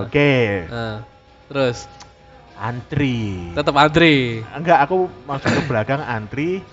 Oke, 0.00 0.64
Heeh. 0.64 0.96
Terus 1.52 1.84
antri. 2.56 3.52
tetap 3.52 3.76
antri. 3.76 4.40
Enggak, 4.56 4.80
aku 4.80 5.12
masuk 5.28 5.52
ke 5.52 5.60
belakang 5.68 6.00
antri 6.00 6.64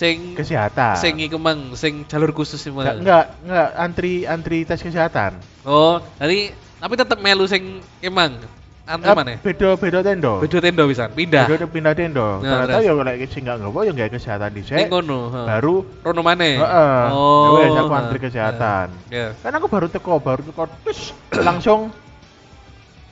Sing 0.00 0.32
kesehatan. 0.32 0.96
sing 0.96 1.20
iku 1.20 1.36
mang, 1.36 1.76
sing 1.76 2.08
jalur 2.08 2.32
khusus 2.32 2.56
sih 2.56 2.72
enggak, 2.72 2.96
mang. 2.96 3.04
enggak, 3.04 3.24
enggak 3.44 3.68
antri 3.76 4.12
antri 4.24 4.58
tes 4.64 4.80
kesehatan. 4.80 5.36
Oh, 5.68 6.00
jadi 6.16 6.56
tapi 6.80 6.96
tetap 6.96 7.20
melu 7.20 7.44
sing 7.44 7.84
emang 8.00 8.40
antri 8.88 9.12
mana? 9.12 9.36
Beda 9.44 9.76
beda 9.76 10.00
tendo. 10.00 10.40
Beda 10.40 10.58
tenda 10.64 10.82
bisa 10.88 11.04
pindah. 11.12 11.44
Beda 11.44 11.68
pindah 11.68 11.92
tendo. 11.92 12.40
Nah, 12.40 12.64
Ternyata 12.64 12.80
ya 12.80 12.92
lek 12.96 13.28
sing 13.28 13.44
enggak 13.44 13.60
ngopo 13.60 13.84
ya 13.84 13.92
enggak 13.92 14.16
kesehatan 14.16 14.56
dhisik. 14.56 14.88
kono, 14.88 15.28
ha. 15.36 15.40
Baru 15.44 15.84
rono 16.00 16.24
maneh. 16.24 16.56
Heeh. 16.56 17.02
Oh. 17.12 17.60
Ya 17.60 17.68
wes, 17.68 17.76
aku 17.76 17.92
antri 17.92 18.18
ha. 18.18 18.24
kesehatan. 18.24 18.86
Ya. 19.12 19.36
Kan 19.36 19.52
aku 19.52 19.68
baru 19.68 19.92
teko, 19.92 20.16
baru 20.16 20.40
teko 20.48 20.64
terus 20.80 21.12
langsung 21.44 21.92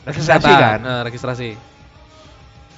registrasi 0.08 0.40
Kesehatan. 0.40 0.56
kan. 0.56 0.78
Nah, 0.80 1.00
registrasi. 1.04 1.50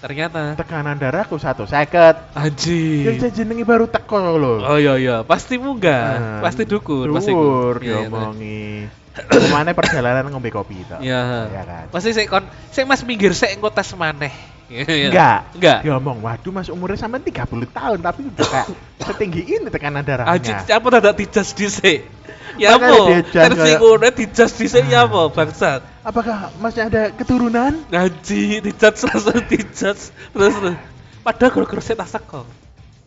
Ternyata 0.01 0.57
Tekanan 0.57 0.96
darahku 0.96 1.36
satu 1.36 1.68
seket. 1.68 2.16
anjing. 2.32 3.05
Yang 3.05 3.36
jenengi 3.36 3.68
baru 3.68 3.84
teko 3.84 4.16
lho. 4.40 4.64
Oh 4.64 4.80
iya 4.80 4.96
iya, 4.96 5.16
pasti 5.28 5.61
munggah, 5.61 6.09
Nah, 6.16 6.40
pasti 6.40 6.64
dukur, 6.64 7.12
pasti 7.12 7.36
Dukur 7.36 7.84
Iya, 7.84 7.84
iya, 7.84 8.09
diomongi. 8.09 8.88
Ke 9.12 9.38
mana 9.53 9.76
perjalanan 9.76 10.24
ngombe 10.32 10.48
kopi 10.48 10.80
to. 10.88 10.96
Iya. 11.05 11.53
Ya 11.53 11.62
kan. 11.68 11.84
Pasti 11.92 12.16
sik 12.16 12.32
kon 12.32 12.48
sik 12.72 12.88
Mas 12.88 13.05
minggir 13.05 13.36
sik 13.36 13.53
engko 13.53 13.68
tes 13.68 13.92
maneh. 13.92 14.32
Iya. 14.71 15.11
Enggak. 15.11 15.39
Enggak. 15.59 15.79
Diomong, 15.83 16.18
waduh 16.23 16.53
mas 16.55 16.71
umurnya 16.71 16.99
sampai 17.03 17.18
30 17.27 17.66
tahun 17.75 17.99
tapi 17.99 18.21
udah 18.31 18.47
kayak 18.47 18.66
setinggi 19.03 19.43
ini 19.43 19.68
tekanan 19.68 20.07
darahnya. 20.07 20.39
Aji 20.39 20.71
apa 20.71 20.87
dadak 20.95 21.14
dijas 21.18 21.51
dhisik? 21.59 22.07
Ya 22.55 22.79
apa? 22.79 22.87
Versi 23.27 23.71
ngono 23.83 24.09
dijas 24.14 24.51
dhisik 24.55 24.87
ya 24.87 25.11
apa 25.11 25.27
bangsat? 25.35 25.83
Apakah 26.07 26.55
masnya 26.62 26.87
ada 26.87 27.03
keturunan? 27.11 27.83
Ngaji 27.91 28.62
dijas 28.62 29.03
langsung 29.11 29.43
dijas 29.51 30.14
terus 30.14 30.55
terus. 30.55 30.79
Padahal 31.21 31.51
gara-gara 31.53 31.83
saya 31.83 31.99
tasak 32.07 32.25
kok. 32.31 32.47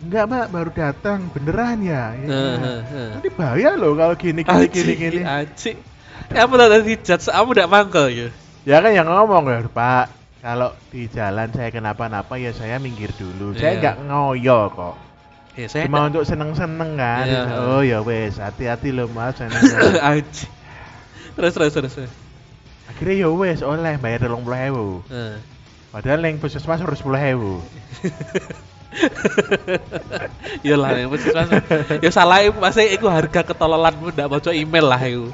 Enggak 0.03 0.23
mbak, 0.27 0.45
baru 0.51 0.71
datang. 0.75 1.19
Beneran 1.31 1.79
ya? 1.79 2.11
Ya. 2.11 2.27
Heeh, 2.27 2.55
heeh. 2.59 3.09
Nanti 3.15 3.29
bahaya 3.31 3.71
loh 3.79 3.95
kalau 3.95 4.15
gini 4.19 4.43
gini 4.43 4.67
Aji, 4.67 4.79
gini 4.83 4.93
gini. 4.99 5.21
Aji. 5.23 5.71
Ya 6.27 6.43
apa 6.43 6.53
dadak 6.59 6.83
dijas? 6.83 7.31
Kamu 7.31 7.55
ndak 7.55 7.69
mangkel 7.71 8.05
ya? 8.11 8.27
Ya 8.67 8.83
kan 8.83 8.91
yang 8.91 9.07
ngomong 9.07 9.47
ya 9.47 9.63
Pak. 9.71 10.22
Kalau 10.43 10.75
di 10.91 11.07
jalan 11.07 11.47
saya 11.55 11.71
kenapa-napa 11.71 12.35
ya 12.35 12.51
saya 12.51 12.75
minggir 12.75 13.15
dulu. 13.15 13.55
Saya 13.55 13.73
Iya. 13.73 13.79
nggak 13.79 13.97
ngoyo 14.11 14.59
kok. 14.75 14.95
Ya 15.55 15.67
saya 15.71 15.87
Cuma 15.87 16.11
untuk 16.11 16.27
seneng-seneng 16.27 16.99
kan. 16.99 17.23
Iya. 17.23 17.41
Oh 17.63 17.79
ya 17.79 18.03
wes, 18.03 18.43
hati-hati 18.43 18.91
loh 18.91 19.07
mas. 19.07 19.39
Terus 21.33 21.53
terus 21.55 21.71
terus. 21.71 21.95
Akhirnya 22.91 23.23
ya 23.23 23.29
wes 23.31 23.63
oleh 23.63 23.95
bayar 23.95 24.27
telung 24.27 24.43
puluh 24.43 24.59
ewu. 24.59 24.89
Heeh. 25.07 25.39
Padahal 25.95 26.19
yang 26.27 26.35
puskesmas 26.43 26.83
harus 26.83 26.99
sepuluh 26.99 27.23
ewu. 27.23 27.63
ya 30.67 30.75
lah 30.75 30.91
yang 30.99 31.07
mesti 31.07 31.31
mas. 31.31 31.47
Ya 32.03 32.11
salah 32.11 32.43
masa 32.51 32.83
iku 32.83 33.07
harga 33.07 33.47
ketololanmu 33.47 34.11
ndak 34.11 34.27
baca 34.27 34.51
email 34.51 34.91
lah 34.91 34.99
iku. 34.99 35.31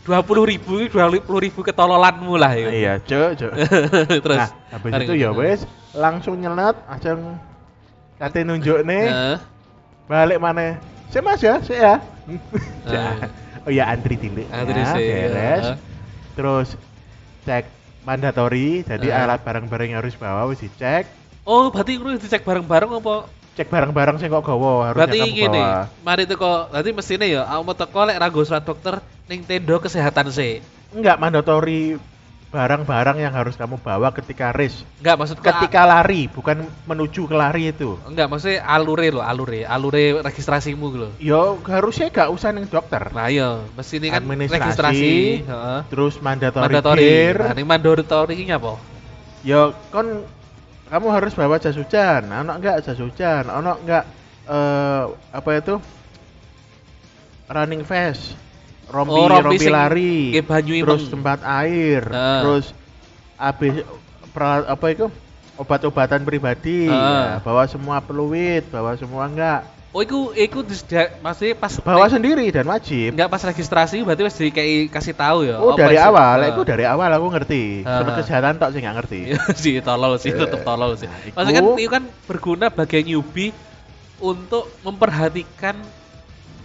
Dua 0.00 0.24
puluh 0.24 0.48
ribu, 0.48 0.88
dua 0.88 1.12
puluh 1.20 1.40
ribu 1.44 1.60
ketololanmu 1.60 2.34
lah 2.40 2.56
iku. 2.56 2.68
Iya, 2.72 2.92
cok, 3.04 3.30
cok. 3.36 3.52
Terus. 4.24 4.40
Nah, 4.40 4.50
habis 4.72 4.92
itu 5.04 5.14
ya 5.20 5.30
wes 5.36 5.68
langsung 5.92 6.40
nyelet, 6.40 6.76
langsung 6.88 7.36
kate 8.16 8.40
nunjuk 8.46 8.80
nih, 8.86 9.36
balik 10.08 10.38
mana? 10.40 10.80
Saya 11.10 11.22
mas 11.26 11.42
ya, 11.42 11.58
saya. 11.60 11.98
Ah. 12.86 13.16
oh 13.66 13.72
ya 13.74 13.90
antri 13.90 14.14
dulu. 14.14 14.46
Antri 14.54 14.80
ya, 14.80 14.92
sih, 14.94 15.06
beres. 15.10 15.64
ya. 15.66 15.74
Terus 16.38 16.68
cek 17.44 17.64
mandatori, 18.06 18.86
jadi 18.86 19.26
alat 19.26 19.42
barang-barang 19.42 19.86
yang 19.92 19.98
harus 20.00 20.16
bawa 20.16 20.46
wis 20.48 20.62
dicek. 20.62 21.04
Oh, 21.44 21.68
berarti 21.68 21.98
kudu 21.98 22.16
dicek 22.22 22.46
bareng-bareng 22.46 23.02
apa? 23.02 23.39
Cek 23.60 23.68
barang-barang 23.68 24.16
sing 24.16 24.32
kok 24.32 24.40
gawa 24.40 24.88
harusnya 24.88 25.04
Berarti 25.04 25.18
kamu 25.20 25.36
gini, 25.36 25.60
bawa. 25.60 25.84
mari 26.00 26.24
teko, 26.24 26.72
berarti 26.72 26.90
mestine 26.96 27.26
ya 27.28 27.44
aku 27.44 27.60
mau 27.60 27.76
teko 27.76 28.00
lek 28.08 28.16
ra 28.16 28.26
nggo 28.32 28.40
surat 28.40 28.64
dokter 28.64 28.94
ning 29.28 29.44
tenda 29.44 29.76
kesehatan 29.76 30.32
sih. 30.32 30.64
Enggak 30.96 31.20
mandatori 31.20 32.00
barang-barang 32.48 33.20
yang 33.20 33.30
harus 33.30 33.54
kamu 33.54 33.76
bawa 33.78 34.10
ketika 34.10 34.48
race. 34.50 34.80
Enggak 34.98 35.20
maksudku 35.20 35.44
Ketika 35.44 35.84
lari, 35.84 36.24
bukan 36.26 36.64
menuju 36.82 37.28
ke 37.28 37.36
lari 37.36 37.68
itu. 37.68 38.00
enggak 38.08 38.32
maksudnya 38.32 38.64
alure 38.64 39.12
lo, 39.12 39.20
alure, 39.20 39.68
alure 39.68 40.24
registrasimu 40.24 40.86
lho. 40.90 41.08
Yo 41.20 41.60
harusnya 41.62 42.08
gak 42.08 42.32
usah 42.32 42.56
neng 42.56 42.64
dokter. 42.64 43.12
Nah 43.12 43.28
iya, 43.28 43.60
mesti 43.76 44.00
ini 44.00 44.08
kan 44.08 44.24
registrasi, 44.24 45.44
heeh. 45.44 45.78
Terus 45.92 46.16
mandatory, 46.18 46.64
Mandatori. 46.64 47.00
gear. 47.04 47.36
Nah, 47.44 47.52
ini 47.52 47.64
mandatori 47.68 48.34
ini 48.40 48.56
apa? 48.56 48.80
Yo 49.44 49.76
kon 49.92 50.24
kamu 50.90 51.06
harus 51.08 51.32
bawa 51.32 51.56
jas 51.56 51.78
hujan. 51.78 52.26
Ono 52.26 52.52
enggak 52.52 52.82
jas 52.82 52.98
hujan? 52.98 53.46
Ono 53.46 53.78
enggak 53.78 54.04
eh 54.50 55.02
apa 55.30 55.50
itu? 55.56 55.74
Running 57.46 57.82
vest. 57.82 58.34
Rompi, 58.90 59.14
Oh, 59.14 59.30
rompi 59.30 59.54
rompi, 59.54 59.66
lari. 59.70 60.14
terus 60.34 61.06
imeng. 61.06 61.12
tempat 61.14 61.38
air. 61.46 62.02
Heeh. 62.02 62.40
Terus 62.42 62.66
habis 63.38 63.74
apa 64.66 64.86
itu? 64.90 65.06
Obat-obatan 65.54 66.26
pribadi. 66.26 66.90
Heeh. 66.90 67.24
Ya, 67.36 67.38
bawa 67.38 67.70
semua 67.70 68.02
peluit, 68.02 68.66
bawa 68.66 68.98
semua 68.98 69.30
enggak. 69.30 69.62
Oh, 69.90 69.98
iku 69.98 70.30
iku 70.30 70.62
maksudnya 71.18 71.58
pas 71.58 71.74
Bawa 71.82 72.06
sendiri 72.06 72.46
dan 72.48 72.62
wajib. 72.62 73.10
enggak 73.10 73.26
pas 73.26 73.42
registrasi 73.42 74.06
berarti 74.06 74.22
wis 74.22 74.38
dikei 74.38 74.86
kasih 74.86 75.18
tahu 75.18 75.42
ya. 75.42 75.58
Oh 75.58 75.74
apa 75.74 75.82
dari 75.82 75.98
awal, 75.98 76.38
itu 76.46 76.62
dari 76.62 76.84
awal 76.86 77.10
aku 77.10 77.26
ngerti. 77.28 77.82
Surat 77.82 78.14
kesehatan 78.22 78.54
tak 78.56 78.70
sih 78.70 78.80
nggak 78.80 78.96
ngerti. 78.96 79.20
Iya 79.34 79.40
sih 79.66 79.74
tolol 79.82 80.14
sih, 80.16 80.30
Eh, 80.30 80.38
tetep 80.38 80.62
tolol 80.62 80.94
sih. 80.94 81.10
nah, 81.10 81.18
iku- 81.20 81.34
Maksudnya 81.34 81.58
kan 81.58 81.66
itu 81.74 81.90
kan 81.90 82.02
berguna 82.24 82.66
bagi 82.70 83.02
newbie 83.02 83.50
untuk 84.22 84.70
memperhatikan 84.80 85.74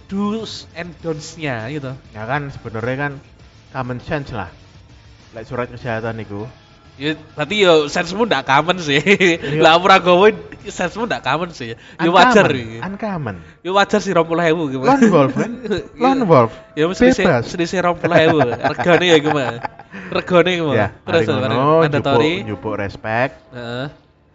do's 0.06 0.70
and 0.72 0.94
don'ts-nya 1.02 1.66
gitu. 1.68 1.98
Ya 2.14 2.22
kan 2.24 2.54
sebenarnya 2.54 2.96
kan 3.00 3.12
common 3.72 3.98
sense 3.98 4.30
lah. 4.30 4.54
Lek 5.34 5.42
surat 5.44 5.66
kesehatan 5.66 6.22
itu. 6.22 6.46
Ya 6.96 7.12
berarti 7.36 7.54
ya 7.60 7.72
sensemu 7.92 8.24
ndak 8.24 8.48
common 8.48 8.80
sih. 8.80 9.00
Iya. 9.04 9.60
Lah 9.60 9.76
ora 9.76 10.00
gawe 10.00 10.28
sensemu 10.64 11.04
ndak 11.04 11.20
common 11.20 11.52
sih. 11.52 11.76
Ya 11.76 12.08
wajar 12.08 12.48
iki. 12.48 12.80
Uncommon. 12.80 13.36
Ya 13.60 13.70
wajar 13.76 14.00
sih 14.00 14.16
20.000 14.16 14.72
gimana. 14.72 14.96
Lone 14.96 15.06
wolf? 15.12 15.34
Lone 15.92 16.22
wolf. 16.30 16.52
Ya 16.72 16.88
mesti 16.88 17.12
selisih 17.44 17.84
20.000. 17.84 18.00
Regane 18.72 19.06
ya 19.12 19.18
gimana? 19.20 19.60
Regane 20.08 20.50
gimana? 20.56 20.76
Ya, 20.76 20.86
Terus 21.04 21.28
mandatori. 21.84 22.32
njupuk 22.48 22.80
respect. 22.80 23.44
Heeh. 23.52 23.86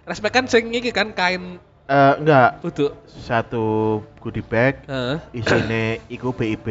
Respect 0.06 0.34
kan 0.34 0.46
sing 0.46 0.70
iki 0.70 0.94
kan 0.94 1.14
kain 1.14 1.58
Eh, 1.92 2.14
enggak, 2.24 2.64
uduk. 2.64 2.96
satu 3.04 4.00
goodie 4.24 4.40
bag 4.40 4.80
Heeh. 4.88 5.18
isine 5.36 6.00
iku 6.08 6.32
BIP, 6.32 6.64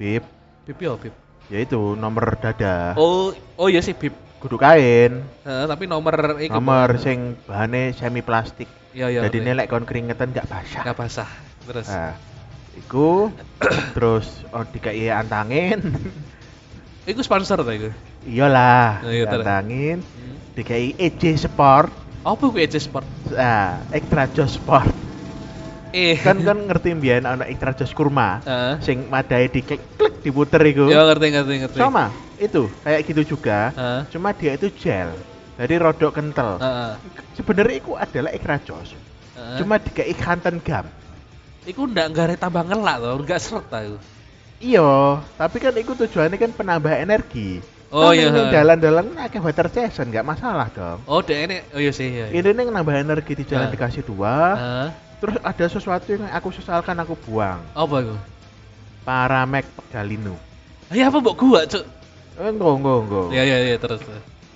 BIP, 0.00 0.24
Bib 0.64 0.78
yo 0.80 0.96
bib. 0.96 1.12
yaitu 1.52 1.76
nomor 1.92 2.40
dada. 2.40 2.96
Oh, 2.96 3.36
oh 3.60 3.68
iya 3.68 3.84
sih 3.84 3.92
bib. 3.92 4.16
Kudu 4.42 4.58
kain, 4.58 5.22
Heeh, 5.46 5.64
tapi 5.70 5.86
nomor 5.86 6.34
iki 6.42 6.50
nomor 6.50 6.98
sing 6.98 7.38
bahane 7.46 7.94
semi 7.94 8.26
plastik. 8.26 8.66
Iya 8.90 9.06
iya. 9.06 9.20
Jadi 9.22 9.38
nelek 9.38 9.70
kon 9.70 9.86
keringetan 9.86 10.34
gak 10.34 10.50
basah. 10.50 10.82
enggak 10.82 10.98
basah. 10.98 11.30
Terus. 11.62 11.86
Nah, 11.86 12.18
iku 12.74 13.30
terus 13.94 14.42
oh 14.50 14.66
dikai 14.66 15.06
antangin. 15.08 15.78
Iku 17.02 17.18
sponsor 17.26 17.66
ta 17.66 17.74
iku. 17.74 17.90
Iyalah, 18.30 19.02
Oh, 19.02 19.10
iya, 19.10 19.26
antangin. 19.26 20.06
Hmm. 20.06 20.38
Dikai 20.54 20.94
EJ 20.94 21.34
Sport. 21.50 21.90
Apa 22.22 22.38
kuwi 22.46 22.62
EJ 22.62 22.78
Sport? 22.78 23.02
Ah, 23.34 23.82
Extra 23.90 24.30
Jos 24.30 24.54
Sport. 24.54 24.86
Eh. 25.92 26.14
kan 26.22 26.38
kan 26.40 26.56
ngerti 26.62 26.94
mbiyen 26.94 27.26
ana 27.26 27.42
Extra 27.50 27.74
Jos 27.74 27.90
kurma. 27.90 28.38
Heeh. 28.46 28.74
Sing 28.86 29.10
madahe 29.10 29.50
diklik 29.50 29.82
klik 29.98 30.14
diputer 30.22 30.62
iku. 30.62 30.86
Ya 30.86 31.02
ngerti 31.02 31.26
ngerti 31.34 31.54
ngerti. 31.66 31.78
Sama, 31.82 32.14
itu 32.42 32.62
kayak 32.82 33.00
gitu 33.06 33.22
juga. 33.36 33.70
Heeh. 33.72 34.00
Cuma 34.10 34.34
dia 34.34 34.58
itu 34.58 34.68
gel. 34.74 35.14
Jadi 35.56 35.74
rodok 35.78 36.12
kental. 36.18 36.58
Heeh. 36.58 36.92
Sebenarnya 37.38 37.76
itu 37.78 37.92
adalah 37.94 38.30
Jos. 38.66 38.90
Heeh. 39.38 39.56
Cuma 39.62 39.78
dikai 39.78 40.14
kanten 40.18 40.58
gam. 40.58 40.86
iku 41.62 41.86
ndak 41.86 42.10
nggare 42.10 42.34
tambah 42.34 42.66
ngelak 42.66 42.96
to, 42.98 43.10
enggak 43.22 43.38
seret 43.38 43.70
iku. 43.70 43.98
Iya, 44.58 45.22
tapi 45.38 45.62
kan 45.62 45.74
itu 45.78 45.94
tujuannya 45.94 46.34
kan 46.38 46.50
penambah 46.54 46.90
energi. 46.90 47.62
Oh, 47.92 48.10
Kan 48.10 48.18
iya. 48.18 48.30
ini 48.30 48.40
Dalan-dalan 48.50 49.14
akeh 49.14 49.38
water 49.38 49.70
session 49.70 50.10
nggak 50.10 50.26
masalah 50.26 50.66
dong. 50.74 50.98
Oh, 51.06 51.22
ini 51.22 51.62
oh 51.70 51.78
iya 51.78 51.92
sih 51.94 52.10
iya. 52.10 52.26
iya. 52.30 52.42
Ini 52.42 52.50
nih 52.50 52.66
nambah 52.70 52.94
energi 52.98 53.38
di 53.38 53.44
jalan 53.46 53.68
Ah. 53.68 53.72
dikasih 53.74 54.02
dua. 54.02 54.34
Heeh. 54.58 54.88
Terus 55.22 55.36
ada 55.38 55.66
sesuatu 55.70 56.08
yang 56.10 56.26
aku 56.34 56.50
sesalkan 56.50 56.98
aku 56.98 57.14
buang. 57.14 57.62
Apa 57.78 57.94
iku? 58.02 58.16
Paramek 59.06 59.66
Galino. 59.94 60.34
Ya 60.90 61.10
apa 61.10 61.22
mbok 61.22 61.38
gua, 61.38 61.62
Cuk? 61.66 61.82
Eh, 62.34 62.48
enggak, 62.48 62.72
enggak, 62.72 62.98
enggak. 63.02 63.26
Ya 63.30 63.42
ya 63.42 63.56
ya 63.62 63.76
terus. 63.76 64.00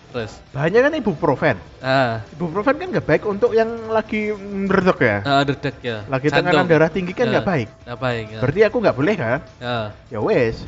terus. 0.07 0.33
Bahannya 0.51 0.81
kan 0.81 0.93
ibuprofen. 0.97 1.57
Ah, 1.79 2.25
Ibuprofen 2.33 2.75
kan 2.77 2.89
nggak 2.89 3.05
baik 3.05 3.23
untuk 3.25 3.53
yang 3.53 3.69
lagi 3.87 4.33
meredok 4.33 4.99
ya. 5.01 5.21
ah 5.23 5.43
dedek 5.45 5.77
ya. 5.81 6.09
Lagi 6.09 6.33
Jantung. 6.33 6.49
tekanan 6.49 6.67
darah 6.67 6.89
tinggi 6.89 7.13
kan 7.13 7.29
nggak 7.29 7.45
Ya. 7.45 7.49
baik. 7.49 7.69
Nggak 7.85 8.01
baik. 8.01 8.25
Ya. 8.33 8.41
Berarti 8.41 8.61
aku 8.65 8.77
nggak 8.81 8.97
boleh 8.97 9.15
kan? 9.15 9.39
Ya. 9.61 9.77
Ya 10.09 10.19
wes. 10.19 10.65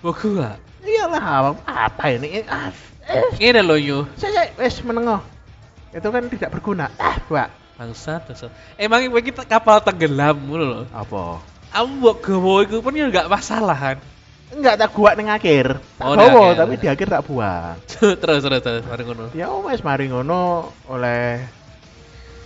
Mbok 0.00 0.20
gua. 0.20 0.50
Iyalah 0.82 1.22
apa, 1.22 1.50
apa 1.64 2.04
ini? 2.10 2.42
Ah, 2.44 2.74
eh, 3.06 3.22
Ini 3.38 3.62
lho 3.62 3.76
yo. 3.78 3.98
saya 4.18 4.50
wes 4.58 4.82
menengok. 4.82 5.22
Itu 5.94 6.08
kan 6.10 6.26
tidak 6.28 6.50
berguna. 6.50 6.90
Ah, 6.98 7.16
Pak. 7.22 7.48
Bangsat, 7.78 8.26
bangsat. 8.26 8.50
Emang 8.76 9.00
iki 9.00 9.32
kita 9.32 9.46
kapal 9.46 9.80
tenggelam 9.80 10.36
ngono 10.42 10.64
lho. 10.66 10.80
Apa? 10.90 11.38
Aku 11.72 11.86
mbok 11.88 12.16
gawa 12.20 12.54
iku 12.66 12.84
pun 12.84 12.92
ya 12.92 13.08
enggak 13.08 13.30
masalah 13.30 13.78
kan. 13.78 13.96
Enggak 14.52 14.74
tak 14.76 14.92
buat 14.92 15.16
ning 15.16 15.32
akhir. 15.32 15.80
Tak 15.96 16.04
Oh, 16.04 16.12
bawa, 16.12 16.52
akhir. 16.52 16.60
tapi 16.60 16.74
di 16.76 16.88
akhir 16.92 17.08
tak 17.08 17.24
buang. 17.24 17.76
terus 18.20 18.40
terus 18.44 18.60
terus 18.60 18.84
mari 18.84 19.02
ngono. 19.08 19.24
Ya 19.32 19.48
wes 19.48 19.80
mari 19.80 20.12
ngono 20.12 20.68
oleh 20.92 21.40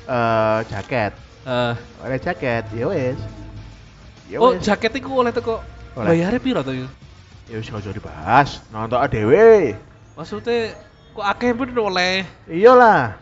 eh 0.06 0.58
jaket. 0.70 1.12
Ah. 1.46 1.74
Oleh 2.06 2.18
jaket, 2.22 2.70
ya 2.70 2.86
wes. 2.90 3.18
Ya 4.30 4.38
oh, 4.38 4.54
jaket 4.58 4.94
iku 4.98 5.22
oleh 5.22 5.34
teko 5.34 5.62
bayarnya 5.98 6.38
piro 6.42 6.62
to 6.62 6.74
yo? 6.74 6.86
Ya 7.50 7.58
wis 7.58 7.70
aja 7.70 7.90
dibahas. 7.90 8.62
Nonton 8.70 9.02
dhewe. 9.10 9.74
Maksudnya 10.14 10.78
kok 11.10 11.26
akeh 11.26 11.50
pun 11.54 11.70
oleh. 11.74 12.22
Iyalah. 12.46 13.18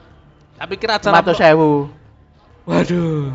Tapi 0.60 0.76
kira 0.76 1.00
acara 1.00 1.20
Seratus 1.20 1.36
sewu. 1.40 1.72
Waduh. 2.68 3.32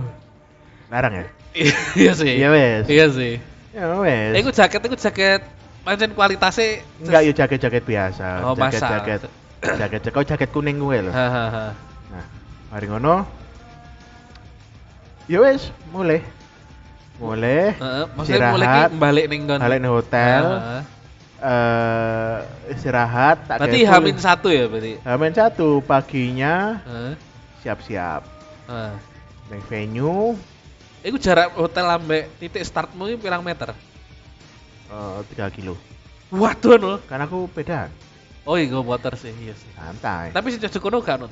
Larang 0.89 1.13
ya? 1.13 1.25
iya 1.99 2.11
sih. 2.13 2.37
Iya 2.37 2.49
wes. 2.53 2.85
Iya 2.89 3.05
sih. 3.13 3.33
Ya 3.79 3.95
wes. 4.03 4.35
Iku 4.43 4.49
jaket 4.51 4.81
iku 4.83 4.95
jaket 4.99 5.41
pancen 5.87 6.11
kualitasnya 6.11 6.83
Enggak 6.99 7.21
ya 7.23 7.31
jaket-jaket 7.31 7.83
biasa. 7.87 8.43
Oh, 8.43 8.51
masa. 8.59 8.99
jaket-jaket. 8.99 9.31
Jaket 9.79 9.99
kau 10.11 10.23
jaket 10.27 10.49
kuning 10.51 10.83
gue 10.83 11.07
loh. 11.07 11.15
Nah, 11.15 11.71
mari 12.75 12.85
ngono. 12.91 13.23
Ya 15.31 15.39
wes, 15.39 15.71
mulai. 15.95 16.19
Mulai. 17.23 17.75
Heeh, 17.79 18.03
maksudnya 18.15 18.51
mulai 18.51 18.67
ki 18.67 18.83
balik 18.99 19.25
ning. 19.31 19.41
Balik 19.47 19.77
ning 19.79 19.91
hotel. 19.91 20.43
Heeh. 20.43 20.83
eh 21.39 22.35
istirahat 22.75 23.47
tak 23.47 23.63
Berarti. 23.63 23.87
Hamin 23.87 24.19
satu 24.19 24.51
ya 24.51 24.67
berarti. 24.67 24.99
Hamin 25.07 25.31
satu 25.31 25.79
paginya 25.79 26.83
siap-siap 27.63 28.27
Heeh. 28.67 28.91
neng 29.47 29.61
venue 29.71 30.35
Iku 30.99 31.15
jarak 31.15 31.55
hotel 31.55 31.87
ambek 31.87 32.27
titik 32.43 32.63
startmu 32.67 33.07
ini 33.07 33.15
pirang 33.15 33.39
meter? 33.39 33.71
eh, 34.89 35.19
3 35.31 35.55
kilo 35.55 35.77
Waduh 36.29 36.75
no. 36.77 36.93
karena 37.07 37.25
aku 37.25 37.47
pedaan 37.49 37.89
Oh 38.49 38.57
iya 38.57 38.73
motor 38.81 39.13
sih, 39.13 39.29
iya 39.37 39.53
sih. 39.53 39.69
santai 39.77 40.33
Tapi 40.33 40.49
si 40.49 40.57
cocok 40.57 40.81
kono 40.81 40.97
gak 41.05 41.21
Nut? 41.21 41.31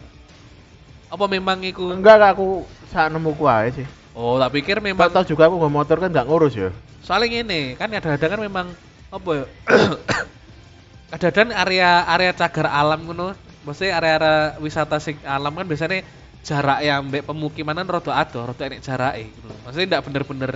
Apa 1.09 1.25
memang 1.25 1.59
iku? 1.65 1.89
enggak 1.89 2.37
aku 2.37 2.63
saat 2.93 3.09
nemu 3.11 3.33
kuai 3.35 3.73
sih 3.73 3.87
Oh, 4.17 4.41
tak 4.41 4.49
pikir 4.57 4.81
memang 4.81 5.13
Tahu 5.13 5.29
juga 5.29 5.45
aku 5.45 5.61
nggak 5.61 5.73
motor 5.73 5.97
kan 6.01 6.09
nggak 6.09 6.25
ngurus 6.25 6.53
ya 6.57 6.69
soalnya 7.05 7.39
ini 7.39 7.77
kan 7.79 7.87
kadang-kadang 7.87 8.29
kan 8.35 8.41
memang 8.43 8.67
apa 9.07 9.29
ya? 9.31 9.45
kadang-kadang 11.13 11.55
area 11.55 12.03
area 12.03 12.31
cagar 12.35 12.67
alam 12.67 12.99
ngono, 13.07 13.31
maksudnya 13.63 13.95
area-area 13.95 14.59
wisata 14.59 14.99
sing 14.99 15.15
alam 15.23 15.55
kan 15.55 15.63
biasanya 15.63 16.03
jarak 16.47 16.79
yang 16.79 17.03
mbek 17.11 17.27
pemukiman 17.27 17.75
kan 17.75 17.87
rada 17.99 18.13
adoh, 18.15 18.47
rada 18.47 18.63
enek 18.63 18.79
jarake 18.79 19.27
gitu. 19.27 19.51
Maksudnya 19.67 19.87
ndak 19.91 20.03
bener-bener 20.07 20.51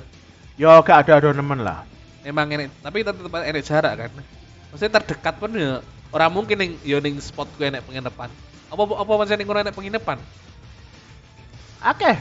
ya 0.55 0.79
gak 0.79 1.03
ada 1.07 1.13
ada 1.19 1.29
nemen 1.35 1.59
lah 1.59 1.83
emang 2.23 2.47
enek, 2.47 2.71
tapi 2.79 3.03
tetep 3.03 3.27
enek 3.27 3.63
jarak 3.67 3.93
kan. 3.99 4.11
Maksudnya 4.71 5.03
terdekat 5.03 5.35
pun 5.35 5.51
ya 5.51 5.83
orang 6.15 6.31
mungkin 6.31 6.55
ning 6.55 6.71
yo 6.87 7.03
ning 7.03 7.19
spot 7.19 7.51
gue 7.59 7.67
enek 7.67 7.83
penginapan. 7.83 8.31
Apa 8.71 8.81
apa 8.87 9.11
maksudnya 9.19 9.43
ning 9.43 9.51
enek 9.51 9.75
penginapan? 9.75 10.17
akeh 11.81 12.13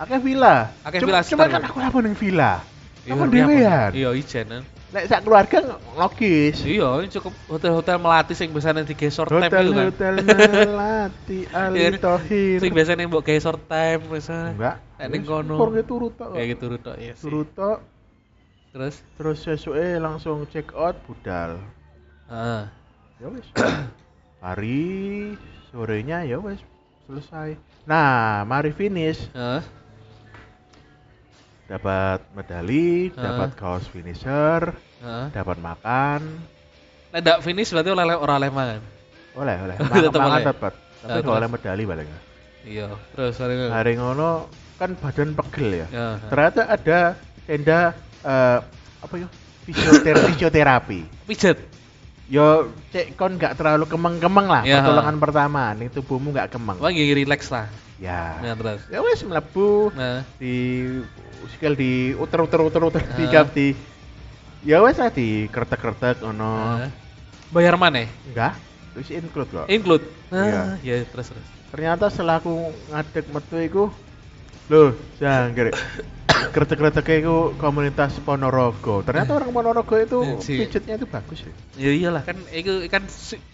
akeh 0.00 0.18
villa 0.24 0.72
Akeh 0.88 1.04
Cuma- 1.04 1.20
villa 1.20 1.22
seter. 1.22 1.48
kan 1.52 1.62
aku 1.68 1.78
lapor 1.84 2.00
neng 2.00 2.16
villa 2.16 2.64
Aku 3.04 3.16
ngerti 3.20 3.36
apa? 3.36 3.48
dewean. 3.50 3.90
Iya, 3.92 4.10
ijen. 4.14 4.46
kan. 4.48 4.64
nek 4.94 5.10
sak 5.10 5.26
keluarga 5.26 5.58
logis 5.92 6.62
Iya, 6.62 7.02
ini 7.02 7.10
cukup 7.10 7.34
hotel-hotel 7.50 7.98
melati 7.98 8.30
sing 8.30 8.54
biasanya 8.54 8.86
di 8.86 8.94
short 9.10 9.26
time 9.26 9.42
hotel 9.42 9.64
itu 9.66 9.72
kan. 9.74 9.86
hotel 9.90 10.14
melati 10.70 11.38
Iya, 11.44 11.58
ali 11.90 11.98
tohir 11.98 12.58
Sing 12.58 12.70
biasanya 12.70 13.02
mbok 13.04 13.22
gawe 13.22 13.40
short 13.42 13.62
time 13.66 14.00
misalnya. 14.06 14.54
enggak 14.54 14.76
Nek 14.94 15.06
ning 15.10 15.22
Wis, 15.22 15.28
kono. 15.28 15.54
kurang 15.58 15.82
turu 15.82 16.08
tok 16.10 16.30
Kayak 16.32 16.46
gitu 16.48 16.64
rutok 16.70 16.96
ya 16.96 17.12
turu 17.14 17.42
tok 17.48 17.78
Terus 18.70 18.94
terus 19.14 19.38
sesuai 19.40 19.98
langsung 19.98 20.46
check 20.46 20.70
out 20.72 20.94
budal 21.04 21.58
heeh. 22.26 22.62
ya 23.18 23.26
wes 23.28 23.46
hari 24.44 25.34
sorenya 25.68 26.22
ya 26.22 26.38
wes 26.38 26.62
selesai 27.04 27.58
nah 27.82 28.42
mari 28.42 28.70
finish 28.70 29.26
Heeh. 29.30 29.62
Dapat 31.64 32.20
medali 32.30 33.08
Ah. 33.10 33.24
dapat 33.24 33.48
kaos 33.54 33.84
finisher 33.86 34.76
Heeh. 35.00 35.26
dapat 35.30 35.56
makan 35.58 36.20
ndak 37.10 37.40
finish 37.40 37.70
berarti 37.70 37.90
oleh 37.90 38.04
ora 38.10 38.36
oleh 38.36 38.50
mangan. 38.50 38.80
oleh 39.34 39.56
oleh 39.56 39.76
makan 39.82 40.12
oleh. 40.12 40.44
dapat 40.44 40.72
tapi 41.00 41.18
nggak 41.20 41.36
oleh 41.36 41.48
medali 41.48 41.82
paling 41.84 42.08
Iya, 42.64 42.88
terus 43.12 43.36
hari 43.36 43.54
ini. 43.54 43.66
hari 43.68 43.92
ngono 43.94 44.48
kan 44.74 44.90
badan 44.94 45.30
pegel 45.32 45.68
ya 45.74 45.86
Ya. 45.86 46.06
ternyata 46.26 46.62
ada 46.66 46.98
tenda 47.44 47.80
eh, 48.20 48.58
apa 48.98 49.14
ya 49.14 49.28
fisioterapi 49.62 50.26
fisioterapi 50.32 51.00
Pijet. 51.24 51.58
Yo 52.24 52.46
cek 52.88 53.14
kon 53.14 53.36
nggak 53.36 53.52
terlalu 53.54 53.84
kemeng-kemeng 53.84 54.46
lah 54.46 54.62
Ya. 54.62 54.80
pertolongan 54.80 55.16
pertama 55.18 55.62
nih 55.72 55.88
tubuhmu 55.88 56.32
nggak 56.32 56.50
kemeng 56.50 56.80
gini 56.88 57.12
relax 57.14 57.48
lah. 57.48 57.68
ya 57.96 58.40
Nah, 58.40 58.54
terus. 58.54 58.80
ya 58.88 58.98
wes 58.98 59.20
melebu 59.20 59.92
Nah, 59.92 60.24
di 60.34 60.88
skill 61.48 61.74
di 61.74 61.92
uter 62.12 62.40
uter 62.40 62.60
uter 62.62 62.82
uter 62.82 63.02
Ah. 63.02 63.12
di 63.12 63.24
gap 63.28 63.48
di 63.50 63.66
ya 64.62 64.80
wes 64.80 64.96
lah 64.96 65.08
di 65.08 65.46
kertek 65.46 65.78
kertek 65.78 66.16
ono 66.20 66.80
nah. 66.80 66.90
Bayar 67.50 67.76
mana? 67.76 68.02
enggak 68.24 68.56
terus 68.90 69.10
include 69.10 69.50
kok 69.52 69.66
Include. 69.68 70.04
Iya. 70.30 70.60
Ah, 70.64 70.74
ya 70.80 71.04
terus 71.04 71.28
terus. 71.28 71.46
ternyata 71.68 72.06
setelah 72.06 72.38
aku 72.38 72.54
ngadek 72.88 73.26
metu 73.28 73.56
iku 73.58 73.84
loh 74.66 74.90
jangkrik 75.18 75.74
kertek 76.28 76.78
iku 77.20 77.52
komunitas 77.58 78.16
Ponorogo 78.20 79.02
ternyata 79.02 79.34
orang 79.34 79.50
Ponorogo 79.50 79.94
itu 79.96 80.18
Iya 80.22 80.36
sih. 80.40 80.58
pijitnya 80.62 80.94
itu 80.96 81.06
bagus 81.06 81.38
ya 81.42 81.52
Ya 81.76 81.90
iyalah 81.90 82.22
kan 82.22 82.38
iku 82.50 82.86
kan 82.86 83.04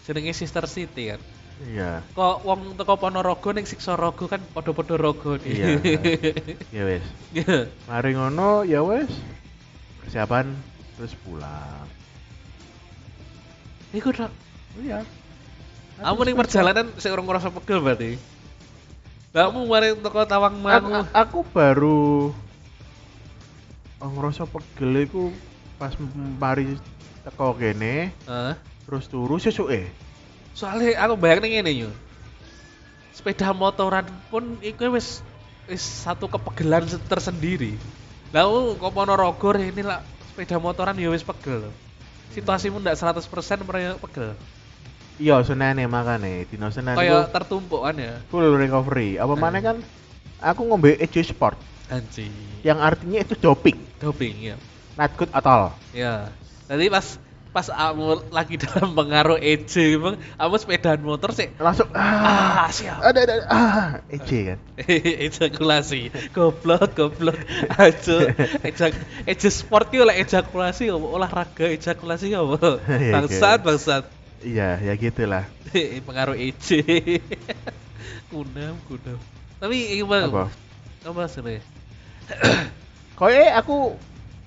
jenenge 0.05 0.33
sister 0.33 0.65
city 0.65 1.11
kan. 1.11 1.21
iya 1.61 2.01
Kok 2.13 2.41
wong 2.41 2.73
teko 2.73 2.97
Ponorogo 2.97 3.49
ning 3.51 3.65
Siksorogo 3.65 4.25
kan 4.25 4.41
padha-padha 4.53 4.97
rogo 4.97 5.37
nih. 5.37 5.49
Iya. 5.51 5.67
ya 6.75 6.83
wes 6.85 7.05
Iya. 7.31 7.57
mari 7.85 8.11
ngono 8.13 8.63
ya 8.63 8.81
wes 8.81 9.09
persiapan 10.01 10.53
terus 10.97 11.13
pulang 11.21 11.85
Iku 13.91 14.09
tok. 14.09 14.31
iya 14.79 15.03
Kamu 16.01 16.21
ning 16.23 16.33
perjalanan 16.33 16.89
sik 16.97 17.13
urung 17.13 17.29
ngerasa 17.29 17.53
pegel 17.53 17.77
berarti. 17.77 18.17
Kamu 19.31 19.63
mari 19.63 19.93
teko 19.93 20.25
Tawang 20.25 20.57
aku, 20.57 20.65
Mangu. 20.65 21.01
aku 21.13 21.39
baru 21.45 22.33
ngerasa 24.03 24.43
pegel 24.45 24.93
iku 25.01 25.23
pas 25.75 25.93
mari 26.35 26.77
teko 27.21 27.53
kene 27.53 28.09
Heeh. 28.21 28.53
terus 28.83 29.05
turu 29.05 29.37
sesuke 29.37 29.85
Soalnya 30.51 30.99
aku 30.99 31.15
bayangin 31.15 31.63
ngene 31.63 31.71
yo. 31.71 31.89
Sepeda 33.11 33.51
motoran 33.51 34.03
pun 34.27 34.59
iku 34.59 34.91
wis 34.91 35.23
wis 35.63 35.79
satu 35.79 36.27
kepegelan 36.27 36.83
se- 36.85 36.99
tersendiri. 37.01 37.79
Lah 38.29 38.43
aku 38.43 38.75
kok 38.77 38.91
Ponorogo 38.91 39.49
ini 39.53 39.79
lah 39.79 40.03
sepeda 40.27 40.57
motoran 40.57 40.95
ya 40.95 41.07
wis 41.07 41.23
pegel. 41.23 41.71
Situasimu 42.31 42.79
ndak 42.79 42.95
100% 42.95 43.23
mereka 43.61 43.95
pegel. 44.01 44.35
iya 45.15 45.37
senene 45.39 45.85
makane 45.85 46.43
dino 46.49 46.67
senen 46.67 46.97
Kayak 46.97 47.29
iku 47.29 47.31
tertumpuk 47.31 47.81
kan 47.83 47.93
ya. 47.93 48.19
full 48.27 48.51
recovery 48.51 49.15
apa 49.15 49.31
Eh. 49.31 49.37
mana 49.37 49.59
kan 49.61 49.77
aku 50.41 50.65
ngombe 50.65 50.97
EJ 50.97 51.29
Sport 51.29 51.55
Anjing. 51.91 52.31
yang 52.63 52.79
artinya 52.79 53.19
itu 53.19 53.35
doping. 53.35 53.75
Doping 53.99 54.35
ya. 54.39 54.55
not 54.95 55.11
good 55.19 55.27
at 55.35 55.43
all. 55.43 55.75
Ya. 55.91 56.31
Tadi 56.71 56.87
pas 56.87 57.19
pas 57.51 57.67
kamu 57.67 58.31
lagi 58.31 58.55
dalam 58.63 58.95
pengaruh 58.95 59.35
EJ, 59.35 59.99
emang 59.99 60.15
kamu 60.39 60.55
sepedaan 60.55 61.03
motor 61.03 61.35
sih. 61.35 61.51
Langsung 61.59 61.91
ah, 61.91 62.63
ah 62.63 62.69
siap. 62.71 63.03
ada 63.03 63.19
ada 63.27 63.35
ah 63.51 63.89
EJ 64.07 64.29
kan? 64.55 64.59
Ejakulasi. 65.27 66.31
Goblok 66.31 66.95
goblok. 66.95 67.35
Aja 67.75 68.31
ejak 68.63 68.95
eja 69.27 69.49
sport 69.51 69.91
ki 69.91 69.99
oleh 69.99 70.23
ejakulasi 70.23 70.87
olahraga 70.95 71.67
ejakulasi 71.67 72.31
apa? 72.33 72.79
Iya, 73.01 73.13
bangsat 73.19 73.59
iya. 73.59 73.65
bangsat 73.67 74.03
iya 74.41 74.69
ya 74.79 74.93
gitulah. 74.95 75.43
Pengaruh 76.07 76.39
EJ 76.39 76.87
kunam 78.31 78.79
kunam 78.87 79.19
tapi 79.61 79.99
ini 79.99 80.07
apa? 80.07 80.49
Apa 81.05 81.29
sih 81.29 81.43
koe 83.19 83.41
aku 83.53 83.95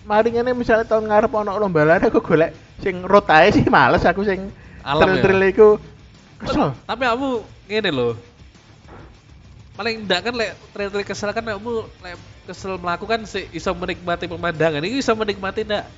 mari 0.05 0.35
ngene 0.35 0.53
misalnya 0.53 0.87
tahun 0.87 1.09
ngarep 1.09 1.33
ono 1.33 1.57
lomba 1.57 1.87
lari 1.87 2.11
aku 2.11 2.21
golek 2.21 2.53
sing 2.83 3.01
road 3.07 3.25
ae 3.31 3.49
sih 3.55 3.65
males 3.71 4.05
aku 4.05 4.27
sing 4.27 4.53
Alam 4.85 5.17
ya? 5.17 5.49
iku. 5.49 5.81
Kesel. 6.45 6.77
Tapi 6.85 7.03
kamu 7.09 7.29
gini 7.71 7.91
loh 7.91 8.13
paling 9.75 10.07
enggak 10.07 10.31
kan 10.31 10.35
lek 10.39 10.55
trail-trail 10.71 11.03
kesel 11.03 11.35
kan 11.35 11.43
kamu 11.43 11.83
lek 12.05 12.15
kesel 12.47 12.79
melakukan 12.79 13.27
sih 13.27 13.51
iso 13.51 13.75
menikmati 13.75 14.31
pemandangan. 14.31 14.85
Ini 14.85 15.03
bisa 15.03 15.17
menikmati 15.19 15.67
enggak 15.67 15.89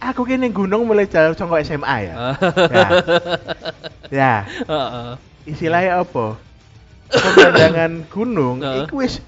aku 0.00 0.24
kene 0.24 0.48
gunung 0.48 0.88
mulai 0.88 1.04
jauh 1.04 1.36
saka 1.36 1.60
SMA 1.62 1.96
ya. 2.08 2.14
Ya. 2.72 2.88
Ya. 4.10 4.42
Heeh. 4.66 5.10
istilahnya 5.46 6.02
apa? 6.02 6.34
Pemandangan 7.14 8.02
gunung 8.10 8.58
iku 8.58 9.06
wis 9.06 9.22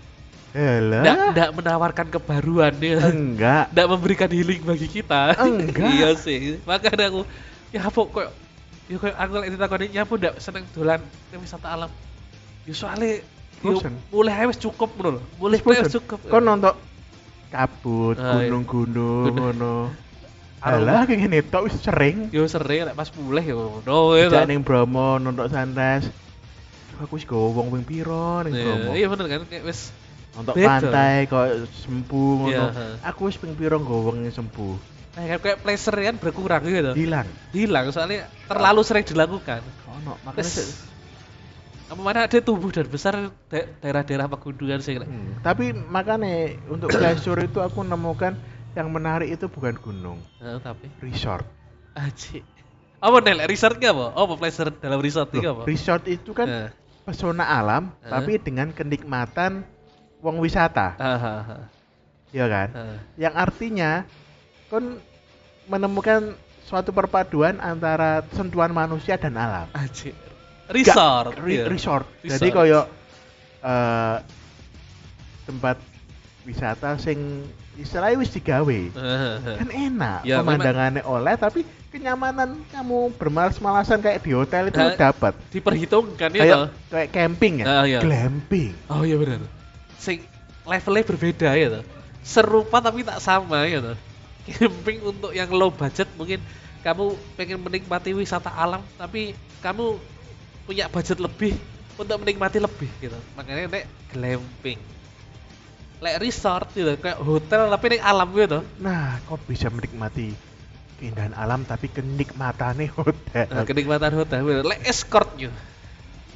Nggak, 0.52 1.48
menawarkan 1.56 2.06
kebaruan 2.08 2.74
ya. 2.76 3.08
enggak 3.08 3.72
Nggak 3.72 3.86
memberikan 3.88 4.28
healing 4.28 4.60
bagi 4.60 4.86
kita. 4.86 5.32
Enggak. 5.40 5.88
iya 5.88 6.12
sih. 6.12 6.60
Makanya 6.62 7.08
aku 7.08 7.24
ya 7.72 7.80
apa 7.82 8.00
kok 8.04 8.28
ya 8.84 8.96
kok 9.00 9.14
aku 9.16 9.32
lagi 9.32 9.50
ditakoni 9.50 9.86
nyapu 9.88 10.14
ndak 10.16 10.36
seneng 10.36 10.68
dolan 10.70 11.00
ke 11.32 11.40
wisata 11.40 11.72
alam. 11.72 11.88
Ya 12.62 12.74
soalnya 12.76 13.24
yo, 13.64 13.80
mulai 14.12 14.44
wis 14.44 14.60
cukup 14.60 14.92
ngono 14.92 15.10
lho. 15.16 15.20
Mulai 15.40 15.58
Wis 15.64 15.88
cukup. 15.90 16.18
kon 16.28 16.44
nonton 16.44 16.76
kabut 17.48 18.16
Ah, 18.16 18.40
iya. 18.40 18.48
gunung-gunung 18.48 19.28
Gunung. 19.28 19.56
ngono. 19.56 19.74
Alah 20.62 21.04
kayak 21.04 21.26
gini 21.26 21.42
tok 21.42 21.66
wis 21.66 21.74
sering 21.80 22.30
Yo 22.30 22.46
sering 22.46 22.86
lek 22.86 22.94
pas 22.94 23.08
mulai 23.16 23.42
ya 23.42 23.56
ngono 23.56 24.14
ya. 24.14 24.28
Tidak 24.28 24.36
toh. 24.36 24.46
ning 24.46 24.60
Bromo 24.60 25.16
nonton 25.16 25.48
sunrise. 25.48 26.12
Aku 27.00 27.16
wis 27.16 27.24
gowo 27.24 27.50
wong 27.50 27.72
ping 27.72 28.04
ning 28.44 28.52
Iya, 28.52 28.62
Bromo. 28.62 28.90
Iya 28.94 29.06
bener 29.10 29.26
kan 29.26 29.40
kayak 29.48 29.64
wis 29.64 29.90
Nonton 30.32 30.54
beda. 30.54 30.64
pantai 30.66 31.14
kok 31.26 31.46
sempu 31.76 32.40
ngono. 32.40 32.64
Heeh. 32.68 32.92
Aku 33.04 33.26
wis 33.26 33.36
ping 33.36 33.52
piro 33.52 33.76
gowo 33.78 34.10
wong 34.10 34.24
sempu. 34.28 34.80
kayak 35.12 35.38
kayak 35.38 35.58
pleasure 35.60 35.92
kan 35.94 36.16
berkurang 36.16 36.64
gitu. 36.64 36.92
Hilang. 36.94 37.28
Hilang 37.52 37.92
soalnya 37.92 38.32
terlalu 38.46 38.80
sering 38.80 39.04
dilakukan. 39.04 39.60
Ono 39.92 40.16
makanya 40.22 40.48
Terus 40.48 40.88
apa 41.86 42.00
mana 42.00 42.24
ada 42.24 42.38
tumbuh 42.40 42.72
dan 42.72 42.88
besar 42.88 43.12
da- 43.46 43.68
daerah-daerah 43.78 44.24
pegunungan 44.26 44.80
sih. 44.80 44.96
Hmm, 44.96 45.36
Tapi 45.38 45.76
makanya 45.76 46.56
untuk 46.66 46.88
pleasure 46.94 47.36
itu 47.38 47.60
aku 47.60 47.84
nemukan 47.84 48.32
yang 48.72 48.88
menarik 48.88 49.28
itu 49.28 49.44
bukan 49.46 49.76
gunung, 49.76 50.16
Nah, 50.40 50.56
tapi 50.58 50.88
resort. 50.98 51.44
Aji. 51.92 52.40
Apa 52.96 53.20
nih? 53.20 53.44
Resortnya 53.44 53.92
apa? 53.92 54.16
Apa 54.16 54.32
pleasure 54.34 54.72
dalam 54.72 54.96
resort 54.96 55.28
itu 55.30 55.44
apa? 55.44 55.68
resort 55.68 56.08
itu 56.08 56.32
kan 56.32 56.48
Eh, 56.48 56.68
pesona 57.04 57.44
alam 57.44 57.92
Eh. 58.00 58.08
tapi 58.08 58.40
dengan 58.40 58.72
kenikmatan 58.72 59.68
wong 60.22 60.38
wisata, 60.38 60.94
ah, 60.96 61.18
ah, 61.18 61.40
ah, 61.42 61.64
ya 62.30 62.46
kan? 62.46 62.68
Yang 63.18 63.34
artinya 63.34 63.90
kon 64.70 65.02
menemukan 65.66 66.38
suatu 66.64 66.94
perpaduan 66.94 67.58
antara 67.58 68.22
sentuhan 68.32 68.70
manusia 68.70 69.18
dan 69.18 69.34
alam. 69.36 69.66
Aji. 69.74 70.14
Resort. 70.70 71.36
Re- 71.42 71.52
iya. 71.52 71.64
resort. 71.68 72.06
Resort. 72.22 72.32
Jadi 72.38 72.48
koyo 72.54 72.86
eh, 73.60 74.16
tempat 75.44 75.76
wisata 76.46 76.96
sing 76.96 77.44
istilahnya 77.76 78.22
wis 78.22 78.30
digawe. 78.32 78.80
Kan 79.58 79.68
enak, 79.68 80.22
Ya, 80.24 80.40
pemandangannya 80.40 81.02
oleh 81.04 81.34
tapi 81.36 81.66
kenyamanan 81.92 82.56
kamu 82.72 83.12
bermalas-malasan 83.20 84.00
kayak 84.00 84.24
di 84.24 84.32
hotel 84.32 84.72
itu 84.72 84.80
Nah, 84.80 84.96
dapat. 84.96 85.36
Diperhitungkan 85.52 86.30
ya 86.32 86.72
Kayak 86.88 87.10
camping 87.12 87.54
ya. 87.60 87.66
Ah, 87.68 87.84
iya. 87.84 88.00
Glamping. 88.00 88.72
Oh 88.88 89.04
iya 89.04 89.20
benar. 89.20 89.61
Sing 90.02 90.26
levelnya 90.66 91.06
berbeda 91.06 91.48
ya 91.54 91.78
toh. 91.78 91.84
Serupa 92.26 92.82
tapi 92.82 93.06
tak 93.06 93.22
sama 93.22 93.62
ya 93.70 93.78
toh. 93.78 93.98
Camping 94.50 94.98
untuk 95.06 95.30
yang 95.30 95.46
low 95.54 95.70
budget 95.70 96.10
mungkin 96.18 96.42
kamu 96.82 97.14
pengen 97.38 97.62
menikmati 97.62 98.10
wisata 98.10 98.50
alam 98.50 98.82
tapi 98.98 99.38
kamu 99.62 100.02
punya 100.66 100.90
budget 100.90 101.22
lebih 101.22 101.54
untuk 101.94 102.18
menikmati 102.18 102.58
lebih 102.58 102.90
gitu. 102.98 103.18
Makanya 103.38 103.70
nek 103.70 103.86
glamping. 104.10 104.82
Lek 106.02 106.18
resort 106.18 106.66
gitu 106.74 106.98
kayak 106.98 107.22
hotel 107.22 107.70
tapi 107.70 107.84
nek 107.94 108.02
alam 108.02 108.28
gitu. 108.34 108.58
Nah, 108.82 109.22
kok 109.22 109.38
bisa 109.46 109.70
menikmati 109.70 110.34
keindahan 110.98 111.34
alam 111.38 111.62
tapi 111.62 111.86
kenikmatannya 111.90 112.90
hotel. 112.98 113.46
Nah, 113.46 113.62
kenikmatan 113.62 114.10
hotel. 114.18 114.66
Lek 114.66 114.82
escort 114.82 115.30
yo. 115.38 115.54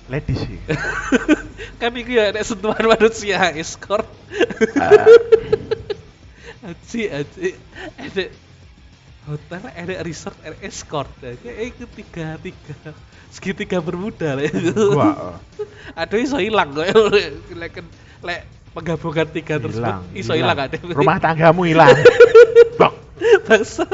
Ladies 0.06 0.38
sih. 0.38 0.58
kan 1.82 1.90
itu 1.98 2.14
ya 2.14 2.30
nek 2.30 2.46
sentuhan 2.46 2.86
manusia 2.86 3.50
escort. 3.58 4.06
Aji, 6.66 7.06
aji. 7.06 7.54
Ada 7.94 8.26
hotel, 9.30 9.62
ada 9.70 9.94
resort, 10.02 10.34
ada 10.42 10.58
escort. 10.66 11.06
Nah, 11.22 11.38
Kayak 11.38 11.62
itu 11.74 11.84
tiga, 11.94 12.26
tiga. 12.42 12.74
Segitiga 13.30 13.78
bermuda 13.78 14.34
lah. 14.34 14.50
gua 14.74 15.38
Aduh 16.02 16.18
iso 16.18 16.42
hilang 16.42 16.74
kok. 16.74 16.90
Lek 17.54 17.74
lek 18.22 18.40
penggabungan 18.74 19.30
tiga 19.30 19.62
tersebut 19.62 20.10
iso 20.14 20.34
hilang 20.34 20.58
ada. 20.58 20.74
Rumah 20.74 21.18
tanggamu 21.22 21.70
hilang. 21.70 21.94
Bok. 22.78 22.94
bangsa. 23.46 23.86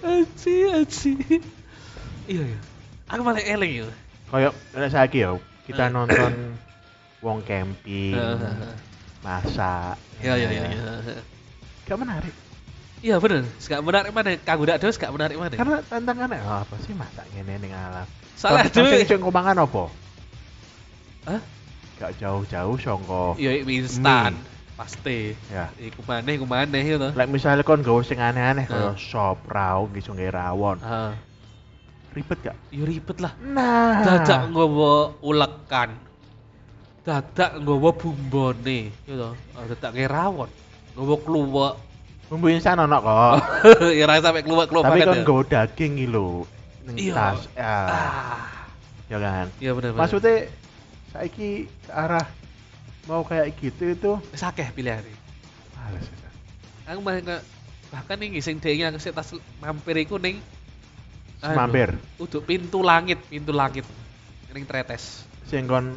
Aji, 0.00 0.54
aji. 0.80 1.12
Iya 2.24 2.56
ya. 2.56 2.60
Aku 3.12 3.20
malah 3.20 3.44
eling 3.44 3.84
ya. 3.84 3.88
Kayak 4.26 4.52
nek 4.74 4.90
saiki 4.90 5.18
ya, 5.22 5.30
kita 5.70 5.86
Eh. 5.86 5.92
nonton 5.94 6.32
wong 7.22 7.38
camping, 7.46 8.14
Heeh. 8.14 8.74
masak. 9.22 9.94
Iya, 10.18 10.34
iya, 10.34 10.48
iya. 10.50 10.62
ya. 10.66 10.70
iya. 10.74 11.16
Gak 11.86 11.98
menarik. 12.02 12.34
Iya 13.04 13.20
bener, 13.20 13.44
gak 13.60 13.82
menarik 13.84 14.10
mana? 14.10 14.34
Kanggo 14.40 14.64
dak 14.66 14.80
deus 14.82 14.96
gak 14.96 15.12
menarik 15.12 15.36
mana? 15.36 15.54
Karena 15.54 15.78
tantangannya 15.84 16.40
oh, 16.42 16.64
apa 16.64 16.74
sih 16.82 16.96
masak 16.96 17.28
ngene 17.36 17.60
ning 17.60 17.70
alam. 17.70 18.08
Salah 18.34 18.66
dhewe. 18.66 19.04
sing 19.04 19.06
sing 19.06 19.20
kumangan 19.22 19.62
apa? 19.62 19.84
Hah? 21.28 21.40
Gak 22.00 22.12
jauh-jauh 22.18 22.76
songko. 22.80 23.36
Iya 23.38 23.62
instan, 23.62 24.34
pasti. 24.74 25.36
Ya. 25.52 25.70
Iku 25.78 26.02
maneh, 26.08 26.40
iku 26.40 26.48
maneh 26.48 26.82
ya 26.82 26.96
to. 26.98 27.08
Lek 27.14 27.28
misalnya 27.30 27.62
kon 27.62 27.84
gawe 27.84 28.00
sing 28.02 28.18
aneh-aneh 28.18 28.64
Heeh. 28.68 28.92
kayak 28.92 28.98
sop, 28.98 29.44
rawon, 29.48 29.92
nggawe 29.92 30.30
rawon. 30.32 30.76
Ah, 30.82 31.12
Ribet 32.16 32.38
gak? 32.40 32.56
yo 32.72 32.88
ribet 32.88 33.20
lah. 33.20 33.36
Nah. 33.44 34.00
Dadak 34.00 34.48
nggawa 34.48 35.20
ulekan. 35.20 35.92
Dadak 37.04 37.60
nggawa 37.60 37.90
bumbone, 37.92 38.88
ya 39.04 39.14
to. 39.20 39.30
Ah, 39.52 39.64
Dadak 39.68 39.92
rawon. 40.08 40.48
Nggawa 40.96 41.16
kluwek. 41.20 41.74
Bumbu 42.32 42.48
instan 42.48 42.80
ono 42.80 42.96
kok. 43.04 43.36
ya 44.00 44.08
ra 44.08 44.16
sampe 44.24 44.40
kluwek-kluwek 44.48 44.84
Tapi 44.88 44.98
ya. 45.04 45.12
nggawe 45.12 45.42
daging 45.44 45.92
iki 46.00 46.06
lho. 46.08 46.48
Ning 46.88 46.96
Iya. 46.96 47.14
tas. 47.14 47.40
Ya. 47.52 47.74
Ah, 47.84 48.44
ya 49.12 49.18
kan. 49.20 49.46
iya 49.60 49.70
bener 49.76 49.92
bener. 49.92 50.00
Maksudnya 50.00 50.48
saiki 51.12 51.68
arah 51.92 52.24
mau 53.04 53.22
kayak 53.28 53.54
gitu 53.60 53.92
itu 53.92 54.10
wis 54.32 54.40
akeh 54.40 54.72
pilihane. 54.72 55.12
males. 55.76 56.08
ya. 56.08 56.30
Aku 56.96 57.04
malah 57.04 57.20
nggak 57.20 57.42
bahkan 57.92 58.16
nih 58.18 58.40
sing 58.40 58.56
dhek 58.56 58.88
aku 58.88 58.98
sik 59.04 59.12
tas 59.12 59.30
mampir 59.60 60.00
iku 60.00 60.16
ning 60.16 60.40
semamber. 61.40 61.94
Untuk 62.16 62.42
pintu 62.44 62.80
langit, 62.80 63.20
pintu 63.28 63.52
langit. 63.52 63.84
Ning 64.52 64.64
tretes. 64.64 65.26
Sing 65.44 65.68
kon 65.68 65.92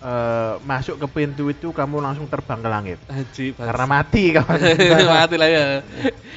eh, 0.00 0.54
masuk 0.62 0.96
ke 0.96 1.06
pintu 1.10 1.50
itu 1.50 1.74
kamu 1.74 1.98
langsung 1.98 2.30
terbang 2.30 2.60
ke 2.62 2.68
langit. 2.70 2.98
Haji 3.10 3.46
Karena 3.58 3.84
mati 3.84 4.22
kawan. 4.32 4.58
mati 5.18 5.34
lah 5.36 5.48
ya. 5.50 5.64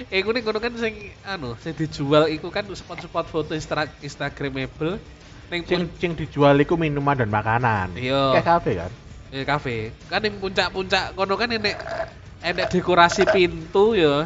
Eh 0.09 0.19
iku 0.19 0.34
ning 0.34 0.41
kono 0.41 0.57
kan 0.57 0.73
sing 0.75 1.13
anu, 1.23 1.53
sing 1.61 1.77
dijual 1.77 2.25
iku 2.27 2.49
kan 2.49 2.65
spot-spot 2.67 3.29
foto 3.29 3.53
Instra 3.53 3.86
Instagramable 4.01 4.97
ning 5.53 5.61
sing, 5.69 5.86
sing 6.01 6.11
dijual 6.17 6.57
itu 6.57 6.73
minuman 6.73 7.13
dan 7.13 7.29
makanan. 7.29 7.93
Iya. 7.95 8.34
Kayak 8.41 8.47
kafe 8.49 8.71
kan. 8.81 8.91
eh, 9.34 9.43
kafe. 9.45 9.75
Kan 10.09 10.19
ning 10.25 10.38
puncak-puncak 10.41 11.13
kono 11.13 11.34
kan 11.38 11.49
enek 11.53 11.77
enek 12.41 12.65
dekorasi 12.73 13.23
pintu 13.29 13.93
ya. 13.93 14.25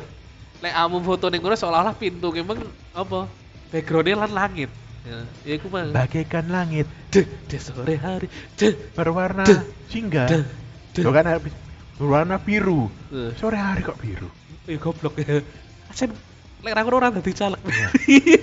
Lek 0.58 0.74
kamu 0.74 0.98
foto 1.06 1.28
ning 1.30 1.44
kono 1.44 1.54
seolah-olah 1.54 1.94
pintu 1.94 2.32
ki 2.32 2.42
emang 2.42 2.64
apa? 2.96 3.28
Backgroundnya 3.72 4.16
lan 4.24 4.32
langit. 4.32 4.72
Ya, 5.08 5.24
ya 5.48 5.54
iku 5.56 5.72
mah. 5.72 5.88
Bagaikan 5.96 6.52
langit 6.52 6.84
Deh, 7.12 7.24
deh 7.48 7.60
sore 7.64 7.96
hari. 7.96 8.28
Deh, 8.60 8.76
berwarna 8.92 9.48
jingga. 9.88 10.28
deh, 10.28 10.44
deh. 10.92 11.04
Tuh 11.04 11.14
kan 11.16 11.24
habis 11.24 11.56
berwarna 11.96 12.36
biru. 12.40 12.92
Eh, 13.12 13.32
Sore 13.40 13.56
hari 13.56 13.88
kok 13.88 13.96
biru. 14.04 14.28
Ya 14.68 14.76
goblok 14.76 15.16
ya. 15.24 15.40
Asen 15.88 16.12
lek 16.60 16.74
ra 16.76 16.84
ngono 16.84 17.00
ora 17.00 17.08
dadi 17.16 17.32
caleg. 17.32 17.62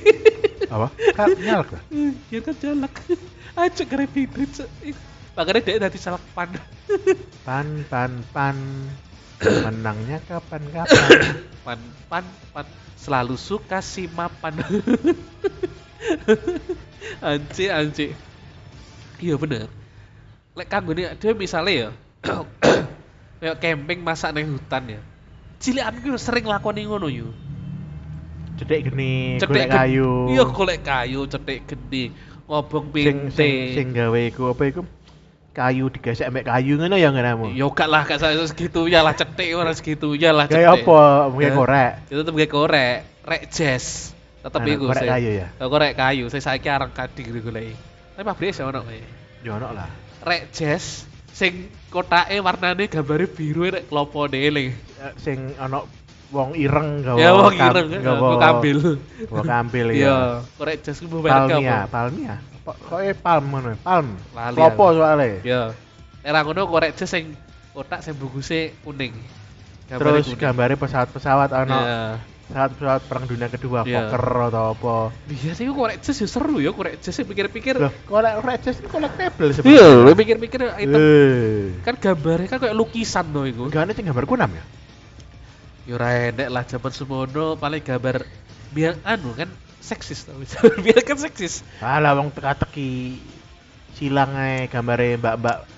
Apa? 0.74 0.88
Kan 1.12 1.36
nyalak 1.36 1.68
lah. 1.76 1.82
ya 2.32 2.40
kan 2.40 2.54
jalak. 2.56 2.94
Aja 3.54 3.84
keren 3.84 4.08
hidrit. 4.16 4.64
Makanya 5.36 5.60
dia 5.60 5.82
dadi 5.84 5.98
caleg 6.00 6.24
pan. 6.32 6.48
Pan 7.44 7.68
pan 7.92 8.12
pan. 8.32 8.56
Menangnya 9.42 10.18
kapan-kapan. 10.28 11.10
pan 11.64 11.80
pan 12.12 12.24
pan 12.52 12.66
selalu 13.00 13.34
suka 13.40 13.80
si 13.80 14.06
mapan. 14.12 14.54
anci 17.24 17.64
anci. 17.72 18.06
Iya 19.18 19.34
bener. 19.40 19.66
Lek 20.54 20.68
kanggo 20.70 20.94
nih 20.94 21.16
dia 21.18 21.32
misalnya 21.34 21.72
ya 21.74 21.88
kayak 23.40 23.56
camping 23.60 24.00
masak 24.00 24.30
nang 24.32 24.54
hutan 24.54 24.98
ya. 24.98 25.00
Cilikan 25.58 25.96
gue 26.00 26.20
sering 26.20 26.46
lakoni 26.46 26.84
ngono 26.84 27.08
yo. 27.08 27.28
Cedek 28.54 28.92
geni, 28.92 29.40
Cetek 29.42 29.66
kayu. 29.66 30.30
Iya 30.30 30.46
golek 30.46 30.86
kayu, 30.86 31.26
cetek 31.26 31.66
geni, 31.66 32.14
ngobong 32.46 32.94
Sing 32.94 33.02
sing 33.02 33.18
pinte. 33.34 33.50
sing 33.74 33.86
gawe 33.90 34.20
iku 34.30 34.54
apa 34.54 34.62
iku? 34.70 34.80
Kayu 35.54 35.86
digesek 35.86 36.26
mbek 36.28 36.44
kayu 36.44 36.74
ngono 36.74 36.98
ya 36.98 37.14
ngene 37.14 37.54
Ya 37.54 37.66
gak 37.70 37.86
lah 37.86 38.02
gak 38.02 38.18
saya 38.18 38.42
segitu 38.42 38.90
ya 38.90 39.06
lah 39.06 39.14
cetek 39.14 39.54
ora 39.54 39.70
segitu 39.70 40.18
ya 40.18 40.34
lah 40.34 40.50
Kayak 40.50 40.82
cetek. 40.82 40.90
apa? 40.90 41.02
Mungkin 41.30 41.46
Eh, 41.46 41.54
korek. 41.54 41.90
Itu 42.10 42.20
tetep 42.20 42.34
kayak 42.34 42.50
korek, 42.50 42.96
rek 43.22 43.42
jazz. 43.48 44.10
Tetep 44.42 44.60
Anak 44.60 44.74
iku 44.74 44.84
korek 44.90 45.06
kayu 45.06 45.30
ya? 45.30 45.46
Korek 45.56 45.92
kayu, 45.94 46.24
saya 46.26 46.42
saiki 46.42 46.66
arang 46.66 46.90
kadik 46.90 47.30
goleki. 47.30 47.70
Tapi 48.12 48.22
pabrike 48.22 48.60
ono 48.60 48.82
kowe. 48.82 48.98
Ya 49.40 49.50
ono 49.54 49.68
lah. 49.70 49.88
Rek 50.20 50.50
jazz 50.50 51.06
sing 51.30 51.70
kotake 51.86 52.34
warnane 52.38 52.86
gambare 52.86 53.26
biru 53.26 53.70
rek 53.70 53.86
klopone 53.86 54.34
eling. 54.34 54.74
Eh, 54.74 55.12
Sing 55.16 55.54
ono 55.54 55.86
wong 56.28 56.58
ireng 56.58 56.98
gawa 57.00 57.16
Ya 57.16 57.30
wong 57.30 57.54
ireng 57.54 57.88
gawa 58.02 58.18
aku 58.26 58.38
kambil. 58.42 58.78
gawa 59.30 59.42
kambil 59.44 59.86
Iya, 59.94 60.02
ya. 60.02 60.16
korek 60.58 60.82
jazz 60.82 60.98
ku 60.98 61.06
merek 61.14 61.30
Palmia, 61.30 61.86
apa? 61.86 61.86
Palmia. 61.88 62.34
Kok 62.64 62.76
kok 62.80 63.00
e 63.04 63.12
palm 63.12 63.44
ngono, 63.52 63.76
palm. 63.84 64.16
Lali 64.32 64.56
Klopo 64.56 64.96
soalnya. 64.96 65.36
Ya. 65.44 65.62
Era 66.24 66.40
ngono 66.40 66.64
korek 66.64 66.96
jazz 66.96 67.12
sing 67.12 67.36
kotak 67.76 68.00
sing 68.00 68.16
bungkusnya 68.16 68.72
kuning. 68.80 69.12
Terus 69.84 70.32
kuning. 70.32 70.80
pesawat-pesawat 70.80 71.52
ono 71.52 71.76
Iya. 71.76 72.00
pesawat-pesawat 72.48 73.02
perang 73.04 73.24
dunia 73.28 73.52
kedua, 73.52 73.84
Iya. 73.84 74.08
Fokker 74.08 74.24
atau 74.48 74.64
apa. 74.72 74.96
Iya 75.28 75.52
sih 75.52 75.68
korek 75.68 76.00
jazz 76.00 76.16
ya 76.16 76.24
seru 76.24 76.56
ya 76.56 76.72
korek 76.72 77.04
jazz 77.04 77.12
sih 77.12 77.28
pikir-pikir. 77.28 77.76
Loh, 77.76 77.92
kolek 78.08 78.40
Regis 78.40 78.80
itu 78.80 78.88
collectible 78.88 79.44
Iya, 79.44 79.54
sebenarnya. 79.60 80.04
lu 80.08 80.12
pikir-pikir 80.16 80.60
item 80.80 80.96
Eh. 80.96 81.64
kan 81.84 81.94
gambarnya 82.00 82.48
kan 82.48 82.58
kayak 82.64 82.72
lukisan 82.72 83.28
loh 83.28 83.44
itu. 83.44 83.68
Ada 83.68 83.92
sing 83.92 84.08
gambar 84.08 84.24
kunam 84.24 84.48
ya? 84.56 84.64
Ya 85.84 86.00
ora 86.00 86.32
enek 86.32 86.48
lah 86.48 86.64
zaman 86.64 86.92
semono 86.96 87.60
paling 87.60 87.84
gambar 87.84 88.24
biar 88.72 88.96
anu 89.04 89.36
kan 89.36 89.52
seksis 89.84 90.24
tau 90.24 90.40
biar 90.84 91.04
kan 91.04 91.20
seksis. 91.20 91.60
Alah 91.84 92.16
wong 92.16 92.32
teka-teki 92.32 93.20
silang 93.92 94.32
ae 94.32 94.66
gambare 94.72 95.20
mbak-mbak 95.20 95.68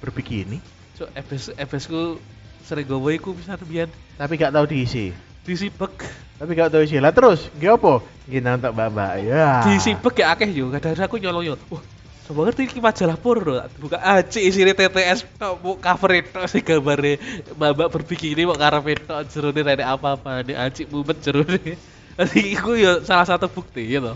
berbikini, 0.00 0.58
So 0.96 1.08
FS 1.12 1.52
FS 1.56 1.84
ku 1.88 2.16
sering 2.64 2.88
gowo 2.88 3.12
iku 3.12 3.36
bisa 3.36 3.56
biar 3.60 3.92
tapi 4.16 4.40
gak 4.40 4.52
tahu 4.52 4.68
diisi. 4.68 5.12
disibek. 5.44 6.04
Tapi 6.36 6.56
gak 6.56 6.72
tahu 6.72 6.84
isi. 6.84 6.96
Lah 7.00 7.12
terus, 7.12 7.48
nggih 7.56 7.76
apa? 7.76 8.04
Nggih 8.28 8.40
nonton 8.44 8.70
mbak-mbak. 8.76 9.12
Ya. 9.24 9.64
Disibek 9.64 10.14
ya 10.20 10.36
akeh 10.36 10.48
yo. 10.52 10.68
Kadang-kadang 10.68 11.08
aku 11.08 11.16
nyolong 11.20 11.44
yo. 11.44 11.54
Wah, 11.68 11.80
coba 12.28 12.40
ngerti 12.48 12.68
iki 12.68 12.80
majalah 12.80 13.16
porno. 13.16 13.60
Buka 13.80 13.96
aci 14.00 14.44
isine 14.44 14.76
TTS 14.76 15.24
mau 15.40 15.76
cover 15.76 16.10
itu 16.20 16.40
sih 16.48 16.60
gambare 16.64 17.16
mbak 17.56 17.88
berbikini 17.92 18.44
mau 18.44 18.56
karepe 18.56 19.00
tok 19.04 19.28
jerone 19.32 19.60
rene 19.60 19.84
apa-apa 19.84 20.44
nih 20.44 20.56
aci 20.56 20.84
mumet 20.88 21.20
jerone. 21.20 21.76
Jadi 22.20 22.52
iku 22.52 22.76
yo 22.76 23.00
salah 23.00 23.24
satu 23.24 23.48
bukti 23.48 23.96
gitu. 23.96 24.12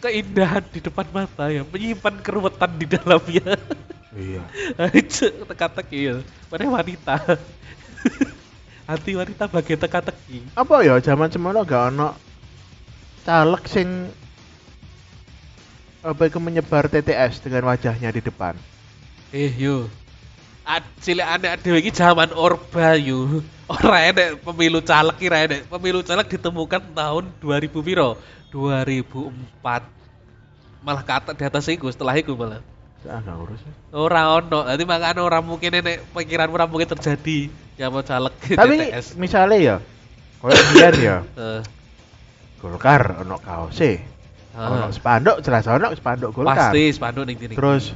Keindahan 0.00 0.64
di 0.72 0.80
depan 0.80 1.04
mata 1.12 1.52
ya, 1.52 1.62
menyimpan 1.68 2.24
keruwetan 2.24 2.80
di 2.80 2.88
dalamnya. 2.88 3.60
Iya. 4.16 4.42
Aja 4.88 5.28
teka-teki 5.30 5.98
ya. 6.00 6.16
Padahal 6.48 6.80
wanita. 6.80 7.16
Hati 8.88 9.12
wanita 9.14 9.52
bagian 9.52 9.78
teka-teki. 9.78 10.56
Apa 10.56 10.80
ya 10.80 10.96
zaman 10.98 11.28
semono 11.28 11.60
gak 11.62 11.92
ono 11.92 12.16
caleg 13.22 13.62
sing 13.70 13.88
apa 16.02 16.26
itu 16.26 16.42
menyebar 16.42 16.90
TTS 16.90 17.46
dengan 17.46 17.70
wajahnya 17.70 18.10
di 18.10 18.18
depan. 18.18 18.58
Eh 19.30 19.54
yo. 19.54 19.86
Cilik 21.02 21.26
anak 21.26 21.58
dhewe 21.60 21.82
iki 21.82 21.90
zaman 21.90 22.30
Orba 22.32 22.94
yo. 22.94 23.42
Ora 23.66 23.98
enek 24.06 24.38
pemilu 24.46 24.78
caleg 24.84 25.16
ki 25.18 25.26
ora 25.26 25.38
enek. 25.48 25.60
Pemilu 25.66 26.00
caleg 26.06 26.26
ditemukan 26.30 26.82
tahun 26.94 27.24
2000 27.42 27.82
piro? 27.82 28.14
2004. 28.54 29.82
Malah 30.82 31.04
kata 31.06 31.30
di 31.34 31.42
atas 31.42 31.66
iku 31.66 31.90
setelah 31.90 32.14
iku 32.14 32.34
malah. 32.38 32.62
Ah, 33.02 33.18
gak 33.18 33.34
urus. 33.34 33.58
Ora 33.90 34.38
ono. 34.38 34.62
Dadi 34.62 34.86
makane 34.86 35.18
ora 35.18 35.42
mungkin 35.42 35.74
enek 35.74 36.06
pikiran 36.14 36.46
ora 36.54 36.70
mungkin 36.70 36.86
terjadi 36.94 37.50
zaman 37.74 38.02
caleg 38.06 38.34
Tapi 38.54 38.74
TTS. 38.78 39.06
misalnya 39.18 39.58
ya, 39.58 39.76
kalau 40.38 40.54
biar 40.70 40.94
ya, 40.94 41.16
Eh, 41.34 41.60
Golkar 42.62 43.26
ono 43.26 43.42
kaose, 43.42 43.98
ono 44.54 44.86
ah. 44.86 44.90
spanduk 44.94 45.42
jelas 45.42 45.66
ono 45.66 45.90
spanduk 45.98 46.30
Golkar. 46.30 46.70
Pasti 46.70 46.94
spanduk 46.94 47.26
ning. 47.26 47.58
Terus 47.58 47.90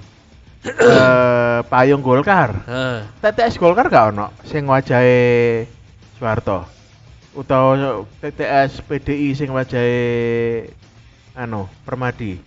eh 0.66 1.58
payung 1.70 2.02
Golkar. 2.02 2.66
Heeh. 2.66 2.98
TTS 3.22 3.56
Golkar 3.56 3.86
gak 3.86 4.14
ono 4.14 4.34
sing 4.42 4.66
wajahe 4.66 5.64
Soeharto. 6.18 6.66
Utawa 7.36 8.04
TTS 8.18 8.82
PDI 8.82 9.28
sing 9.36 9.54
wajahe 9.54 10.70
anu 11.36 11.70
Permadi. 11.86 12.40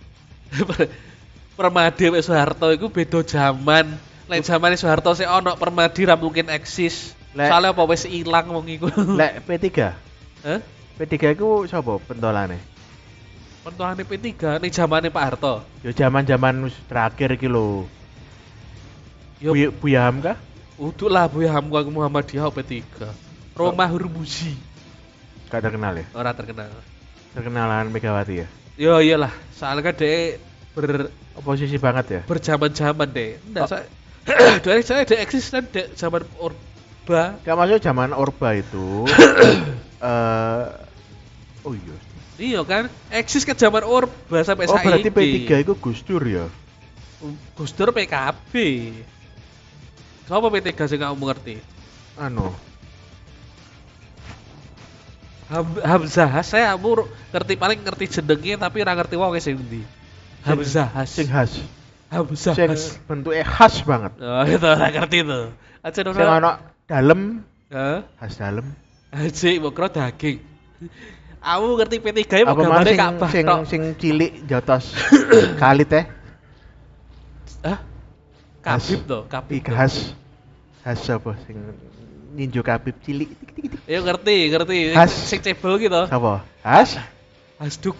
Permadi 1.58 2.04
mek 2.10 2.24
Soeharto 2.24 2.68
iku 2.74 2.92
beda 2.92 3.24
zaman. 3.24 3.96
Lain 4.30 4.42
zamane 4.46 4.76
Soeharto 4.76 5.14
sik 5.16 5.28
ono 5.28 5.56
Permadi 5.56 6.06
ra 6.06 6.14
mungkin 6.18 6.50
eksis. 6.52 7.14
Soalnya 7.30 7.70
apa 7.70 7.82
wis 7.86 8.10
ilang 8.10 8.50
wong 8.50 8.66
iku. 8.66 8.90
Lek 9.20 9.46
P3, 9.46 9.66
Hah? 10.42 10.58
P3 10.98 11.38
iku 11.38 11.62
sapa 11.70 12.02
pentolane? 12.02 12.58
Pentuane 13.62 14.02
P3 14.02 14.58
ning 14.58 14.72
zamane 14.74 15.14
Pak 15.14 15.24
Harto. 15.24 15.62
Yo 15.86 15.94
zaman-zaman 15.94 16.66
wis 16.66 16.74
terakhir 16.90 17.38
iki 17.38 17.46
lho. 17.46 17.86
Yo 19.40 19.56
Buya, 19.56 19.68
Buya 19.72 20.00
Hamka? 20.08 20.36
uduk 20.80 21.12
lah 21.12 21.28
Bu 21.28 21.44
Hamka 21.44 21.84
Muhammadiyah 21.88 22.48
P3. 22.48 22.80
Roma 23.52 23.84
Hurmuzi 23.84 24.56
Gak 25.52 25.60
terkenal 25.60 25.98
ya? 25.98 26.06
ora 26.14 26.32
terkenal. 26.32 26.70
Terkenalan 27.32 27.88
Megawati 27.90 28.44
ya? 28.44 28.48
Yo 28.80 28.96
iyalah, 29.00 29.32
soalnya 29.52 29.92
kan 29.92 29.94
dia 29.96 30.40
ber 30.72 31.10
Oposisi 31.36 31.76
banget 31.76 32.06
ya? 32.08 32.20
berjaman-jaman 32.24 33.08
deh. 33.10 33.36
Nggak, 33.48 33.64
saya 33.68 33.84
dari 34.64 34.82
saya 34.84 35.02
dia 35.04 35.20
eksis 35.24 35.48
kan 35.48 35.64
dek 35.64 35.96
zaman 35.96 36.24
Orba. 36.36 37.36
Gak 37.40 37.56
masuk 37.56 37.80
zaman 37.80 38.12
Orba 38.12 38.56
itu. 38.56 39.04
eh 40.00 40.64
oh 41.64 41.72
iya. 41.72 41.96
Iya 42.40 42.60
kan, 42.64 42.88
eksis 43.12 43.44
kan 43.44 43.56
zaman 43.56 43.84
Orba 43.84 44.38
sampai 44.44 44.64
Oh 44.68 44.76
saiki. 44.76 44.86
berarti 44.88 45.10
P3 45.12 45.64
itu 45.64 45.72
Gus 45.76 46.00
Dur 46.04 46.24
ya? 46.24 46.44
Gus 47.52 47.72
Dur 47.76 47.92
PKB. 47.92 48.52
Siapa 50.30 50.46
P3 50.46 50.70
sih 50.86 50.94
nggak 50.94 51.18
mengerti? 51.18 51.58
Anu, 52.14 52.54
Ham- 55.50 55.82
Hamzah, 55.82 56.30
saya 56.46 56.70
amur 56.70 57.10
ngerti 57.34 57.58
paling 57.58 57.82
ngerti 57.82 58.06
jenengnya 58.06 58.62
tapi 58.62 58.78
ora 58.86 58.94
ngerti 58.94 59.18
wong 59.18 59.34
sing 59.42 59.58
ndi. 59.58 59.82
Hamzah, 60.46 60.86
sing 61.10 61.26
khas. 61.26 61.58
Hamzah. 62.14 62.54
Sing 62.54 62.70
bentuknya 63.10 63.42
khas 63.42 63.82
banget. 63.82 64.14
Oh, 64.22 64.46
itu 64.54 64.62
ora 64.62 64.86
ngerti 64.94 65.26
itu. 65.26 65.40
Aja 65.82 65.98
Sing 65.98 66.14
ono 66.14 66.50
dalem, 66.86 67.42
Hah? 67.74 68.06
khas 68.22 68.38
dalem. 68.38 68.70
Aji 69.10 69.58
mau 69.58 69.74
kira 69.74 69.90
daging. 69.90 70.38
Aku 71.42 71.74
ngerti 71.74 71.98
P3 71.98 72.22
ya 72.22 72.44
mau 72.46 72.54
gambarnya 72.54 72.86
sing 72.86 73.00
Ka'bah 73.02 73.30
sing 73.34 73.44
tok. 73.50 73.58
sing 73.66 73.82
cilik 73.98 74.46
jotos 74.46 74.94
kali 75.58 75.82
teh? 75.82 76.06
Hah? 77.66 77.89
Kabib 78.60 79.00
toh, 79.08 79.24
kabib. 79.24 79.64
Khas 79.64 80.12
khas 80.84 81.00
apa 81.08 81.32
sing 81.48 81.56
ninjo 82.36 82.60
kabib 82.60 82.96
cilik. 83.00 83.32
Ya 83.88 84.04
ngerti, 84.04 84.52
ngerti. 84.52 84.78
Has. 84.92 85.12
Sing 85.12 85.40
cebol 85.40 85.80
gitu. 85.80 86.04
Sapa? 86.06 86.44
Has? 86.60 87.00
Hasduk. 87.56 87.96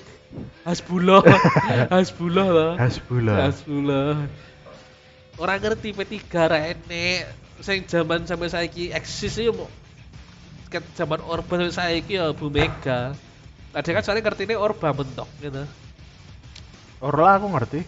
Hasbullah. 0.63 1.21
Hasbullah 1.93 2.47
toh. 2.47 2.73
Hasbullah. 2.79 3.37
Hasbullah. 3.51 4.09
Orang 5.41 5.59
ngerti 5.59 5.97
P3 5.97 6.17
ra 6.47 6.59
enek. 6.71 7.27
Sing 7.61 7.85
zaman 7.85 8.25
sampai 8.25 8.49
saiki 8.49 8.89
eksis 8.89 9.37
ya 9.37 9.53
mau 9.53 9.69
ket 10.73 10.87
zaman 10.97 11.21
Orba 11.27 11.61
sampai 11.61 11.75
saiki 11.77 12.17
ya 12.17 12.33
Bu 12.33 12.49
Mega. 12.49 13.13
Kadang 13.75 13.93
kan 14.01 14.03
soalnya 14.05 14.25
ngerti 14.25 14.49
ini 14.49 14.57
Orba 14.57 14.97
mentok 14.97 15.29
gitu. 15.45 15.65
Orla 17.01 17.37
aku 17.41 17.47
ngerti. 17.53 17.81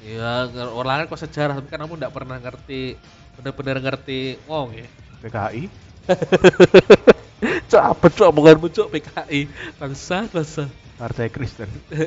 Iya, 0.00 0.48
orang 0.72 1.08
kok 1.08 1.20
sejarah, 1.20 1.60
tapi 1.60 1.68
kan 1.68 1.84
kamu 1.84 2.00
nggak 2.00 2.14
pernah 2.14 2.40
ngerti, 2.40 2.96
bener-bener 3.36 3.76
ngerti 3.84 4.40
wong 4.48 4.72
ya. 4.72 4.88
PKI. 5.20 5.64
Cok 7.40 7.84
apa 7.96 8.06
cok 8.12 8.28
omonganmu 8.36 8.68
cok 8.68 8.88
PKI 8.92 9.40
bangsa 9.80 10.28
bangsa. 10.28 10.68
Partai 11.00 11.32
Kristen. 11.32 11.72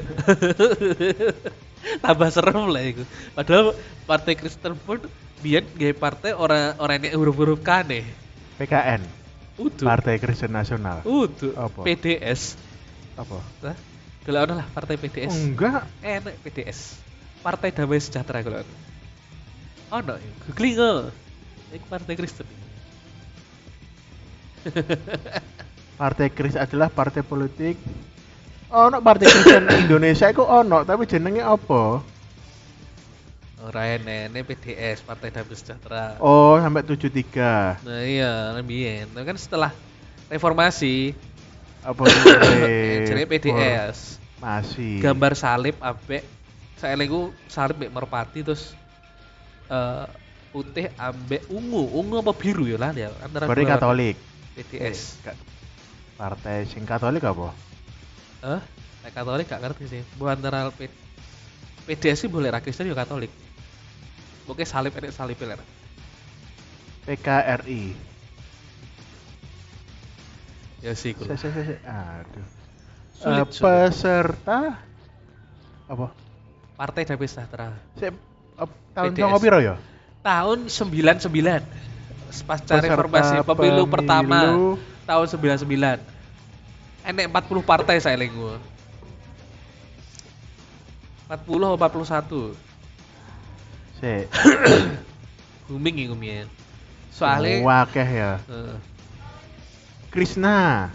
Tambah 2.06 2.30
serem 2.30 2.70
lah 2.70 2.84
itu. 2.86 3.02
Padahal 3.34 3.74
Partai 4.06 4.38
Kristen 4.38 4.78
pun 4.78 5.02
biar 5.42 5.66
gay 5.74 5.98
partai 5.98 6.38
orang 6.38 6.78
orang 6.78 7.02
yang 7.02 7.18
huruf-huruf 7.18 7.66
kane. 7.66 8.06
PKN. 8.62 9.02
Udah. 9.58 9.98
Partai 9.98 10.22
Kristen 10.22 10.54
Nasional. 10.54 11.02
Udah. 11.02 11.66
Apa? 11.66 11.82
PDS. 11.82 12.54
Apa? 13.18 13.42
Nah, 13.66 13.78
kalau 14.22 14.40
ada 14.46 14.54
lah 14.62 14.68
Partai 14.70 15.02
PDS. 15.02 15.34
Enggak. 15.34 15.90
Enak 16.06 16.38
PDS. 16.46 17.03
Partai 17.44 17.76
Damai 17.76 18.00
Sejahtera. 18.00 18.40
Oh 19.92 20.00
no, 20.00 20.16
googling 20.48 20.80
oh. 20.80 21.12
Itu 21.76 21.84
Partai 21.92 22.16
Kristen. 22.16 22.48
Partai 26.00 26.32
Kris 26.32 26.56
adalah 26.56 26.88
partai 26.88 27.20
politik. 27.20 27.76
Ono 28.72 29.04
Partai 29.04 29.28
Kristen 29.28 29.68
Indonesia 29.86 30.32
iku 30.32 30.48
ono, 30.48 30.88
tapi 30.88 31.04
jenenge 31.04 31.44
apa? 31.44 32.00
Ora 33.64 33.82
enek, 33.96 34.32
ini 34.32 34.40
PDS 34.48 35.04
Partai 35.04 35.36
Damai 35.36 35.56
Sejahtera. 35.60 36.16
Oh, 36.24 36.56
sampai 36.64 36.88
73. 36.88 37.84
Nah 37.84 38.02
iya, 38.08 38.56
lebih 38.56 39.08
Tapi 39.12 39.24
kan 39.28 39.36
setelah 39.36 39.72
reformasi, 40.32 41.12
Apa 41.84 42.08
jenenge 43.12 43.28
PDS. 43.28 44.16
Masih. 44.40 45.04
Gambar 45.04 45.36
salib 45.36 45.76
ambek 45.84 46.24
saya 46.78 47.00
lagi 47.00 47.14
salib 47.48 47.80
mbek 47.80 47.92
merpati 47.94 48.44
terus 48.44 48.76
eh 49.72 50.06
putih 50.54 50.86
ambek 51.02 51.50
ungu, 51.50 51.82
ungu 51.98 52.22
apa 52.22 52.30
biru 52.38 52.70
ya 52.70 52.78
lah 52.78 52.94
ya 52.94 53.10
antara 53.26 53.50
warna. 53.66 53.74
Katolik. 53.82 54.16
Ka- 55.26 55.40
Partai 56.14 56.70
sing 56.70 56.86
Katolik 56.86 57.26
apa? 57.26 57.50
Eh, 58.46 58.62
nek 59.02 59.12
Katolik 59.18 59.50
gak 59.50 59.66
ngerti 59.66 59.86
sih. 59.90 60.02
Bu 60.14 60.30
antara 60.30 60.70
P- 60.70 60.94
PDS 61.90 62.28
sih 62.28 62.30
boleh 62.30 62.54
ra 62.54 62.62
Kristen 62.62 62.86
ya 62.86 62.94
Katolik. 62.94 63.34
Oke 64.46 64.62
salib 64.62 64.94
enek 64.94 65.10
salib 65.10 65.40
lah. 65.42 65.58
PKRI. 67.10 67.98
Ya 70.84 70.94
sih 70.94 71.16
Aduh. 71.16 72.46
Sulit, 73.18 73.48
sulit. 73.56 73.64
peserta 73.64 74.78
apa? 75.88 76.08
Partai 76.74 77.06
Damai 77.06 77.28
Sejahtera. 77.28 77.74
Se, 77.96 78.10
ap- 78.58 78.78
tahun 78.94 79.14
songo 79.14 79.38
piro 79.40 79.60
ya? 79.62 79.76
Tahun 80.24 80.60
99 80.66 81.30
pasca 82.44 82.82
Peserta 82.82 82.98
reformasi 82.98 83.36
pemilu, 83.46 83.86
pertama 83.86 84.40
pemilu. 84.50 84.82
tahun 85.06 85.26
99 85.30 86.02
enek 87.06 87.26
40 87.30 87.62
partai 87.62 88.02
saya 88.02 88.18
linggu 88.18 88.58
40 91.30 91.78
atau 91.78 91.78
41 91.78 92.58
Se, 94.02 94.26
booming 95.70 96.10
iku 96.10 96.18
mien 96.18 96.50
soalnya 97.14 97.62
wakeh 97.62 98.10
ya. 98.10 98.42
eh, 98.50 98.76
Krishna. 100.10 100.90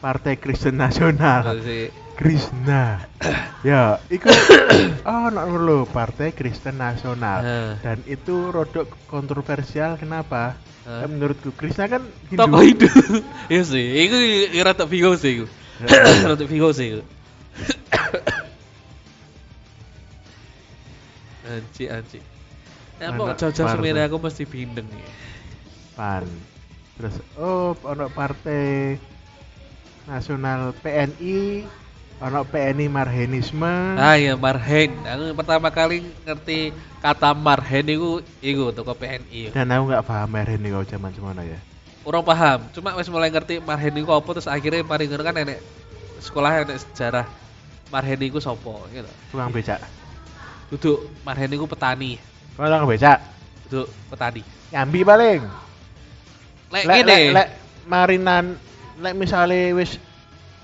Partai 0.00 0.32
Kristen 0.34 0.80
Nasional. 0.80 1.60
sih, 1.60 1.92
Krishna. 2.20 3.00
ya, 3.68 3.96
iku 4.12 4.28
oh 5.08 5.32
lho 5.32 5.88
Partai 5.88 6.36
Kristen 6.36 6.76
Nasional. 6.76 7.40
Dan 7.80 8.04
itu 8.04 8.52
rodok 8.52 8.92
kontroversial 9.08 9.96
kenapa? 9.96 10.60
Eh, 10.84 11.08
menurutku 11.08 11.52
Krishna 11.56 11.88
kan 11.88 12.02
tokoh 12.32 12.64
Hindu. 12.64 12.88
Hindu 12.88 13.20
iya 13.52 13.62
sih 13.68 13.84
itu 14.00 14.16
rada 14.64 14.88
bingung 14.88 15.14
sih 15.20 15.38
iku 15.38 15.46
rada 16.32 16.44
bingung 16.48 16.72
sih 16.72 16.98
iku 16.98 17.02
anci 21.44 21.84
anci 21.86 22.20
Nah, 23.00 23.16
Anak 23.16 23.40
jauh-jauh 23.40 23.80
aku 23.80 24.20
mesti 24.20 24.44
bindeng 24.44 24.84
ya. 24.84 25.08
Pan. 25.96 26.28
Terus 27.00 27.16
oh 27.40 27.72
ono 27.80 28.12
partai 28.12 29.00
nasional 30.04 30.76
PNI, 30.84 31.64
ono 32.20 32.44
PNI 32.44 32.86
Marhenisme. 32.92 33.96
Ah 33.96 34.14
iya 34.20 34.36
Marhen. 34.36 34.92
Aku 35.08 35.32
pertama 35.32 35.72
kali 35.72 36.04
ngerti 36.28 36.76
kata 37.00 37.32
Marhen 37.32 37.88
itu 37.88 38.20
iku 38.44 38.70
toko 38.76 38.92
PNI. 38.92 39.56
Dan 39.56 39.72
aku 39.72 39.88
nggak 39.88 40.04
paham 40.04 40.28
Marhen 40.28 40.60
kalau 40.60 40.84
zaman 40.84 41.10
semono 41.16 41.40
ya. 41.40 41.56
Orang 42.04 42.24
paham. 42.24 42.68
Cuma 42.76 42.92
wis 43.00 43.08
mulai 43.08 43.32
ngerti 43.32 43.64
Marhen 43.64 43.96
itu 43.96 44.12
apa 44.12 44.28
terus 44.36 44.48
akhirnya 44.48 44.84
ngono 44.84 45.24
kan 45.24 45.36
enek 45.40 45.58
sekolah 46.20 46.68
enek 46.68 46.76
sejarah 46.92 47.24
Marhen 47.88 48.20
itu 48.20 48.38
sopo 48.38 48.84
gitu. 48.92 49.08
Tukang 49.32 49.48
becak. 49.48 49.80
Duduk 50.68 51.08
Marhen 51.24 51.50
itu 51.56 51.64
petani. 51.64 52.20
Kau 52.54 52.68
tukang 52.68 52.84
becak? 52.84 53.18
Duduk 53.72 53.88
petani. 54.12 54.44
Nyambi 54.76 55.00
paling. 55.08 55.40
Lek 56.70 56.84
ngene. 56.84 57.08
lek 57.08 57.22
lek 57.32 57.48
marinan 57.88 58.44
lek 59.00 59.16
misale 59.16 59.72
wis 59.72 59.96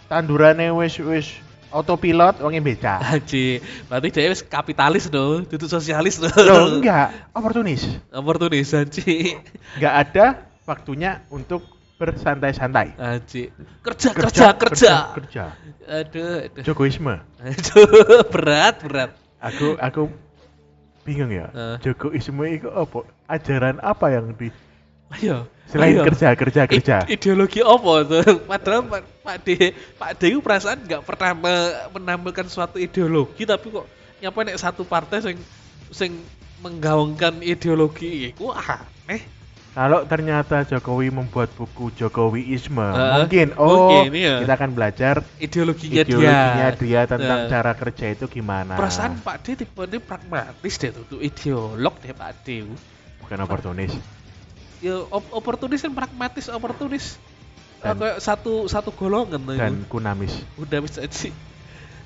tandurane 0.07 0.69
wis 0.71 1.01
wis 1.01 1.45
autopilot 1.77 2.41
wonge 2.41 2.61
becak. 2.64 2.99
Haji, 3.12 3.61
berarti 3.87 4.09
dia 4.09 4.33
wis 4.33 4.41
kapitalis 4.41 5.12
no, 5.12 5.45
duduk 5.45 5.68
sosialis 5.68 6.16
no. 6.16 6.33
Loh, 6.33 6.81
enggak, 6.81 7.31
oportunis. 7.37 7.85
Oportunis 8.09 8.72
Haji. 8.72 9.37
Enggak 9.77 9.95
ada 9.95 10.27
waktunya 10.65 11.23
untuk 11.28 11.62
bersantai-santai. 12.01 12.97
Haji. 12.97 13.53
Kerja 13.85 14.11
kerja 14.12 14.47
kerja. 14.57 14.93
kerja. 15.16 15.44
Aduh, 15.85 16.48
aduh. 16.48 16.62
Jokowisme. 16.65 17.20
Aduh, 17.40 18.24
berat 18.32 18.81
berat. 18.85 19.11
Aku 19.40 19.77
aku 19.77 20.09
bingung 21.05 21.31
ya. 21.31 21.53
Eh. 21.53 21.77
Jokowisme 21.85 22.44
itu 22.51 22.69
apa? 22.73 23.05
Ajaran 23.28 23.78
apa 23.85 24.12
yang 24.12 24.32
di 24.35 24.48
Ayo. 25.16 25.38
selain 25.66 25.94
ayo. 25.94 26.02
kerja 26.05 26.28
kerja 26.32 26.62
kerja? 26.64 26.97
I- 27.05 27.14
ideologi 27.14 27.59
apa 27.59 27.93
tuh? 28.02 28.22
Padahal 28.51 28.80
Pak 28.84 29.02
Pak 29.20 29.36
D, 29.43 29.48
Pak 29.94 30.10
D 30.14 30.22
itu 30.28 30.38
perasaan 30.38 30.78
nggak 30.80 31.02
pernah 31.02 31.32
me- 31.32 31.74
menampilkan 31.93 32.47
suatu 32.47 32.76
ideologi 32.76 33.43
tapi 33.43 33.68
kok 33.68 33.86
nyapa 34.16 34.38
nek 34.43 34.56
satu 34.56 34.82
partai 34.82 35.18
sing 35.20 35.36
sing 35.88 36.12
menggaungkan 36.60 37.40
ideologi 37.40 38.30
iku 38.30 38.51
aneh. 38.51 39.22
Kalau 39.70 40.09
ternyata 40.09 40.64
Jokowi 40.64 41.12
membuat 41.12 41.52
buku 41.52 41.93
Jokowiisme, 41.93 42.80
Eh, 42.80 43.12
mungkin 43.14 43.52
oh 43.60 43.93
mungkin, 44.01 44.16
iya. 44.16 44.40
kita 44.40 44.56
akan 44.56 44.70
belajar 44.72 45.20
Ideologinya, 45.36 46.01
ideologinya 46.01 46.68
dia. 46.72 46.80
dia 46.80 47.01
tentang 47.05 47.38
Eh. 47.44 47.48
cara 47.52 47.76
kerja 47.76 48.06
itu 48.09 48.24
gimana. 48.24 48.72
Perasaan 48.72 49.20
Pak 49.20 49.44
D 49.44 49.52
tipe 49.55 49.84
ini 49.84 50.01
pragmatis 50.01 50.74
deh 50.80 50.97
tuh 50.97 51.20
ideolog 51.20 51.93
deh 52.01 52.09
Pak 52.10 52.32
D. 52.40 52.64
bukan 53.20 53.38
oportunis. 53.43 53.93
Ya 54.78 55.01
op- 55.09 55.32
oportunis 55.32 55.81
kan 55.81 55.93
pragmatis 55.93 56.47
oportunis. 56.48 57.16
Dan- 57.81 58.01
Kayak 58.01 58.19
satu 58.20 58.66
satu 58.66 58.90
golongan 58.90 59.40
tuh. 59.40 59.57
dan 59.57 59.85
kunamis. 59.86 60.32
udah 60.57 60.81
bisa 60.81 61.05
sih 61.07 61.31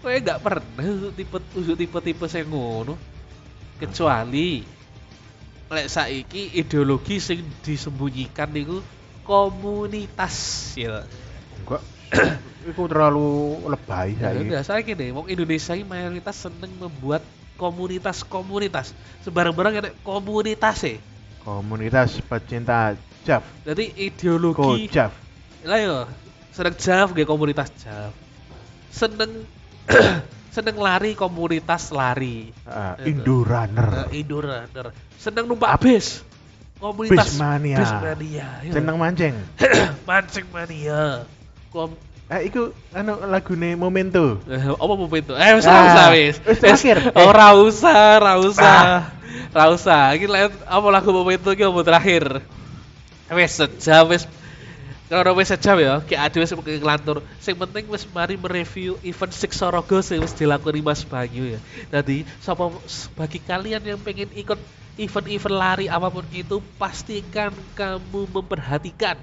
Kayak 0.00 0.18
nggak 0.26 0.40
pernah 0.42 0.86
tipe 1.12 1.36
tuh 1.52 1.76
tipe-tipe 1.76 2.24
saya 2.26 2.42
ngono 2.42 2.96
kecuali 3.76 4.64
lek 5.70 5.86
saiki 5.86 6.58
ideologi 6.58 7.22
sing 7.22 7.44
disembunyikan 7.62 8.50
niku 8.50 8.82
komunitas 9.22 10.34
ya. 10.74 11.06
Enggak, 11.62 11.82
itu 12.66 12.82
terlalu 12.90 13.30
lebay 13.70 14.18
Ya 14.18 14.34
saya. 14.34 14.40
udah 14.42 14.62
saya 14.66 14.80
gini, 14.82 15.14
wong 15.14 15.30
Indonesia 15.30 15.78
ini 15.78 15.86
mayoritas 15.86 16.34
seneng 16.42 16.72
membuat 16.74 17.22
komunitas-komunitas. 17.54 18.90
Sebarang-barang 19.22 19.74
ada 19.78 19.90
komunitas 20.02 20.82
e. 20.82 20.98
Komunitas 21.40 22.20
pecinta 22.20 22.94
Jav, 23.24 23.44
Jadi 23.64 23.84
ideologi 23.96 24.88
Kojaf. 24.88 25.12
lah 25.60 25.76
yo 25.76 25.96
seneng 26.50 26.72
jam 26.76 27.12
nggih 27.12 27.28
komunitas 27.28 27.68
jam 27.76 28.08
seneng 28.88 29.44
seneng 30.56 30.76
lari 30.76 31.12
komunitas 31.12 31.92
lari 31.92 32.48
Ah, 32.64 32.96
Itu. 32.96 33.20
Indo 33.20 33.36
Runner. 33.44 33.88
uh, 34.04 34.08
indoor 34.10 34.44
runner 34.48 34.86
seneng 35.16 35.44
numpak 35.46 35.76
bis 35.78 36.24
komunitas 36.80 37.36
Bismania. 37.36 37.76
Bismania 37.76 38.48
ya. 38.64 38.72
Seneng 38.72 38.96
mancing. 38.96 39.36
mancing 40.08 40.48
mania 40.48 41.28
Kom 41.68 41.92
Eh, 42.30 42.46
iku 42.46 42.70
anu 42.94 43.18
lagune 43.26 43.74
Momento. 43.74 44.38
Eh, 44.46 44.62
apa 44.70 44.94
itu? 45.18 45.34
Eh, 45.34 45.50
wis 45.58 45.66
Ah, 45.66 45.74
ora 45.74 45.82
usah 45.90 46.06
wis. 46.14 46.36
wis 46.46 46.58
terakhir. 46.62 46.98
Wis, 47.10 47.18
Ora 47.18 47.48
usah, 47.58 47.98
ora 48.22 48.32
usah. 48.38 48.78
Ah. 48.78 49.02
Ora 49.50 49.64
usah. 49.74 50.14
Iki 50.14 50.26
lihat 50.30 50.52
apa 50.62 50.86
lagu 50.94 51.10
itu 51.26 51.48
iki 51.50 51.66
apa 51.66 51.80
terakhir. 51.82 52.24
Wis 53.34 53.50
sejam 53.58 54.14
wis 54.14 54.30
kalau 55.10 55.34
wis 55.34 55.50
sejam 55.50 55.74
ya, 55.82 55.98
ki 56.06 56.14
ade 56.14 56.38
wis 56.38 56.54
ngelantur. 56.54 57.26
Sing 57.42 57.58
penting 57.58 57.90
wis 57.90 58.06
mari 58.14 58.38
mereview 58.38 58.94
event 59.02 59.34
Six 59.34 59.58
Sorogo 59.58 59.98
sing 59.98 60.22
wis 60.22 60.30
dilakoni 60.30 60.86
Mas 60.86 61.02
Banyu 61.02 61.58
ya. 61.58 61.60
Jadi 61.90 62.22
sapa 62.38 62.70
bagi 63.18 63.42
kalian 63.42 63.82
yang 63.82 63.98
pengen 63.98 64.30
ikut 64.38 64.58
event-event 65.02 65.56
lari 65.58 65.86
apa 65.90 66.06
pun 66.14 66.22
itu 66.30 66.62
pastikan 66.78 67.50
kamu 67.74 68.30
memperhatikan 68.30 69.18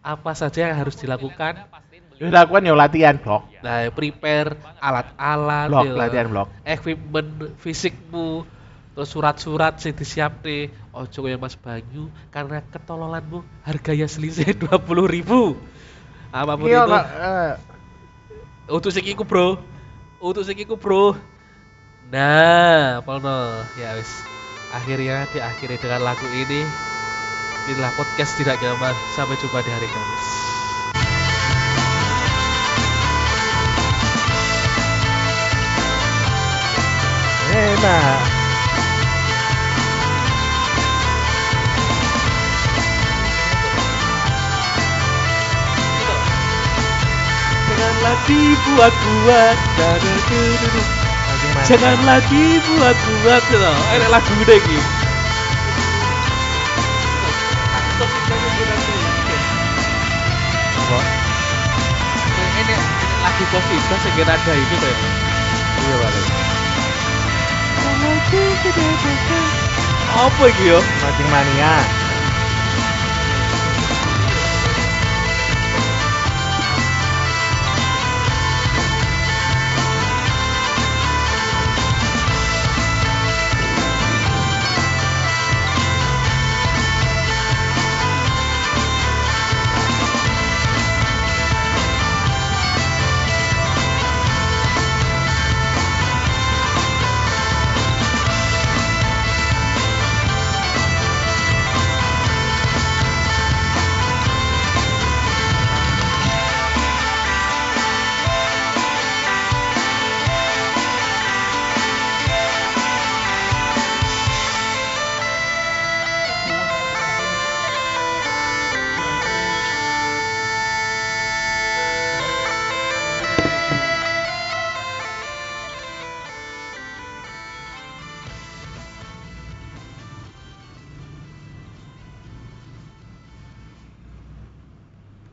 apa 0.00 0.32
saja 0.32 0.72
yang 0.72 0.78
harus 0.80 0.96
dilakukan 0.96 1.60
Wis 2.20 2.28
lakukan 2.28 2.68
ya 2.68 2.76
latihan 2.76 3.16
blok. 3.16 3.48
Nah, 3.64 3.88
prepare 3.90 4.52
alat-alat, 4.76 5.68
Blok, 5.72 5.84
ya, 5.88 5.92
latihan 5.96 6.26
blok. 6.28 6.48
equipment 6.62 7.56
fisikmu, 7.56 8.44
terus 8.92 9.08
surat-surat 9.08 9.80
sing 9.80 9.96
disiapne. 9.96 10.68
Ojo 10.92 11.24
kaya 11.24 11.40
Mas 11.40 11.56
Banyu 11.56 12.12
karena 12.28 12.60
ketololanmu 12.60 13.40
harganya 13.64 14.04
selisih 14.04 14.52
20.000 14.60 14.84
ribu. 15.08 15.56
Apa 16.28 16.60
pun 16.60 16.68
Iya, 16.68 16.84
itu. 16.84 16.92
Pak. 16.92 17.04
Eh, 17.08 17.52
Untuk 18.68 18.90
sing 18.92 19.02
iku, 19.08 19.24
Bro. 19.24 19.56
Untuk 20.20 20.44
sing 20.44 20.60
iku, 20.60 20.76
Bro. 20.76 21.16
Nah, 22.12 23.00
Polno. 23.00 23.64
Ya 23.74 23.96
wis. 23.96 24.10
Akhirnya 24.70 25.24
diakhiri 25.30 25.78
dengan 25.78 26.04
lagu 26.04 26.26
ini. 26.28 26.62
Inilah 27.66 27.92
podcast 27.94 28.36
tidak 28.36 28.58
nyaman. 28.58 28.94
Sampai 29.14 29.38
jumpa 29.38 29.62
di 29.62 29.70
hari 29.70 29.88
Kamis. 29.88 30.49
Enak. 37.60 38.20
Janganlah 47.68 48.16
dibuat-buat. 48.24 49.56
Janganlah 51.68 52.18
dibuat-buat 52.32 53.44
loh. 53.60 53.78
Ada 53.92 54.06
lagu 54.08 54.32
udah 54.40 54.56
gitu. 54.56 54.88
Ini, 62.60 62.76
lagu 63.24 63.44
covid 63.56 63.82
kan 63.88 63.98
segera 64.04 64.36
ada 64.36 64.52
itu 64.52 64.76
kan. 64.76 64.96
Iya, 65.80 65.96
balik. 65.96 66.39
Apa 70.10 70.42
iki 70.46 70.70
yo? 70.70 70.78
Mancing 71.02 71.28
mania. 71.34 71.99